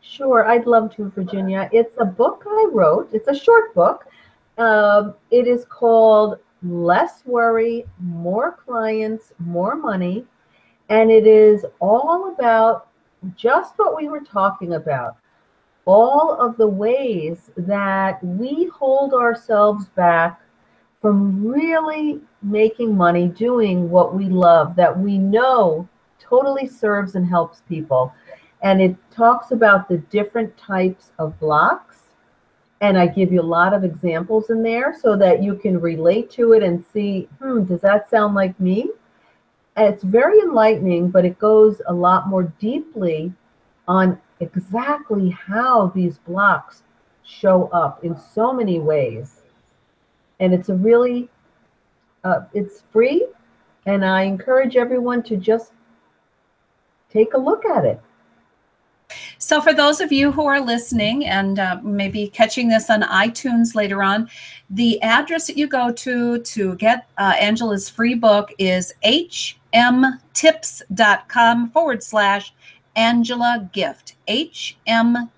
Sure, 0.00 0.48
I'd 0.48 0.66
love 0.66 0.96
to, 0.96 1.10
Virginia. 1.10 1.70
It's 1.72 1.94
a 2.00 2.04
book 2.04 2.42
I 2.44 2.68
wrote. 2.72 3.08
It's 3.12 3.28
a 3.28 3.38
short 3.38 3.72
book. 3.72 4.06
Um, 4.58 5.14
it 5.30 5.46
is 5.46 5.64
called 5.66 6.38
Less 6.64 7.22
Worry, 7.24 7.86
More 8.00 8.58
Clients, 8.64 9.32
More 9.38 9.76
Money 9.76 10.26
and 10.88 11.10
it 11.10 11.26
is 11.26 11.64
all 11.80 12.32
about 12.32 12.88
just 13.34 13.74
what 13.76 13.96
we 13.96 14.08
were 14.08 14.20
talking 14.20 14.74
about 14.74 15.16
all 15.86 16.36
of 16.40 16.56
the 16.56 16.66
ways 16.66 17.50
that 17.56 18.22
we 18.22 18.66
hold 18.66 19.14
ourselves 19.14 19.86
back 19.90 20.40
from 21.00 21.46
really 21.46 22.20
making 22.42 22.96
money 22.96 23.28
doing 23.28 23.88
what 23.88 24.14
we 24.14 24.24
love 24.24 24.74
that 24.74 24.98
we 24.98 25.16
know 25.16 25.88
totally 26.18 26.66
serves 26.66 27.14
and 27.14 27.26
helps 27.26 27.62
people. 27.68 28.12
And 28.62 28.82
it 28.82 28.96
talks 29.12 29.52
about 29.52 29.88
the 29.88 29.98
different 29.98 30.56
types 30.56 31.12
of 31.20 31.38
blocks. 31.38 31.98
And 32.80 32.98
I 32.98 33.06
give 33.06 33.32
you 33.32 33.40
a 33.40 33.42
lot 33.42 33.72
of 33.72 33.84
examples 33.84 34.50
in 34.50 34.62
there 34.62 34.96
so 35.00 35.16
that 35.16 35.42
you 35.42 35.54
can 35.54 35.80
relate 35.80 36.30
to 36.32 36.52
it 36.52 36.64
and 36.64 36.84
see, 36.92 37.28
hmm, 37.40 37.62
does 37.62 37.80
that 37.82 38.10
sound 38.10 38.34
like 38.34 38.58
me? 38.58 38.90
It's 39.76 40.02
very 40.02 40.38
enlightening, 40.40 41.10
but 41.10 41.24
it 41.24 41.38
goes 41.38 41.82
a 41.86 41.92
lot 41.92 42.28
more 42.28 42.44
deeply 42.58 43.32
on 43.86 44.18
exactly 44.40 45.30
how 45.30 45.88
these 45.94 46.18
blocks 46.18 46.82
show 47.24 47.68
up 47.68 48.02
in 48.04 48.16
so 48.16 48.52
many 48.52 48.78
ways. 48.78 49.42
And 50.40 50.54
it's 50.54 50.68
a 50.68 50.74
really, 50.74 51.28
uh, 52.24 52.42
it's 52.54 52.82
free, 52.92 53.26
and 53.86 54.04
I 54.04 54.22
encourage 54.22 54.76
everyone 54.76 55.22
to 55.24 55.36
just 55.36 55.72
take 57.10 57.34
a 57.34 57.38
look 57.38 57.64
at 57.64 57.84
it. 57.84 58.00
So, 59.38 59.60
for 59.60 59.72
those 59.72 60.00
of 60.00 60.10
you 60.10 60.32
who 60.32 60.46
are 60.46 60.60
listening 60.60 61.26
and 61.26 61.58
uh, 61.58 61.78
maybe 61.82 62.28
catching 62.28 62.68
this 62.68 62.90
on 62.90 63.02
iTunes 63.02 63.74
later 63.74 64.02
on, 64.02 64.28
the 64.70 65.00
address 65.02 65.46
that 65.46 65.56
you 65.56 65.68
go 65.68 65.92
to 65.92 66.40
to 66.40 66.74
get 66.76 67.06
uh, 67.18 67.34
Angela's 67.38 67.88
free 67.88 68.14
book 68.14 68.52
is 68.58 68.92
hmtips.com 69.76 71.70
forward 71.70 72.02
slash 72.02 72.54
Angela 72.96 73.68
Gift. 73.72 74.16
hmtips.com 74.26 75.30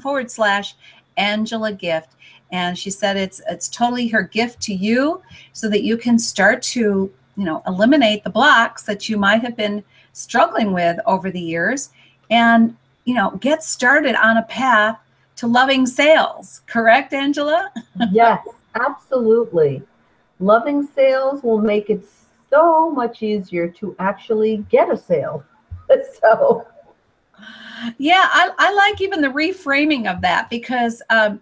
forward 0.00 0.30
slash 0.30 0.76
Angela 1.16 1.72
Gift. 1.72 2.10
And 2.52 2.78
she 2.78 2.90
said 2.90 3.16
it's 3.16 3.42
it's 3.50 3.68
totally 3.68 4.06
her 4.08 4.22
gift 4.22 4.60
to 4.62 4.74
you 4.74 5.20
so 5.52 5.68
that 5.68 5.82
you 5.82 5.96
can 5.96 6.16
start 6.18 6.62
to, 6.62 7.12
you 7.36 7.44
know, 7.44 7.60
eliminate 7.66 8.22
the 8.22 8.30
blocks 8.30 8.84
that 8.84 9.08
you 9.08 9.16
might 9.18 9.42
have 9.42 9.56
been 9.56 9.82
struggling 10.12 10.72
with 10.72 10.98
over 11.06 11.30
the 11.30 11.40
years 11.40 11.90
and 12.30 12.74
you 13.04 13.14
know 13.14 13.32
get 13.32 13.62
started 13.62 14.14
on 14.14 14.38
a 14.38 14.42
path 14.44 14.98
to 15.36 15.46
loving 15.46 15.86
sales 15.86 16.62
correct 16.66 17.12
angela 17.12 17.70
yes 18.12 18.40
absolutely 18.74 19.82
loving 20.40 20.86
sales 20.86 21.42
will 21.42 21.60
make 21.60 21.90
it 21.90 22.02
so 22.56 22.90
much 22.90 23.22
easier 23.22 23.68
to 23.68 23.94
actually 23.98 24.64
get 24.70 24.90
a 24.90 24.96
sale 24.96 25.44
so 26.20 26.66
yeah 27.98 28.28
I, 28.32 28.50
I 28.58 28.72
like 28.72 29.00
even 29.00 29.20
the 29.20 29.28
reframing 29.28 30.10
of 30.12 30.20
that 30.22 30.48
because 30.48 31.02
um, 31.10 31.40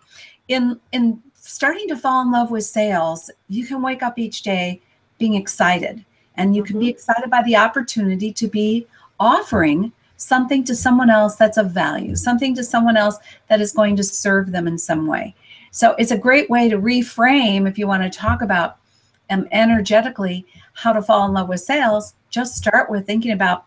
in 0.48 0.80
in 0.92 1.22
starting 1.34 1.86
to 1.88 1.96
fall 1.96 2.22
in 2.22 2.32
love 2.32 2.50
with 2.50 2.64
sales 2.64 3.30
you 3.48 3.66
can 3.66 3.80
wake 3.82 4.02
up 4.02 4.18
each 4.18 4.42
day 4.42 4.80
being 5.18 5.34
excited 5.34 6.04
and 6.36 6.56
you 6.56 6.62
mm-hmm. 6.62 6.72
can 6.72 6.80
be 6.80 6.86
mm-hmm. 6.86 6.94
excited 6.94 7.30
by 7.30 7.42
the 7.44 7.56
opportunity 7.56 8.32
to 8.32 8.48
be 8.48 8.86
offering 9.20 9.92
something 10.16 10.64
to 10.64 10.74
someone 10.74 11.10
else 11.10 11.36
that's 11.36 11.58
of 11.58 11.70
value, 11.70 12.16
something 12.16 12.54
to 12.54 12.64
someone 12.64 12.96
else 12.96 13.18
that 13.48 13.60
is 13.60 13.72
going 13.72 13.96
to 13.96 14.02
serve 14.02 14.52
them 14.52 14.66
in 14.66 14.78
some 14.78 15.06
way. 15.06 15.34
So 15.70 15.94
it's 15.98 16.12
a 16.12 16.18
great 16.18 16.48
way 16.48 16.68
to 16.68 16.78
reframe 16.78 17.68
if 17.68 17.78
you 17.78 17.86
want 17.86 18.02
to 18.04 18.18
talk 18.18 18.42
about 18.42 18.78
um, 19.35 19.49
energetically 19.53 20.47
how 20.74 20.93
to 20.93 21.03
fall 21.03 21.26
in 21.26 21.32
love 21.32 21.49
with 21.49 21.61
sales. 21.61 22.14
Just 22.30 22.57
start 22.57 22.91
with 22.91 23.07
thinking 23.07 23.32
about, 23.32 23.66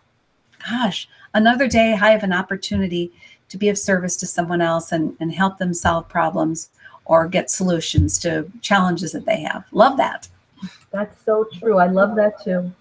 gosh, 0.68 1.08
another 1.34 1.68
day 1.68 1.94
I 1.94 2.12
have 2.12 2.24
an 2.24 2.34
opportunity 2.34 3.12
to 3.50 3.58
be 3.58 3.70
of 3.70 3.78
service 3.78 4.16
to 4.18 4.26
someone 4.26 4.62
else 4.62 4.92
and, 4.92 5.16
and 5.20 5.34
help 5.34 5.58
them 5.58 5.74
solve 5.74 6.08
problems 6.10 6.70
or 7.06 7.28
get 7.28 7.50
solutions 7.50 8.20
to 8.20 8.52
challenges 8.62 9.14
that 9.14 9.26
they 9.26 9.42
have. 9.42 9.66
Love 9.72 9.98
that. 9.98 10.28
That's 10.92 11.24
so 11.24 11.48
true. 11.60 11.78
I 11.78 11.88
love 11.88 12.16
that 12.16 12.44
too. 12.44 12.72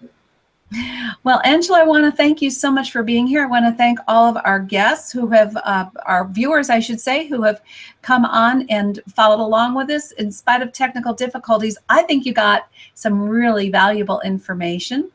Well, 1.23 1.41
Angela, 1.45 1.79
I 1.79 1.83
want 1.83 2.03
to 2.05 2.11
thank 2.11 2.41
you 2.41 2.49
so 2.49 2.69
much 2.69 2.91
for 2.91 3.01
being 3.01 3.25
here. 3.25 3.43
I 3.43 3.47
want 3.47 3.65
to 3.65 3.77
thank 3.77 3.99
all 4.07 4.25
of 4.25 4.41
our 4.43 4.59
guests 4.59 5.11
who 5.11 5.27
have, 5.27 5.55
uh, 5.57 5.85
our 6.05 6.27
viewers, 6.27 6.69
I 6.69 6.79
should 6.79 6.99
say, 6.99 7.25
who 7.27 7.41
have 7.43 7.61
come 8.01 8.25
on 8.25 8.65
and 8.69 8.99
followed 9.13 9.41
along 9.41 9.75
with 9.75 9.89
us 9.89 10.11
in 10.13 10.31
spite 10.31 10.61
of 10.61 10.73
technical 10.73 11.13
difficulties. 11.13 11.77
I 11.89 12.03
think 12.03 12.25
you 12.25 12.33
got 12.33 12.67
some 12.95 13.21
really 13.21 13.69
valuable 13.69 14.19
information. 14.21 15.09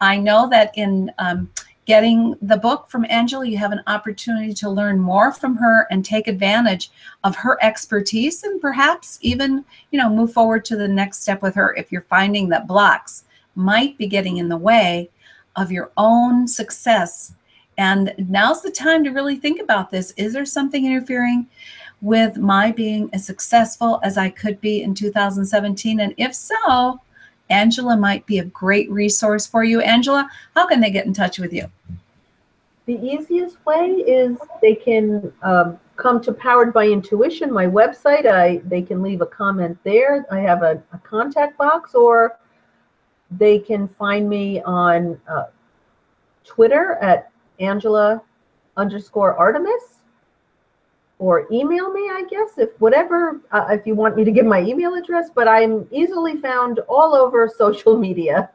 I 0.00 0.16
know 0.16 0.48
that 0.50 0.72
in 0.74 1.12
um, 1.18 1.50
getting 1.84 2.34
the 2.40 2.56
book 2.56 2.88
from 2.88 3.06
Angela, 3.10 3.46
you 3.46 3.58
have 3.58 3.72
an 3.72 3.82
opportunity 3.86 4.54
to 4.54 4.70
learn 4.70 4.98
more 4.98 5.32
from 5.32 5.56
her 5.56 5.86
and 5.90 6.02
take 6.04 6.28
advantage 6.28 6.90
of 7.24 7.36
her 7.36 7.58
expertise 7.62 8.42
and 8.42 8.60
perhaps 8.60 9.18
even, 9.20 9.64
you 9.90 9.98
know, 9.98 10.08
move 10.08 10.32
forward 10.32 10.64
to 10.66 10.76
the 10.76 10.88
next 10.88 11.20
step 11.22 11.42
with 11.42 11.54
her 11.54 11.74
if 11.74 11.92
you're 11.92 12.02
finding 12.02 12.48
that 12.48 12.66
blocks 12.66 13.24
might 13.54 13.96
be 13.98 14.06
getting 14.06 14.38
in 14.38 14.48
the 14.48 14.56
way 14.56 15.10
of 15.56 15.70
your 15.70 15.90
own 15.96 16.48
success. 16.48 17.34
And 17.76 18.14
now's 18.18 18.62
the 18.62 18.70
time 18.70 19.04
to 19.04 19.10
really 19.10 19.36
think 19.36 19.60
about 19.60 19.90
this. 19.90 20.12
Is 20.16 20.32
there 20.32 20.44
something 20.44 20.86
interfering 20.86 21.46
with 22.00 22.36
my 22.36 22.70
being 22.70 23.10
as 23.12 23.26
successful 23.26 24.00
as 24.02 24.18
I 24.18 24.28
could 24.30 24.60
be 24.60 24.82
in 24.82 24.94
2017? 24.94 26.00
And 26.00 26.14
if 26.16 26.34
so, 26.34 27.00
Angela 27.50 27.96
might 27.96 28.24
be 28.26 28.38
a 28.38 28.44
great 28.44 28.90
resource 28.90 29.46
for 29.46 29.64
you. 29.64 29.80
Angela, 29.80 30.28
how 30.54 30.66
can 30.66 30.80
they 30.80 30.90
get 30.90 31.06
in 31.06 31.12
touch 31.12 31.38
with 31.38 31.52
you? 31.52 31.70
The 32.86 32.98
easiest 33.00 33.64
way 33.64 33.86
is 33.86 34.36
they 34.60 34.74
can 34.74 35.32
um, 35.42 35.78
come 35.96 36.20
to 36.22 36.32
Powered 36.32 36.72
by 36.72 36.86
Intuition, 36.86 37.50
my 37.50 37.66
website. 37.66 38.26
I 38.26 38.60
they 38.66 38.82
can 38.82 39.02
leave 39.02 39.22
a 39.22 39.26
comment 39.26 39.78
there. 39.84 40.26
I 40.30 40.40
have 40.40 40.62
a, 40.62 40.82
a 40.92 40.98
contact 40.98 41.56
box, 41.56 41.94
or 41.94 42.38
they 43.30 43.58
can 43.58 43.88
find 43.88 44.28
me 44.28 44.62
on 44.62 45.20
uh, 45.28 45.44
Twitter 46.44 46.94
at 47.00 47.30
Angela 47.58 48.22
underscore 48.76 49.34
Artemis 49.34 50.00
or 51.18 51.46
email 51.50 51.92
me, 51.92 52.02
I 52.02 52.24
guess, 52.28 52.58
if 52.58 52.70
whatever, 52.80 53.40
uh, 53.52 53.66
if 53.70 53.86
you 53.86 53.94
want 53.94 54.16
me 54.16 54.24
to 54.24 54.32
give 54.32 54.46
my 54.46 54.60
email 54.60 54.94
address, 54.94 55.30
but 55.34 55.48
I'm 55.48 55.86
easily 55.90 56.36
found 56.38 56.80
all 56.80 57.14
over 57.14 57.50
social 57.58 57.96
media. 57.96 58.50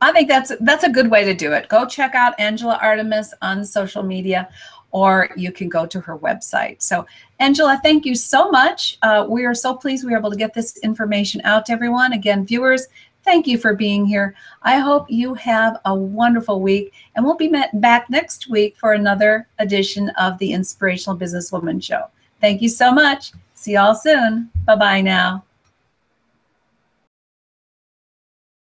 I 0.00 0.10
think 0.10 0.28
that's 0.28 0.50
that's 0.60 0.82
a 0.82 0.90
good 0.90 1.08
way 1.08 1.24
to 1.24 1.32
do 1.32 1.52
it. 1.52 1.68
Go 1.68 1.86
check 1.86 2.16
out 2.16 2.34
Angela 2.40 2.76
Artemis 2.82 3.32
on 3.40 3.64
social 3.64 4.02
media, 4.02 4.48
or 4.90 5.30
you 5.36 5.52
can 5.52 5.68
go 5.68 5.86
to 5.86 6.00
her 6.00 6.18
website. 6.18 6.82
So, 6.82 7.06
Angela, 7.38 7.78
thank 7.84 8.04
you 8.04 8.16
so 8.16 8.50
much. 8.50 8.98
Uh, 9.02 9.26
we 9.28 9.44
are 9.44 9.54
so 9.54 9.76
pleased 9.76 10.04
we 10.04 10.10
were 10.10 10.18
able 10.18 10.32
to 10.32 10.36
get 10.36 10.54
this 10.54 10.76
information 10.78 11.40
out 11.44 11.66
to 11.66 11.72
everyone. 11.72 12.14
Again, 12.14 12.44
viewers, 12.44 12.88
thank 13.24 13.46
you 13.46 13.58
for 13.58 13.74
being 13.74 14.04
here. 14.04 14.34
I 14.62 14.78
hope 14.78 15.10
you 15.10 15.34
have 15.34 15.78
a 15.84 15.94
wonderful 15.94 16.60
week, 16.60 16.92
and 17.14 17.24
we'll 17.24 17.36
be 17.36 17.52
back 17.74 18.10
next 18.10 18.48
week 18.48 18.76
for 18.76 18.92
another 18.92 19.48
edition 19.58 20.10
of 20.10 20.38
the 20.38 20.52
Inspirational 20.52 21.18
Businesswoman 21.18 21.82
Show. 21.82 22.06
Thank 22.40 22.62
you 22.62 22.68
so 22.68 22.92
much. 22.92 23.32
See 23.54 23.74
y'all 23.74 23.94
soon. 23.94 24.50
Bye 24.64 24.76
bye 24.76 25.00
now. 25.00 25.44